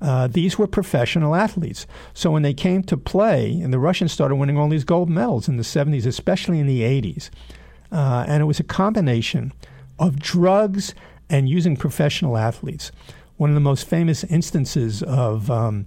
Uh, 0.00 0.26
these 0.26 0.58
were 0.58 0.66
professional 0.66 1.34
athletes. 1.34 1.86
So 2.12 2.30
when 2.30 2.42
they 2.42 2.52
came 2.52 2.82
to 2.84 2.96
play, 2.96 3.58
and 3.60 3.72
the 3.72 3.78
Russians 3.78 4.12
started 4.12 4.36
winning 4.36 4.58
all 4.58 4.68
these 4.68 4.84
gold 4.84 5.08
medals 5.08 5.48
in 5.48 5.56
the 5.56 5.62
70s, 5.62 6.04
especially 6.04 6.60
in 6.60 6.66
the 6.66 6.82
80s, 6.82 7.30
uh, 7.90 8.24
and 8.28 8.42
it 8.42 8.46
was 8.46 8.60
a 8.60 8.64
combination 8.64 9.52
of 9.98 10.18
drugs 10.18 10.94
and 11.30 11.48
using 11.48 11.76
professional 11.76 12.36
athletes. 12.36 12.92
One 13.36 13.48
of 13.48 13.54
the 13.54 13.60
most 13.60 13.88
famous 13.88 14.24
instances 14.24 15.02
of 15.02 15.50
um, 15.50 15.86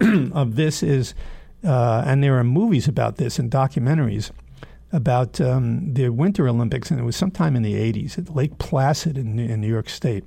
of 0.32 0.56
this 0.56 0.82
is, 0.82 1.14
uh, 1.62 2.04
and 2.06 2.22
there 2.24 2.38
are 2.38 2.44
movies 2.44 2.88
about 2.88 3.16
this 3.16 3.38
and 3.38 3.50
documentaries 3.50 4.30
about 4.92 5.40
um, 5.40 5.92
the 5.94 6.08
Winter 6.08 6.48
Olympics, 6.48 6.90
and 6.90 6.98
it 6.98 7.04
was 7.04 7.16
sometime 7.16 7.54
in 7.56 7.62
the 7.62 7.74
80s 7.74 8.18
at 8.18 8.34
Lake 8.34 8.58
Placid 8.58 9.18
in, 9.18 9.38
in 9.38 9.60
New 9.60 9.68
York 9.68 9.88
State, 9.88 10.24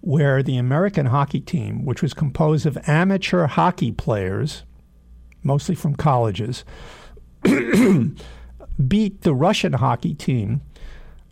where 0.00 0.42
the 0.42 0.56
American 0.56 1.06
hockey 1.06 1.40
team, 1.40 1.84
which 1.84 2.02
was 2.02 2.14
composed 2.14 2.66
of 2.66 2.78
amateur 2.86 3.46
hockey 3.46 3.90
players, 3.90 4.64
mostly 5.42 5.74
from 5.74 5.94
colleges, 5.94 6.64
beat 8.88 9.22
the 9.22 9.34
Russian 9.34 9.74
hockey 9.74 10.14
team, 10.14 10.60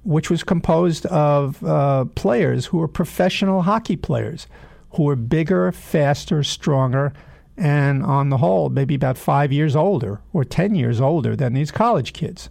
which 0.05 0.31
was 0.31 0.43
composed 0.43 1.07
of 1.07 1.63
uh, 1.65 2.07
players 2.17 2.67
who 2.67 2.79
were 2.79 2.89
professional 2.89 3.63
hockey 3.63 3.97
players, 3.97 4.49
who 4.93 5.05
were 5.05 5.17
bigger, 5.17 5.71
faster, 5.71 6.43
stronger, 6.43 7.13
and 7.57 8.03
on 8.03 8.31
the 8.31 8.39
whole, 8.39 8.71
maybe 8.71 8.95
about 8.95 9.19
five 9.19 9.53
years 9.53 9.77
older 9.77 10.21
or 10.33 10.45
10 10.45 10.75
years 10.75 11.01
older 11.01 11.37
than 11.37 11.53
these 11.53 11.71
college 11.71 12.13
kids. 12.13 12.49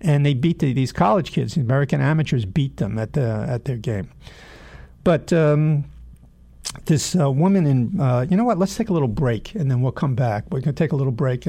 And 0.00 0.24
they 0.24 0.34
beat 0.34 0.60
the, 0.60 0.72
these 0.72 0.92
college 0.92 1.32
kids. 1.32 1.54
The 1.54 1.60
American 1.60 2.00
amateurs 2.00 2.44
beat 2.44 2.76
them 2.76 2.98
at, 2.98 3.14
the, 3.14 3.46
at 3.48 3.64
their 3.64 3.76
game. 3.76 4.10
But 5.02 5.32
um, 5.32 5.84
this 6.84 7.16
uh, 7.16 7.30
woman 7.30 7.66
in, 7.66 8.00
uh, 8.00 8.26
you 8.28 8.36
know 8.36 8.44
what, 8.44 8.58
let's 8.58 8.76
take 8.76 8.90
a 8.90 8.92
little 8.92 9.08
break 9.08 9.54
and 9.54 9.70
then 9.70 9.80
we'll 9.80 9.92
come 9.92 10.14
back. 10.14 10.44
We're 10.50 10.60
going 10.60 10.74
to 10.74 10.84
take 10.84 10.92
a 10.92 10.96
little 10.96 11.12
break. 11.12 11.46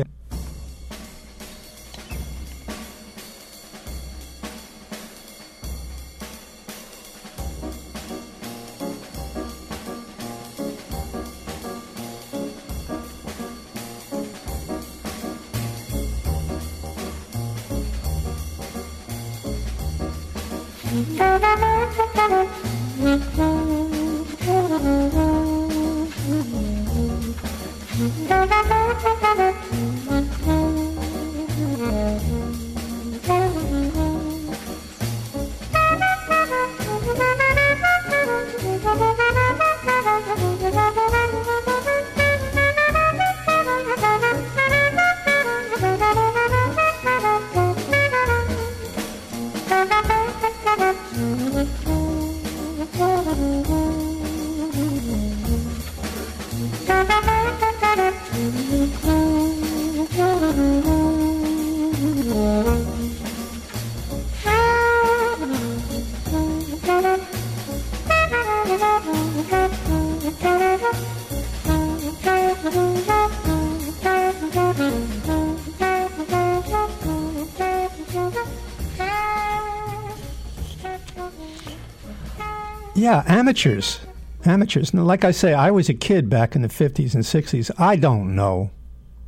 Yeah, 83.00 83.24
amateurs. 83.28 84.02
Amateurs. 84.44 84.94
Like 84.94 85.24
I 85.24 85.32
say, 85.32 85.54
I 85.54 85.72
was 85.72 85.88
a 85.88 85.94
kid 85.94 86.30
back 86.30 86.54
in 86.54 86.64
the 86.64 86.68
50s 86.68 87.14
and 87.14 87.24
60s. 87.24 87.72
I 87.80 87.96
don't 87.96 88.36
know, 88.36 88.72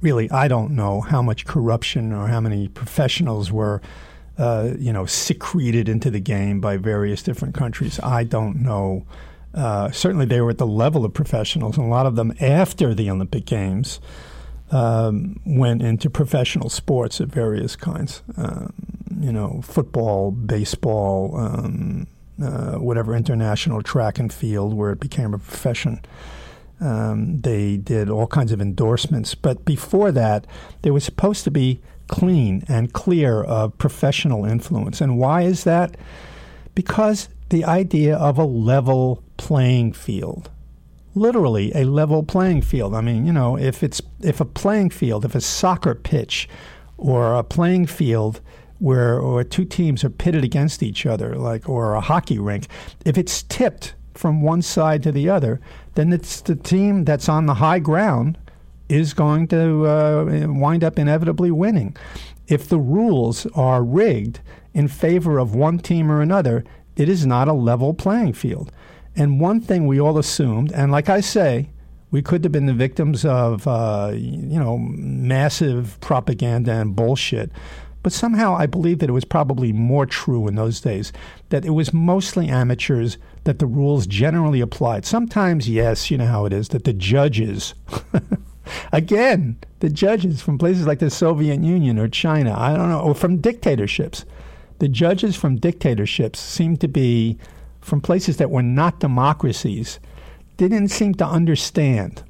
really, 0.02 0.30
I 0.30 0.50
don't 0.50 0.72
know 0.72 1.00
how 1.00 1.22
much 1.22 1.46
corruption 1.46 2.12
or 2.12 2.28
how 2.28 2.42
many 2.42 2.68
professionals 2.68 3.50
were, 3.50 3.82
uh, 4.38 4.72
you 4.78 4.92
know, 4.92 5.06
secreted 5.06 5.88
into 5.88 6.12
the 6.12 6.20
game 6.20 6.60
by 6.60 6.76
various 6.76 7.24
different 7.24 7.56
countries. 7.56 7.98
I 8.04 8.26
don't 8.26 8.58
know. 8.58 9.06
Uh, 9.54 9.90
certainly, 9.92 10.26
they 10.26 10.42
were 10.42 10.50
at 10.50 10.58
the 10.58 10.68
level 10.68 11.06
of 11.06 11.14
professionals, 11.14 11.78
and 11.78 11.86
a 11.86 11.90
lot 11.90 12.06
of 12.06 12.18
them 12.18 12.34
after 12.42 12.94
the 12.94 13.10
Olympic 13.10 13.46
Games 13.46 14.02
um, 14.72 15.40
went 15.46 15.82
into 15.82 16.10
professional 16.10 16.68
sports 16.68 17.22
of 17.22 17.30
various 17.30 17.78
kinds. 17.78 18.22
Um, 18.36 18.74
you 19.18 19.32
know, 19.32 19.62
football, 19.64 20.32
baseball, 20.32 21.38
um, 21.38 22.08
uh, 22.44 22.76
whatever 22.76 23.16
international 23.16 23.82
track 23.82 24.20
and 24.20 24.32
field 24.32 24.74
where 24.74 24.92
it 24.92 25.00
became 25.00 25.34
a 25.34 25.40
profession. 25.40 26.02
Um, 26.80 27.42
they 27.42 27.78
did 27.78 28.10
all 28.10 28.28
kinds 28.28 28.52
of 28.52 28.60
endorsements, 28.60 29.36
but 29.36 29.66
before 29.66 30.12
that, 30.12 30.48
they 30.82 30.90
were 30.90 31.00
supposed 31.00 31.44
to 31.44 31.52
be 31.52 31.80
clean 32.08 32.64
and 32.68 32.92
clear 32.92 33.44
of 33.44 33.78
professional 33.78 34.46
influence. 34.46 35.00
And 35.00 35.18
why 35.18 35.44
is 35.44 35.64
that? 35.64 35.96
Because 36.74 37.30
the 37.50 37.64
idea 37.64 38.16
of 38.18 38.38
a 38.38 38.46
level 38.46 39.24
playing 39.38 39.94
field 39.94 40.50
literally 41.16 41.72
a 41.74 41.84
level 41.84 42.24
playing 42.24 42.62
field. 42.62 42.96
I 42.96 43.02
mean, 43.02 43.26
you 43.26 43.34
know, 43.34 43.58
if 43.58 43.84
it's 43.84 44.02
if 44.22 44.40
a 44.40 44.46
playing 44.46 44.92
field, 44.92 45.26
if 45.26 45.36
a 45.36 45.42
soccer 45.42 45.96
pitch 45.96 46.48
or 46.98 47.36
a 47.36 47.44
playing 47.44 47.88
field 47.88 48.42
where 48.82 49.20
or 49.20 49.44
two 49.44 49.64
teams 49.64 50.04
are 50.04 50.10
pitted 50.10 50.44
against 50.44 50.82
each 50.82 51.06
other, 51.06 51.36
like 51.36 51.70
or 51.70 51.94
a 51.94 52.02
hockey 52.02 52.40
rink, 52.40 52.68
if 53.06 53.16
it's 53.16 53.44
tipped 53.44 53.94
from 54.16 54.42
one 54.42 54.62
side 54.62 55.04
to 55.04 55.12
the 55.12 55.30
other, 55.30 55.62
then 55.94 56.12
it's 56.12 56.42
the 56.42 56.56
team 56.56 57.06
that's 57.06 57.30
on 57.30 57.46
the 57.46 57.54
high 57.54 57.80
ground 57.80 58.40
is 58.90 59.14
going 59.14 59.48
to 59.48 59.86
uh, 59.86 60.48
wind 60.50 60.84
up 60.84 60.98
inevitably 60.98 61.52
winning. 61.52 61.96
If 62.48 62.68
the 62.68 62.80
rules 62.80 63.46
are 63.54 63.84
rigged 63.84 64.42
in 64.74 64.88
favor 64.88 65.38
of 65.38 65.54
one 65.54 65.78
team 65.78 66.12
or 66.12 66.22
another, 66.22 66.64
it 66.96 67.08
is 67.08 67.26
not 67.26 67.48
a 67.48 67.54
level 67.54 67.94
playing 67.94 68.34
field. 68.34 68.72
And 69.16 69.40
one 69.40 69.62
thing 69.62 69.86
we 69.86 70.02
all 70.02 70.18
assumed, 70.18 70.72
and 70.72 70.92
like 70.92 71.08
I 71.08 71.22
say, 71.22 71.70
we 72.10 72.22
could 72.22 72.44
have 72.44 72.52
been 72.52 72.66
the 72.66 72.74
victims 72.74 73.24
of, 73.26 73.68
uh, 73.68 74.12
you 74.14 74.60
know, 74.60 74.78
massive 74.80 75.98
propaganda 76.02 76.74
and 76.74 76.96
bullshit. 76.96 77.52
But 78.04 78.14
somehow 78.14 78.56
I 78.56 78.66
believe 78.66 79.00
that 79.00 79.10
it 79.10 79.14
was 79.14 79.26
probably 79.26 79.72
more 79.72 80.06
true 80.06 80.48
in 80.48 80.56
those 80.56 80.82
days, 80.82 81.14
that 81.50 81.66
it 81.66 81.72
was 81.72 81.94
mostly 81.94 82.48
amateurs, 82.48 83.18
that 83.44 83.60
the 83.60 83.68
rules 83.68 84.08
generally 84.08 84.62
applied. 84.62 85.06
Sometimes, 85.06 85.70
yes, 85.70 86.10
you 86.10 86.18
know 86.18 86.26
how 86.26 86.46
it 86.46 86.54
is, 86.54 86.70
that 86.70 86.84
the 86.84 86.94
judges, 86.94 87.74
again, 88.92 89.58
the 89.80 89.90
judges 89.90 90.42
from 90.42 90.58
places 90.58 90.88
like 90.88 91.00
the 91.00 91.10
Soviet 91.10 91.62
Union 91.62 92.00
or 92.00 92.08
China, 92.08 92.56
I 92.58 92.76
don't 92.76 92.90
know, 92.90 93.02
or 93.02 93.14
from 93.14 93.38
dictatorships, 93.38 94.26
the 94.80 94.88
judges 94.88 95.36
from 95.36 95.58
dictatorships 95.58 96.40
seem 96.40 96.78
to 96.78 96.88
be 96.88 97.38
from 97.82 98.02
places 98.02 98.38
that 98.38 98.50
were 98.50 98.64
not 98.64 99.00
democracies, 99.00 100.00
didn't 100.58 100.90
seem 100.90 101.14
to 101.16 101.26
understand 101.26 102.24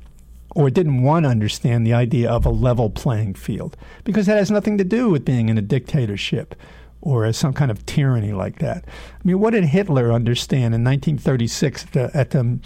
or 0.55 0.69
didn't 0.69 1.03
want 1.03 1.23
to 1.23 1.29
understand 1.29 1.85
the 1.85 1.93
idea 1.93 2.29
of 2.29 2.45
a 2.45 2.49
level 2.49 2.89
playing 2.89 3.33
field 3.33 3.77
because 4.03 4.25
that 4.25 4.37
has 4.37 4.51
nothing 4.51 4.77
to 4.77 4.83
do 4.83 5.09
with 5.09 5.25
being 5.25 5.49
in 5.49 5.57
a 5.57 5.61
dictatorship 5.61 6.55
or 7.01 7.25
as 7.25 7.37
some 7.37 7.53
kind 7.53 7.71
of 7.71 7.85
tyranny 7.85 8.31
like 8.31 8.59
that. 8.59 8.85
I 8.85 9.21
mean, 9.23 9.39
what 9.39 9.51
did 9.51 9.65
Hitler 9.65 10.11
understand 10.11 10.75
in 10.75 10.83
1936 10.83 11.83
at 11.83 11.91
the, 11.93 12.11
at 12.13 12.29
the, 12.31 12.59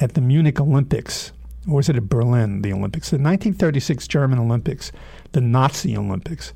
at 0.00 0.14
the 0.14 0.20
Munich 0.20 0.60
Olympics? 0.60 1.32
Or 1.68 1.76
was 1.76 1.88
it 1.88 1.96
at 1.96 2.08
Berlin, 2.08 2.62
the 2.62 2.72
Olympics? 2.72 3.10
The 3.10 3.16
1936 3.16 4.08
German 4.08 4.38
Olympics, 4.38 4.92
the 5.32 5.40
Nazi 5.40 5.96
Olympics. 5.96 6.52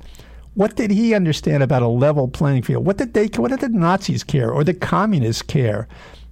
What 0.55 0.75
did 0.75 0.91
he 0.91 1.13
understand 1.13 1.63
about 1.63 1.83
a 1.83 1.87
level 1.87 2.27
playing 2.27 2.63
field? 2.63 2.85
What 2.85 2.97
did 2.97 3.13
they? 3.13 3.27
What 3.27 3.51
did 3.51 3.59
the 3.61 3.69
Nazis 3.69 4.23
care 4.23 4.51
or 4.51 4.63
the 4.63 4.73
communists 4.73 5.41
care 5.41 5.87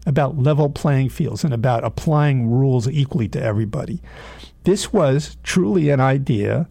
about 0.07 0.39
level 0.39 0.69
playing 0.71 1.09
fields 1.09 1.43
and 1.43 1.53
about 1.53 1.83
applying 1.83 2.49
rules 2.49 2.87
equally 2.87 3.27
to 3.27 3.41
everybody? 3.41 4.01
This 4.63 4.91
was 4.91 5.37
truly 5.43 5.89
an 5.89 5.99
idea 5.99 6.67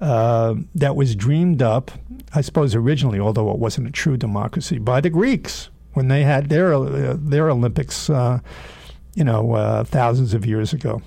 uh, 0.00 0.54
that 0.74 0.94
was 0.94 1.16
dreamed 1.16 1.62
up, 1.62 1.90
I 2.34 2.42
suppose, 2.42 2.74
originally, 2.74 3.18
although 3.18 3.50
it 3.50 3.58
wasn't 3.58 3.88
a 3.88 3.90
true 3.90 4.16
democracy, 4.16 4.78
by 4.78 5.00
the 5.00 5.10
Greeks 5.10 5.70
when 5.94 6.08
they 6.08 6.22
had 6.22 6.48
their 6.48 6.74
uh, 6.74 7.16
their 7.18 7.50
Olympics, 7.50 8.10
uh, 8.10 8.40
you 9.14 9.24
know, 9.24 9.54
uh, 9.54 9.84
thousands 9.84 10.34
of 10.34 10.44
years 10.44 10.72
ago. 10.72 11.00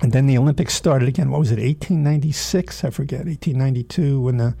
And 0.00 0.12
then 0.12 0.26
the 0.26 0.38
Olympics 0.38 0.74
started 0.74 1.08
again. 1.08 1.30
What 1.30 1.40
was 1.40 1.50
it? 1.50 1.58
1896? 1.58 2.84
I 2.84 2.90
forget. 2.90 3.26
1892 3.26 4.20
when 4.20 4.38
the 4.38 4.56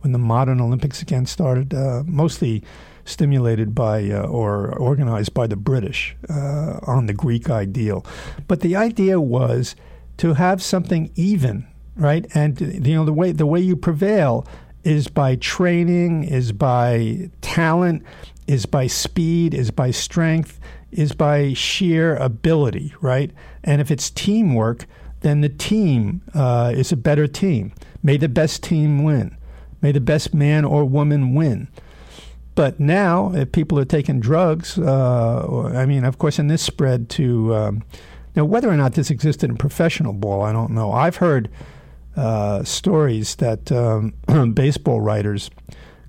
when 0.00 0.12
the 0.12 0.18
modern 0.18 0.60
Olympics 0.60 1.02
again 1.02 1.26
started. 1.26 1.74
Uh, 1.74 2.02
mostly 2.06 2.62
stimulated 3.04 3.74
by 3.74 4.10
uh, 4.10 4.22
or 4.22 4.76
organized 4.78 5.34
by 5.34 5.46
the 5.46 5.56
British 5.56 6.16
uh, 6.28 6.78
on 6.86 7.06
the 7.06 7.14
Greek 7.14 7.50
ideal. 7.50 8.04
But 8.48 8.60
the 8.60 8.76
idea 8.76 9.20
was 9.20 9.76
to 10.18 10.34
have 10.34 10.62
something 10.62 11.10
even, 11.14 11.66
right? 11.96 12.26
And 12.34 12.60
you 12.60 12.94
know 12.94 13.04
the 13.04 13.12
way 13.12 13.32
the 13.32 13.46
way 13.46 13.60
you 13.60 13.76
prevail 13.76 14.46
is 14.84 15.08
by 15.08 15.36
training, 15.36 16.24
is 16.24 16.52
by 16.52 17.30
talent, 17.40 18.02
is 18.46 18.66
by 18.66 18.86
speed, 18.86 19.54
is 19.54 19.70
by 19.70 19.90
strength, 19.90 20.58
is 20.90 21.12
by 21.12 21.52
sheer 21.52 22.16
ability, 22.16 22.94
right? 23.00 23.30
And 23.62 23.80
if 23.80 23.90
it's 23.90 24.10
teamwork, 24.10 24.86
then 25.20 25.40
the 25.42 25.48
team 25.48 26.22
uh, 26.34 26.72
is 26.74 26.92
a 26.92 26.96
better 26.96 27.26
team. 27.26 27.72
May 28.02 28.16
the 28.16 28.28
best 28.28 28.62
team 28.62 29.04
win. 29.04 29.36
May 29.82 29.92
the 29.92 30.00
best 30.00 30.34
man 30.34 30.64
or 30.64 30.84
woman 30.84 31.34
win. 31.34 31.68
But 32.60 32.78
now, 32.78 33.32
if 33.32 33.52
people 33.52 33.78
are 33.78 33.86
taking 33.86 34.20
drugs, 34.20 34.78
uh, 34.78 35.72
I 35.74 35.86
mean, 35.86 36.04
of 36.04 36.18
course, 36.18 36.38
and 36.38 36.50
this 36.50 36.60
spread 36.60 37.08
to 37.08 37.54
um, 37.54 37.82
now, 38.36 38.44
whether 38.44 38.68
or 38.68 38.76
not 38.76 38.92
this 38.92 39.10
existed 39.10 39.48
in 39.48 39.56
professional 39.56 40.12
ball, 40.12 40.42
I 40.42 40.52
don't 40.52 40.72
know. 40.72 40.92
I've 40.92 41.16
heard 41.16 41.48
uh, 42.18 42.62
stories 42.64 43.36
that 43.36 43.72
um, 43.72 44.12
baseball 44.52 45.00
writers 45.00 45.50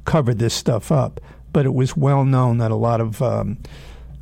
covered 0.04 0.39
this 0.39 0.54
stuff 0.54 0.91
up, 0.91 1.22
but 1.54 1.66
it 1.66 1.74
was 1.74 1.95
well 1.95 2.26
known 2.26 2.58
that 2.58 2.70
a 2.70 2.76
lot 2.76 2.99
of 2.99 3.22
um, 3.22 3.58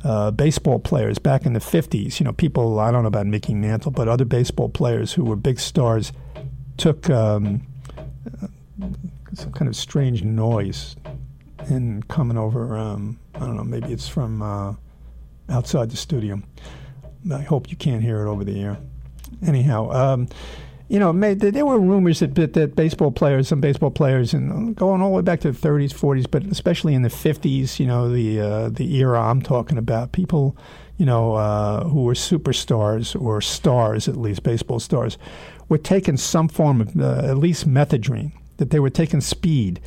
uh, 0.04 0.30
baseball 0.30 0.78
players 0.78 1.18
back 1.18 1.46
in 1.46 1.52
the 1.54 1.58
50s, 1.58 2.20
you 2.20 2.24
know, 2.24 2.32
people, 2.32 2.78
I 2.78 2.92
don't 2.92 3.02
know 3.02 3.08
about 3.08 3.26
Mickey 3.26 3.54
Mantle, 3.54 3.90
but 3.90 4.06
other 4.06 4.24
baseball 4.24 4.68
players 4.68 5.14
who 5.14 5.24
were 5.24 5.34
big 5.34 5.58
stars 5.58 6.12
took 6.76 7.10
um, 7.10 7.66
some 9.34 9.50
kind 9.50 9.68
of 9.68 9.74
strange 9.74 10.22
noise 10.22 10.94
in 11.70 12.02
coming 12.04 12.36
over. 12.36 12.76
Um, 12.76 13.18
I 13.34 13.40
don't 13.40 13.56
know, 13.56 13.64
maybe 13.64 13.92
it's 13.92 14.08
from 14.08 14.42
uh, 14.42 14.74
outside 15.48 15.90
the 15.90 15.96
studio. 15.96 16.42
I 17.32 17.42
hope 17.42 17.70
you 17.70 17.76
can't 17.76 18.02
hear 18.02 18.26
it 18.26 18.30
over 18.30 18.44
the 18.44 18.60
air. 18.60 18.78
Anyhow, 19.46 19.90
um, 19.90 20.28
you 20.88 20.98
know, 20.98 21.12
there 21.12 21.64
were 21.64 21.78
rumors 21.78 22.18
that, 22.18 22.34
that 22.34 22.74
baseball 22.74 23.12
players, 23.12 23.48
some 23.48 23.60
baseball 23.60 23.92
players, 23.92 24.34
and 24.34 24.74
going 24.74 25.00
all 25.00 25.10
the 25.10 25.16
way 25.16 25.22
back 25.22 25.40
to 25.40 25.52
the 25.52 25.68
30s, 25.68 25.94
40s, 25.94 26.28
but 26.28 26.44
especially 26.46 26.94
in 26.94 27.02
the 27.02 27.08
50s, 27.08 27.78
you 27.78 27.86
know, 27.86 28.12
the 28.12 28.40
uh, 28.40 28.68
the 28.70 28.96
era 28.96 29.20
I'm 29.20 29.40
talking 29.40 29.78
about, 29.78 30.10
people, 30.10 30.56
you 30.96 31.06
know, 31.06 31.34
uh, 31.34 31.84
who 31.84 32.02
were 32.02 32.14
superstars 32.14 33.20
or 33.20 33.40
stars, 33.40 34.08
at 34.08 34.16
least 34.16 34.42
baseball 34.42 34.80
stars, 34.80 35.16
were 35.68 35.78
taking 35.78 36.16
some 36.16 36.48
form 36.48 36.80
of 36.80 37.00
uh, 37.00 37.22
at 37.24 37.38
least 37.38 37.68
methadone, 37.68 38.32
that 38.56 38.70
they 38.70 38.80
were 38.80 38.90
taking 38.90 39.20
speed 39.20 39.80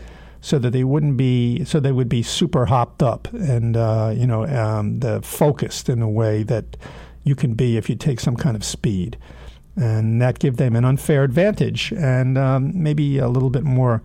so 0.44 0.60
that 0.60 0.72
they 0.72 0.84
wouldn't 0.84 1.16
be 1.16 1.64
so 1.64 1.80
they 1.80 1.94
would 1.94 2.10
be 2.10 2.22
super 2.22 2.66
hopped 2.66 3.02
up 3.02 3.32
and 3.32 3.78
uh, 3.78 4.14
you 4.14 4.28
know 4.28 4.46
um, 4.46 5.00
the 5.00 5.22
focused 5.22 5.88
in 5.88 6.02
a 6.02 6.10
way 6.10 6.44
that 6.44 6.76
you 7.24 7.34
can 7.34 7.54
be 7.54 7.78
if 7.78 7.90
you 7.90 7.96
take 7.96 8.20
some 8.20 8.36
kind 8.36 8.56
of 8.56 8.64
speed. 8.64 9.18
And 9.78 10.22
that 10.22 10.40
give 10.40 10.58
them 10.58 10.76
an 10.76 10.84
unfair 10.84 11.24
advantage 11.24 11.94
and 11.94 12.38
um, 12.38 12.72
maybe 12.76 13.18
a 13.20 13.30
little 13.30 13.50
bit 13.50 13.64
more 13.64 14.04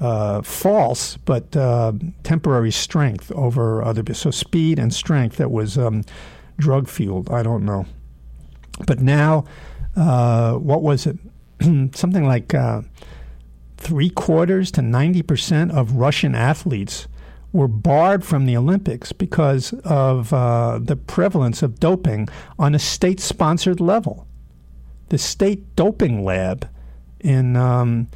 uh, 0.00 0.40
false 0.42 1.16
but 1.18 1.54
uh, 1.56 1.92
temporary 2.22 2.70
strength 2.70 3.32
over 3.32 3.82
other. 3.82 4.14
So 4.14 4.30
speed 4.30 4.78
and 4.78 4.94
strength 4.94 5.36
that 5.36 5.50
was 5.50 5.76
um, 5.76 6.04
drug 6.58 6.88
fueled. 6.88 7.28
I 7.28 7.42
don't 7.42 7.64
know. 7.64 7.86
But 8.86 9.00
now, 9.00 9.44
uh, 9.96 10.54
what 10.54 10.80
was 10.80 11.06
it? 11.06 11.18
Something 11.60 12.24
like 12.24 12.54
uh, 12.54 12.82
three 13.82 14.10
quarters 14.10 14.70
to 14.72 14.80
90% 14.80 15.72
of 15.72 15.96
Russian 15.96 16.34
athletes 16.34 17.08
were 17.52 17.68
barred 17.68 18.24
from 18.24 18.46
the 18.46 18.56
Olympics 18.56 19.12
because 19.12 19.72
of 19.84 20.32
uh, 20.32 20.78
the 20.80 20.96
prevalence 20.96 21.62
of 21.62 21.80
doping 21.80 22.28
on 22.58 22.74
a 22.74 22.78
state 22.78 23.20
sponsored 23.20 23.80
level. 23.80 24.26
The 25.08 25.18
state 25.18 25.76
doping 25.76 26.24
lab 26.24 26.68
in, 27.20 27.56
um, 27.56 28.08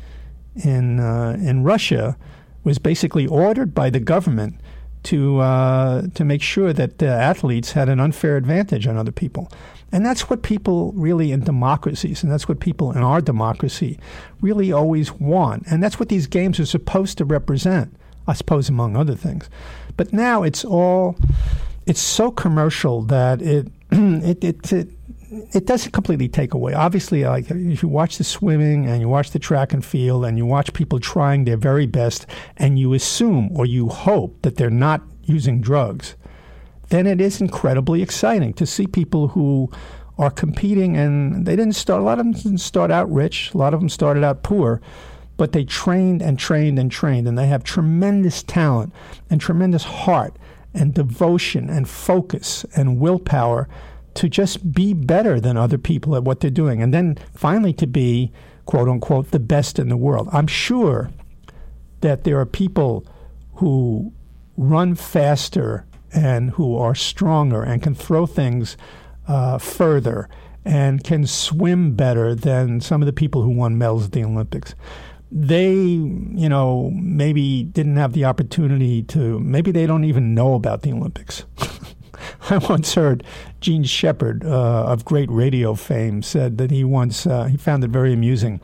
in, 0.55 1.01
uh, 1.01 1.37
in 1.41 1.64
Russia 1.64 2.17
was 2.64 2.79
basically 2.79 3.27
ordered 3.27 3.75
by 3.75 3.91
the 3.91 4.01
government 4.01 4.61
to 5.07 5.39
uh, 5.39 6.03
to 6.14 6.25
make 6.25 6.43
sure 6.43 6.73
that 6.73 7.01
athletes 7.01 7.73
had 7.73 7.89
an 7.89 8.01
unfair 8.01 8.37
advantage 8.37 8.89
on 8.89 8.97
other 8.97 9.12
people. 9.12 9.49
And 9.97 10.05
that's 10.05 10.29
what 10.29 10.43
people 10.43 10.93
really 10.93 11.33
in 11.33 11.41
democracies, 11.41 12.23
and 12.23 12.31
that's 12.31 12.47
what 12.47 12.61
people 12.61 12.93
in 12.93 12.99
our 12.99 13.23
democracy 13.23 13.99
really 14.43 14.71
always 14.71 15.11
want. 15.11 15.63
And 15.71 15.83
that's 15.83 15.99
what 15.99 16.11
these 16.11 16.27
games 16.27 16.61
are 16.61 16.67
supposed 16.67 17.17
to 17.17 17.25
represent, 17.25 17.97
I 18.27 18.35
suppose, 18.35 18.69
among 18.69 18.95
other 18.95 19.15
things. 19.15 19.49
But 19.97 20.13
now 20.13 20.43
it's 20.43 20.67
all, 20.67 21.17
it's 21.87 21.99
so 21.99 22.31
commercial 22.31 23.01
that 23.05 23.41
it, 23.41 23.69
it, 23.91 24.45
it, 24.45 24.71
it 24.71 24.89
it 25.55 25.65
doesn't 25.65 25.93
completely 25.93 26.29
take 26.29 26.53
away. 26.53 26.75
Obviously, 26.75 27.25
like 27.25 27.51
if 27.51 27.83
you 27.83 27.89
watch 27.89 28.19
the 28.19 28.25
swimming 28.25 28.85
and 28.85 29.01
you 29.01 29.09
watch 29.09 29.31
the 29.31 29.39
track 29.39 29.73
and 29.73 29.83
field 29.83 30.27
and 30.27 30.37
you 30.37 30.45
watch 30.45 30.75
people 30.75 31.01
trying 31.01 31.47
their 31.47 31.57
very 31.57 31.87
best 31.87 32.27
and 32.59 32.79
you 32.79 32.93
assume 32.93 33.51
or 33.57 33.65
you 33.65 33.89
hope 33.89 34.43
that 34.43 34.57
they're 34.57 34.69
not 34.69 35.01
using 35.25 35.63
drugs, 35.63 36.17
then 36.89 37.07
it 37.07 37.20
is 37.20 37.41
incredibly 37.41 38.03
exciting 38.03 38.53
to 38.55 38.66
see 38.66 38.87
people 38.87 39.28
who 39.28 39.70
are 40.18 40.30
competing 40.30 40.97
and 40.97 41.45
they 41.47 41.57
didn't 41.57 41.74
start 41.74 42.01
a 42.01 42.05
lot 42.05 42.18
of 42.18 42.24
them 42.24 42.32
didn't 42.32 42.59
start 42.59 42.91
out 42.91 43.11
rich, 43.11 43.53
a 43.55 43.59
lot 43.59 43.74
of 43.74 43.80
them 43.80 43.89
started 43.89 44.24
out 44.24 44.43
poor, 44.43 44.80
but 45.37 45.53
they 45.53 45.64
trained 45.64 46.22
and 46.22 46.39
trained 46.39 46.78
and 46.78 46.91
trained 46.91 47.28
and 47.28 47.37
they 47.37 47.47
have 47.47 47.62
tremendous 47.62 48.43
talent 48.43 48.93
and 49.28 49.41
tremendous 49.41 49.84
heart 49.84 50.37
and 50.72 50.95
devotion 50.95 51.68
and 51.68 51.89
focus 51.89 52.64
and 52.76 53.01
willpower 53.01 53.68
to 54.14 54.28
just 54.28 54.72
be 54.72 54.95
better 54.95 55.39
than 55.39 55.57
other 55.57 55.78
people 55.78 56.16
at 56.16 56.24
what 56.24 56.41
they're 56.41 56.51
doing. 56.51 56.82
And 56.82 56.93
then 56.93 57.18
finally 57.34 57.72
to 57.74 57.87
be, 57.87 58.32
quote 58.64 58.89
unquote, 58.89 59.30
the 59.30 59.39
best 59.39 59.78
in 59.78 59.89
the 59.89 59.97
world. 59.97 60.28
I'm 60.32 60.47
sure 60.47 61.11
that 62.01 62.24
there 62.24 62.39
are 62.41 62.47
people 62.47 63.07
who 63.57 64.12
run 64.57 64.95
faster 64.95 65.84
and 66.13 66.51
who 66.51 66.77
are 66.77 66.95
stronger 66.95 67.63
and 67.63 67.83
can 67.83 67.95
throw 67.95 68.27
things 68.27 68.77
uh, 69.29 69.59
further 69.59 70.29
and 70.65 71.05
can 71.05 71.27
swim 71.27 71.95
better 71.95 72.35
than 72.35 72.81
some 72.81 73.03
of 73.03 73.07
the 73.07 73.13
people 73.13 73.43
who 73.43 73.51
won 73.51 73.79
medals 73.79 74.07
at 74.07 74.13
the 74.13 74.25
Olympics. 74.25 74.75
They, 75.31 75.75
you 75.75 76.49
know, 76.49 76.91
maybe 76.95 77.65
didn't 77.65 77.97
have 77.97 78.13
the 78.13 78.25
opportunity 78.25 79.03
to, 79.05 79.39
maybe 79.41 79.71
they 79.71 79.87
don't 79.87 80.05
even 80.05 80.35
know 80.35 80.55
about 80.55 80.83
the 80.83 80.93
Olympics. 80.93 81.45
I 82.51 82.59
once 82.59 82.95
heard 82.95 83.25
Jean 83.61 83.85
Shepherd 83.85 84.45
uh, 84.45 84.85
of 84.85 85.05
great 85.05 85.31
radio 85.31 85.75
fame 85.75 86.23
said 86.23 86.59
that 86.59 86.71
he 86.71 86.85
once 86.85 87.27
uh, 87.27 87.45
he 87.45 87.57
found 87.57 87.85
it 87.85 87.91
very 87.91 88.13
amusing 88.13 88.61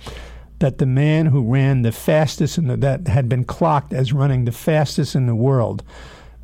that 0.63 0.79
the 0.79 0.87
man 0.87 1.27
who 1.27 1.43
ran 1.43 1.83
the 1.83 1.91
fastest 1.91 2.57
and 2.57 2.71
that 2.71 3.09
had 3.09 3.29
been 3.29 3.43
clocked 3.45 3.93
as 3.93 4.13
running 4.13 4.45
the 4.45 4.53
fastest 4.53 5.17
in 5.17 5.27
the 5.27 5.35
world, 5.35 5.83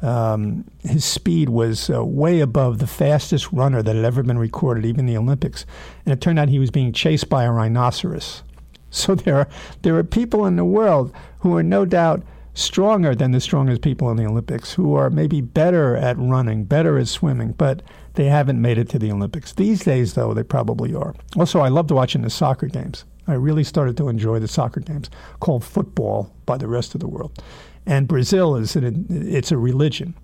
um, 0.03 0.65
his 0.81 1.05
speed 1.05 1.49
was 1.49 1.91
uh, 1.91 2.05
way 2.05 2.41
above 2.41 2.79
the 2.79 2.87
fastest 2.87 3.53
runner 3.53 3.83
that 3.83 3.97
had 3.97 4.05
ever 4.05 4.23
been 4.23 4.39
recorded, 4.39 4.87
even 4.87 5.07
the 5.07 5.17
Olympics. 5.17 5.67
And 6.05 6.13
it 6.13 6.21
turned 6.21 6.39
out 6.39 6.49
he 6.49 6.59
was 6.59 6.71
being 6.71 6.93
chased 6.93 7.29
by 7.29 7.45
a 7.45 7.53
rhinoceros. 7.53 8.43
So 8.91 9.15
there 9.15 9.37
are 9.37 9.49
there 9.83 9.99
are 9.99 10.03
people 10.03 10.47
in 10.47 10.57
the 10.57 10.65
world 10.65 11.13
who 11.41 11.55
are 11.55 11.63
no 11.63 11.85
doubt 11.85 12.23
stronger 12.55 13.15
than 13.15 13.33
the 13.33 13.41
strongest 13.41 13.83
people 13.83 14.11
in 14.11 14.17
the 14.17 14.25
Olympics, 14.25 14.73
who 14.73 14.95
are 14.95 15.11
maybe 15.11 15.43
better 15.43 15.95
at 15.95 16.17
running, 16.19 16.65
better 16.65 16.99
at 16.99 17.07
swimming, 17.07 17.53
but 17.53 17.83
they 18.15 18.25
haven't 18.25 18.61
made 18.61 18.79
it 18.79 18.89
to 18.89 18.99
the 18.99 19.13
Olympics. 19.13 19.53
These 19.53 19.85
days, 19.85 20.15
though, 20.15 20.35
they 20.35 20.43
probably 20.43 20.95
are. 20.95 21.15
Also, 21.37 21.61
I 21.61 21.69
loved 21.69 21.91
watching 21.91 22.23
the 22.23 22.31
soccer 22.31 22.67
games. 22.67 23.05
I 23.29 23.35
really 23.35 23.63
started 23.63 23.97
to 23.99 24.09
enjoy 24.09 24.39
the 24.39 24.49
soccer 24.49 24.81
games, 24.81 25.11
called 25.39 25.63
football 25.63 26.33
by 26.47 26.57
the 26.57 26.67
rest 26.67 26.95
of 26.95 27.01
the 27.01 27.09
world. 27.09 27.43
And 27.89 28.07
Brazil 28.07 28.55
is 28.55 28.77
an, 28.77 29.07
it's 29.09 29.51
a 29.51 29.57
religion. 29.57 30.15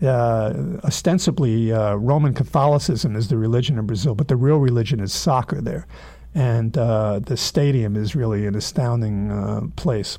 Uh, 0.00 0.78
ostensibly, 0.84 1.72
uh, 1.72 1.96
Roman 1.96 2.34
Catholicism 2.34 3.16
is 3.16 3.26
the 3.28 3.36
religion 3.36 3.80
in 3.80 3.86
Brazil, 3.86 4.14
but 4.14 4.28
the 4.28 4.36
real 4.36 4.58
religion 4.58 5.00
is 5.00 5.12
soccer 5.12 5.60
there. 5.60 5.88
And 6.36 6.78
uh, 6.78 7.18
the 7.18 7.36
stadium 7.36 7.96
is 7.96 8.14
really 8.14 8.46
an 8.46 8.54
astounding 8.54 9.32
uh, 9.32 9.62
place. 9.74 10.18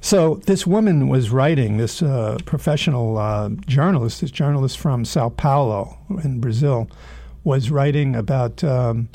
So 0.00 0.36
this 0.46 0.66
woman 0.66 1.08
was 1.08 1.30
writing, 1.30 1.76
this 1.76 2.02
uh, 2.02 2.38
professional 2.44 3.16
uh, 3.16 3.50
journalist, 3.66 4.22
this 4.22 4.32
journalist 4.32 4.78
from 4.78 5.04
Sao 5.04 5.28
Paulo 5.28 5.96
in 6.24 6.40
Brazil, 6.40 6.90
was 7.44 7.70
writing 7.70 8.16
about 8.16 8.64
um, 8.64 9.08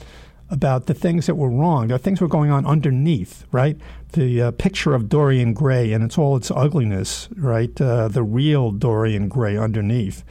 about 0.51 0.85
the 0.85 0.93
things 0.93 1.25
that 1.25 1.35
were 1.35 1.49
wrong. 1.49 1.87
The 1.87 1.97
things 1.97 2.19
were 2.19 2.27
going 2.27 2.51
on 2.51 2.65
underneath, 2.65 3.45
right? 3.51 3.77
The 4.11 4.41
uh, 4.41 4.51
picture 4.51 4.93
of 4.93 5.07
Dorian 5.07 5.53
Gray 5.53 5.93
and 5.93 6.03
it's 6.03 6.17
all 6.17 6.35
its 6.35 6.51
ugliness, 6.51 7.29
right? 7.35 7.79
Uh, 7.79 8.09
the 8.09 8.21
real 8.21 8.71
Dorian 8.71 9.29
Gray 9.29 9.57
underneath, 9.57 10.23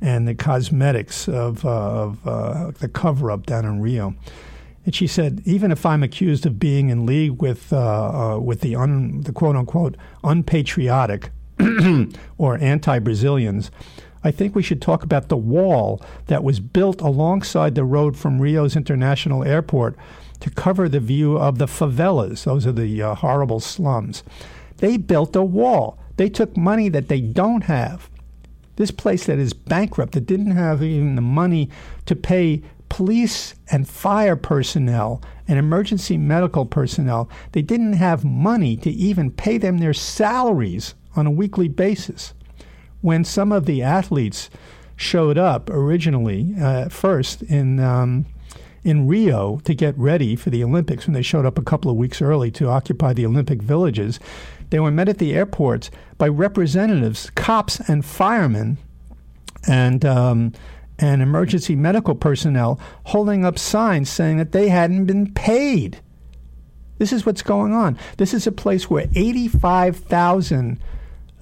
and 0.00 0.26
the 0.26 0.34
cosmetics 0.34 1.28
of, 1.28 1.64
uh, 1.64 1.68
of 1.70 2.26
uh, 2.26 2.70
the 2.80 2.88
cover 2.88 3.30
up 3.30 3.46
down 3.46 3.64
in 3.64 3.80
Rio. 3.80 4.14
And 4.84 4.94
she 4.94 5.06
said, 5.06 5.42
even 5.44 5.70
if 5.70 5.86
I'm 5.86 6.02
accused 6.02 6.46
of 6.46 6.58
being 6.58 6.88
in 6.88 7.06
league 7.06 7.40
with 7.40 7.72
uh, 7.72 7.76
uh, 8.36 8.38
with 8.38 8.62
the 8.62 8.74
un, 8.74 9.20
the 9.20 9.32
quote 9.32 9.54
unquote 9.54 9.96
unpatriotic 10.24 11.30
or 12.38 12.56
anti-Brazilians, 12.56 13.70
I 14.22 14.30
think 14.30 14.54
we 14.54 14.62
should 14.62 14.82
talk 14.82 15.02
about 15.02 15.28
the 15.28 15.36
wall 15.36 16.02
that 16.26 16.44
was 16.44 16.60
built 16.60 17.00
alongside 17.00 17.74
the 17.74 17.84
road 17.84 18.16
from 18.16 18.40
Rio's 18.40 18.76
International 18.76 19.44
Airport 19.44 19.96
to 20.40 20.50
cover 20.50 20.88
the 20.88 21.00
view 21.00 21.38
of 21.38 21.58
the 21.58 21.66
favelas. 21.66 22.44
Those 22.44 22.66
are 22.66 22.72
the 22.72 23.02
uh, 23.02 23.14
horrible 23.14 23.60
slums. 23.60 24.22
They 24.78 24.96
built 24.96 25.36
a 25.36 25.42
wall. 25.42 25.98
They 26.16 26.28
took 26.28 26.56
money 26.56 26.88
that 26.90 27.08
they 27.08 27.20
don't 27.20 27.64
have. 27.64 28.10
This 28.76 28.90
place 28.90 29.26
that 29.26 29.38
is 29.38 29.52
bankrupt, 29.52 30.12
that 30.12 30.26
didn't 30.26 30.52
have 30.52 30.82
even 30.82 31.14
the 31.14 31.22
money 31.22 31.70
to 32.06 32.16
pay 32.16 32.62
police 32.88 33.54
and 33.70 33.88
fire 33.88 34.36
personnel 34.36 35.22
and 35.48 35.58
emergency 35.58 36.18
medical 36.18 36.66
personnel, 36.66 37.28
they 37.52 37.62
didn't 37.62 37.94
have 37.94 38.24
money 38.24 38.76
to 38.76 38.90
even 38.90 39.30
pay 39.30 39.58
them 39.58 39.78
their 39.78 39.94
salaries 39.94 40.94
on 41.16 41.26
a 41.26 41.30
weekly 41.30 41.68
basis. 41.68 42.34
When 43.00 43.24
some 43.24 43.52
of 43.52 43.66
the 43.66 43.82
athletes 43.82 44.50
showed 44.96 45.38
up 45.38 45.70
originally, 45.70 46.54
uh, 46.60 46.88
first 46.88 47.42
in 47.42 47.80
um, 47.80 48.26
in 48.82 49.06
Rio 49.06 49.60
to 49.64 49.74
get 49.74 49.96
ready 49.98 50.36
for 50.36 50.50
the 50.50 50.64
Olympics, 50.64 51.06
when 51.06 51.14
they 51.14 51.22
showed 51.22 51.46
up 51.46 51.58
a 51.58 51.62
couple 51.62 51.90
of 51.90 51.96
weeks 51.96 52.22
early 52.22 52.50
to 52.52 52.68
occupy 52.68 53.12
the 53.12 53.26
Olympic 53.26 53.62
villages, 53.62 54.18
they 54.70 54.80
were 54.80 54.90
met 54.90 55.08
at 55.08 55.18
the 55.18 55.34
airports 55.34 55.90
by 56.16 56.28
representatives, 56.28 57.30
cops, 57.30 57.80
and 57.88 58.04
firemen, 58.04 58.78
and 59.66 60.04
um, 60.04 60.52
and 60.98 61.22
emergency 61.22 61.74
medical 61.74 62.14
personnel 62.14 62.78
holding 63.04 63.44
up 63.44 63.58
signs 63.58 64.10
saying 64.10 64.36
that 64.36 64.52
they 64.52 64.68
hadn't 64.68 65.06
been 65.06 65.32
paid. 65.32 66.00
This 66.98 67.12
is 67.12 67.24
what's 67.24 67.42
going 67.42 67.72
on. 67.72 67.98
This 68.18 68.34
is 68.34 68.46
a 68.46 68.52
place 68.52 68.90
where 68.90 69.06
85,000 69.14 70.78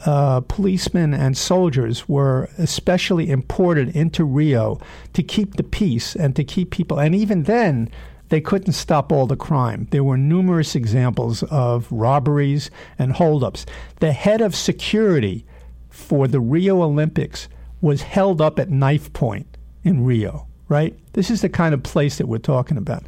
uh, 0.06 0.40
policemen 0.40 1.12
and 1.12 1.36
soldiers 1.36 2.08
were 2.08 2.48
especially 2.58 3.30
imported 3.30 3.94
into 3.96 4.24
Rio 4.24 4.80
to 5.12 5.22
keep 5.22 5.56
the 5.56 5.62
peace 5.62 6.14
and 6.14 6.36
to 6.36 6.44
keep 6.44 6.70
people. 6.70 6.98
And 6.98 7.14
even 7.14 7.44
then, 7.44 7.90
they 8.28 8.40
couldn't 8.40 8.74
stop 8.74 9.10
all 9.10 9.26
the 9.26 9.36
crime. 9.36 9.88
There 9.90 10.04
were 10.04 10.18
numerous 10.18 10.74
examples 10.74 11.42
of 11.44 11.90
robberies 11.90 12.70
and 12.98 13.12
holdups. 13.12 13.66
The 14.00 14.12
head 14.12 14.40
of 14.40 14.54
security 14.54 15.44
for 15.88 16.28
the 16.28 16.40
Rio 16.40 16.82
Olympics 16.82 17.48
was 17.80 18.02
held 18.02 18.40
up 18.40 18.58
at 18.58 18.70
knife 18.70 19.12
point 19.12 19.46
in 19.82 20.04
Rio, 20.04 20.46
right? 20.68 20.96
This 21.14 21.30
is 21.30 21.40
the 21.40 21.48
kind 21.48 21.74
of 21.74 21.82
place 21.82 22.18
that 22.18 22.28
we're 22.28 22.38
talking 22.38 22.76
about. 22.76 23.04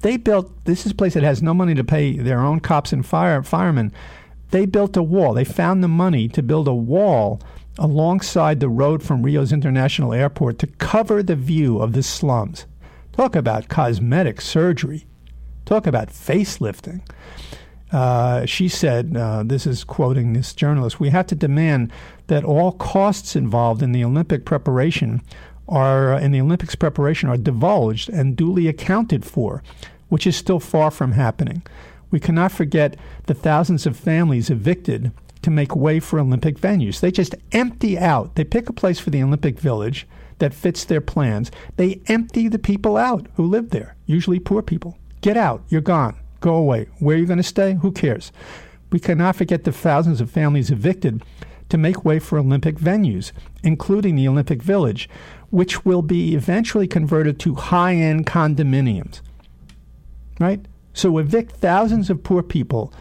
They 0.00 0.16
built 0.16 0.52
this 0.64 0.84
is 0.84 0.92
a 0.92 0.94
place 0.94 1.14
that 1.14 1.22
has 1.22 1.42
no 1.42 1.54
money 1.54 1.74
to 1.74 1.84
pay 1.84 2.18
their 2.18 2.40
own 2.40 2.60
cops 2.60 2.92
and 2.92 3.06
fire 3.06 3.42
firemen. 3.42 3.92
They 4.54 4.66
built 4.66 4.96
a 4.96 5.02
wall. 5.02 5.34
They 5.34 5.42
found 5.42 5.82
the 5.82 5.88
money 5.88 6.28
to 6.28 6.40
build 6.40 6.68
a 6.68 6.74
wall 6.74 7.40
alongside 7.76 8.60
the 8.60 8.68
road 8.68 9.02
from 9.02 9.24
Rio's 9.24 9.52
International 9.52 10.12
Airport 10.12 10.60
to 10.60 10.68
cover 10.68 11.24
the 11.24 11.34
view 11.34 11.80
of 11.80 11.92
the 11.92 12.04
slums. 12.04 12.64
Talk 13.10 13.34
about 13.34 13.66
cosmetic 13.68 14.40
surgery. 14.40 15.06
Talk 15.64 15.88
about 15.88 16.10
facelifting. 16.10 17.00
Uh, 17.90 18.46
she 18.46 18.68
said, 18.68 19.16
uh, 19.16 19.42
this 19.44 19.66
is 19.66 19.82
quoting 19.82 20.34
this 20.34 20.52
journalist, 20.54 21.00
we 21.00 21.08
have 21.08 21.26
to 21.26 21.34
demand 21.34 21.90
that 22.28 22.44
all 22.44 22.70
costs 22.70 23.34
involved 23.34 23.82
in 23.82 23.90
the 23.90 24.04
Olympic 24.04 24.44
preparation 24.44 25.20
are 25.68 26.12
in 26.16 26.30
the 26.30 26.40
Olympics 26.40 26.76
preparation 26.76 27.28
are 27.28 27.36
divulged 27.36 28.08
and 28.08 28.36
duly 28.36 28.68
accounted 28.68 29.24
for, 29.24 29.64
which 30.10 30.28
is 30.28 30.36
still 30.36 30.60
far 30.60 30.92
from 30.92 31.10
happening. 31.10 31.66
We 32.10 32.20
cannot 32.20 32.52
forget 32.52 32.96
the 33.26 33.34
thousands 33.34 33.86
of 33.86 33.96
families 33.96 34.50
evicted 34.50 35.12
to 35.42 35.50
make 35.50 35.76
way 35.76 36.00
for 36.00 36.18
Olympic 36.18 36.58
venues. 36.58 37.00
They 37.00 37.10
just 37.10 37.34
empty 37.52 37.98
out. 37.98 38.34
They 38.34 38.44
pick 38.44 38.68
a 38.68 38.72
place 38.72 38.98
for 38.98 39.10
the 39.10 39.22
Olympic 39.22 39.60
Village 39.60 40.06
that 40.38 40.54
fits 40.54 40.84
their 40.84 41.00
plans. 41.00 41.50
They 41.76 42.00
empty 42.06 42.48
the 42.48 42.58
people 42.58 42.96
out 42.96 43.26
who 43.34 43.44
live 43.44 43.70
there, 43.70 43.96
usually 44.06 44.38
poor 44.38 44.62
people. 44.62 44.98
Get 45.20 45.36
out. 45.36 45.62
You're 45.68 45.80
gone. 45.80 46.16
Go 46.40 46.54
away. 46.54 46.86
Where 46.98 47.16
are 47.16 47.18
you 47.18 47.26
going 47.26 47.38
to 47.38 47.42
stay? 47.42 47.74
Who 47.74 47.92
cares? 47.92 48.32
We 48.90 48.98
cannot 49.00 49.36
forget 49.36 49.64
the 49.64 49.72
thousands 49.72 50.20
of 50.20 50.30
families 50.30 50.70
evicted 50.70 51.22
to 51.68 51.78
make 51.78 52.04
way 52.04 52.18
for 52.18 52.38
Olympic 52.38 52.76
venues, 52.76 53.32
including 53.62 54.16
the 54.16 54.28
Olympic 54.28 54.62
Village, 54.62 55.08
which 55.50 55.84
will 55.84 56.02
be 56.02 56.34
eventually 56.34 56.86
converted 56.86 57.38
to 57.40 57.54
high 57.54 57.94
end 57.94 58.26
condominiums. 58.26 59.20
Right? 60.38 60.64
So 60.94 61.18
evict 61.18 61.56
thousands 61.56 62.08
of 62.08 62.22
poor 62.22 62.42
people, 62.42 62.92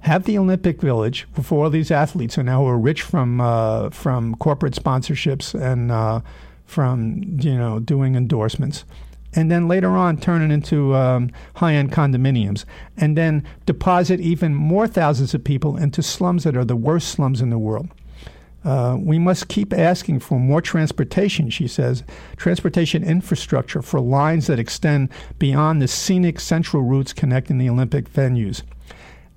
have 0.00 0.24
the 0.24 0.38
Olympic 0.38 0.80
Village 0.80 1.26
for 1.42 1.64
all 1.64 1.70
these 1.70 1.90
athletes 1.90 2.36
who 2.36 2.42
now 2.42 2.64
are 2.66 2.78
rich 2.78 3.02
from 3.02 3.40
uh, 3.40 3.90
from 3.90 4.34
corporate 4.36 4.74
sponsorships 4.74 5.60
and 5.60 5.92
uh, 5.92 6.20
from 6.64 7.22
you 7.40 7.56
know 7.56 7.80
doing 7.80 8.14
endorsements, 8.14 8.84
and 9.34 9.50
then 9.50 9.68
later 9.68 9.90
on 9.90 10.16
turn 10.16 10.42
it 10.42 10.54
into 10.54 10.94
um, 10.94 11.30
high 11.56 11.74
end 11.74 11.92
condominiums, 11.92 12.64
and 12.96 13.18
then 13.18 13.44
deposit 13.66 14.20
even 14.20 14.54
more 14.54 14.86
thousands 14.86 15.34
of 15.34 15.44
people 15.44 15.76
into 15.76 16.02
slums 16.02 16.44
that 16.44 16.56
are 16.56 16.64
the 16.64 16.76
worst 16.76 17.08
slums 17.08 17.42
in 17.42 17.50
the 17.50 17.58
world. 17.58 17.88
Uh, 18.64 18.96
we 19.00 19.18
must 19.18 19.48
keep 19.48 19.72
asking 19.72 20.20
for 20.20 20.38
more 20.38 20.60
transportation, 20.60 21.48
she 21.48 21.66
says, 21.66 22.02
transportation 22.36 23.02
infrastructure 23.02 23.80
for 23.80 24.00
lines 24.00 24.46
that 24.46 24.58
extend 24.58 25.08
beyond 25.38 25.80
the 25.80 25.88
scenic 25.88 26.38
central 26.38 26.82
routes 26.82 27.12
connecting 27.12 27.58
the 27.58 27.70
Olympic 27.70 28.12
venues. 28.12 28.62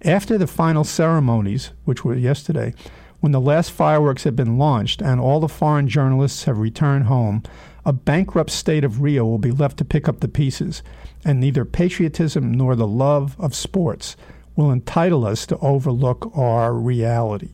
After 0.04 0.38
the 0.38 0.48
final 0.48 0.84
ceremonies, 0.84 1.72
which 1.86 2.04
were 2.04 2.16
yesterday, 2.16 2.74
when 3.22 3.32
the 3.32 3.40
last 3.40 3.72
fireworks 3.72 4.26
have 4.26 4.36
been 4.36 4.58
launched 4.58 5.02
and 5.02 5.22
all 5.22 5.40
the 5.40 5.48
foreign 5.48 5.88
journalists 5.88 6.44
have 6.44 6.58
returned 6.58 7.06
home, 7.06 7.42
a 7.86 7.94
bankrupt 7.94 8.50
state 8.50 8.84
of 8.84 9.02
Rio 9.02 9.26
will 9.26 9.38
be 9.38 9.52
left 9.52 9.78
to 9.78 9.86
pick 9.86 10.10
up 10.10 10.20
the 10.20 10.28
pieces, 10.28 10.84
and 11.24 11.40
neither 11.40 11.64
patriotism 11.64 12.52
nor 12.52 12.76
the 12.76 12.88
love 12.88 13.38
of 13.40 13.56
sports 13.56 14.18
will 14.58 14.72
entitle 14.72 15.26
us 15.26 15.46
to 15.46 15.58
overlook 15.60 16.32
our 16.36 16.74
reality. 16.74 17.52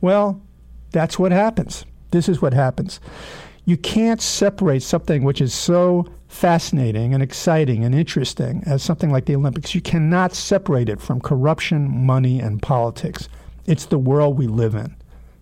Well, 0.00 0.42
that's 0.96 1.18
what 1.18 1.30
happens. 1.30 1.84
This 2.10 2.26
is 2.26 2.40
what 2.40 2.54
happens. 2.54 3.00
You 3.66 3.76
can't 3.76 4.22
separate 4.22 4.82
something 4.82 5.24
which 5.24 5.42
is 5.42 5.52
so 5.52 6.06
fascinating 6.28 7.12
and 7.12 7.22
exciting 7.22 7.84
and 7.84 7.94
interesting 7.94 8.62
as 8.64 8.82
something 8.82 9.12
like 9.12 9.26
the 9.26 9.36
Olympics. 9.36 9.74
You 9.74 9.82
cannot 9.82 10.32
separate 10.32 10.88
it 10.88 10.98
from 10.98 11.20
corruption, 11.20 12.06
money, 12.06 12.40
and 12.40 12.62
politics. 12.62 13.28
It's 13.66 13.84
the 13.84 13.98
world 13.98 14.38
we 14.38 14.46
live 14.46 14.74
in. 14.74 14.96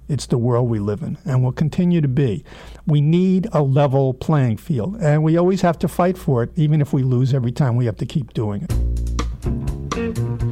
It's 0.08 0.26
the 0.26 0.38
world 0.38 0.68
we 0.68 0.80
live 0.80 1.02
in 1.02 1.18
and 1.24 1.44
will 1.44 1.52
continue 1.52 2.00
to 2.00 2.08
be. 2.08 2.44
We 2.84 3.00
need 3.00 3.46
a 3.52 3.62
level 3.62 4.12
playing 4.12 4.56
field, 4.56 4.96
and 5.00 5.22
we 5.22 5.36
always 5.36 5.60
have 5.60 5.78
to 5.78 5.86
fight 5.86 6.18
for 6.18 6.42
it, 6.42 6.50
even 6.56 6.80
if 6.80 6.92
we 6.92 7.04
lose 7.04 7.32
every 7.32 7.52
time, 7.52 7.76
we 7.76 7.86
have 7.86 7.96
to 7.98 8.06
keep 8.06 8.34
doing 8.34 8.66
it. 8.68 10.43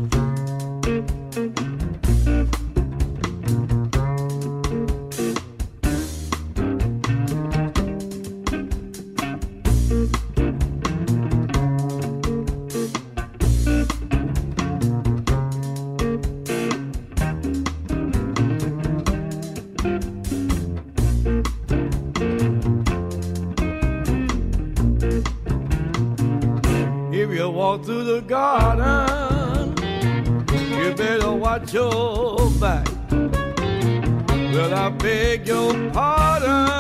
Beg 35.43 35.49
your 35.49 35.91
pardon, 35.91 36.77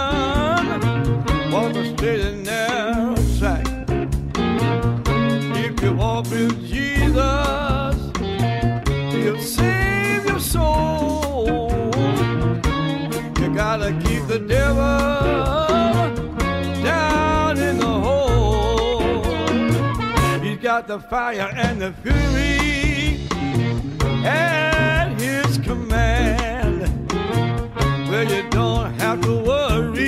straight 1.96 2.20
and 2.20 2.44
narrow 2.44 3.16
track. 3.38 3.66
If 5.56 5.82
you 5.82 5.92
walk 5.94 6.30
with 6.30 6.66
Jesus, 6.66 7.96
he'll 9.12 9.40
save 9.40 10.26
your 10.26 10.40
soul. 10.40 11.70
You 13.40 13.54
gotta 13.54 13.92
keep 14.04 14.26
the 14.26 14.38
devil. 14.46 14.82
Down 16.82 17.58
in 17.58 17.78
the 17.78 17.86
hole. 17.86 19.22
He's 20.40 20.58
got 20.58 20.86
the 20.86 20.98
fire 20.98 21.52
and 21.54 21.80
the 21.80 21.92
fury 22.02 23.28
at 24.24 25.08
his 25.18 25.58
command 25.58 26.51
you 28.30 28.48
don't 28.50 28.92
have 29.00 29.20
to 29.22 29.36
worry. 29.38 30.02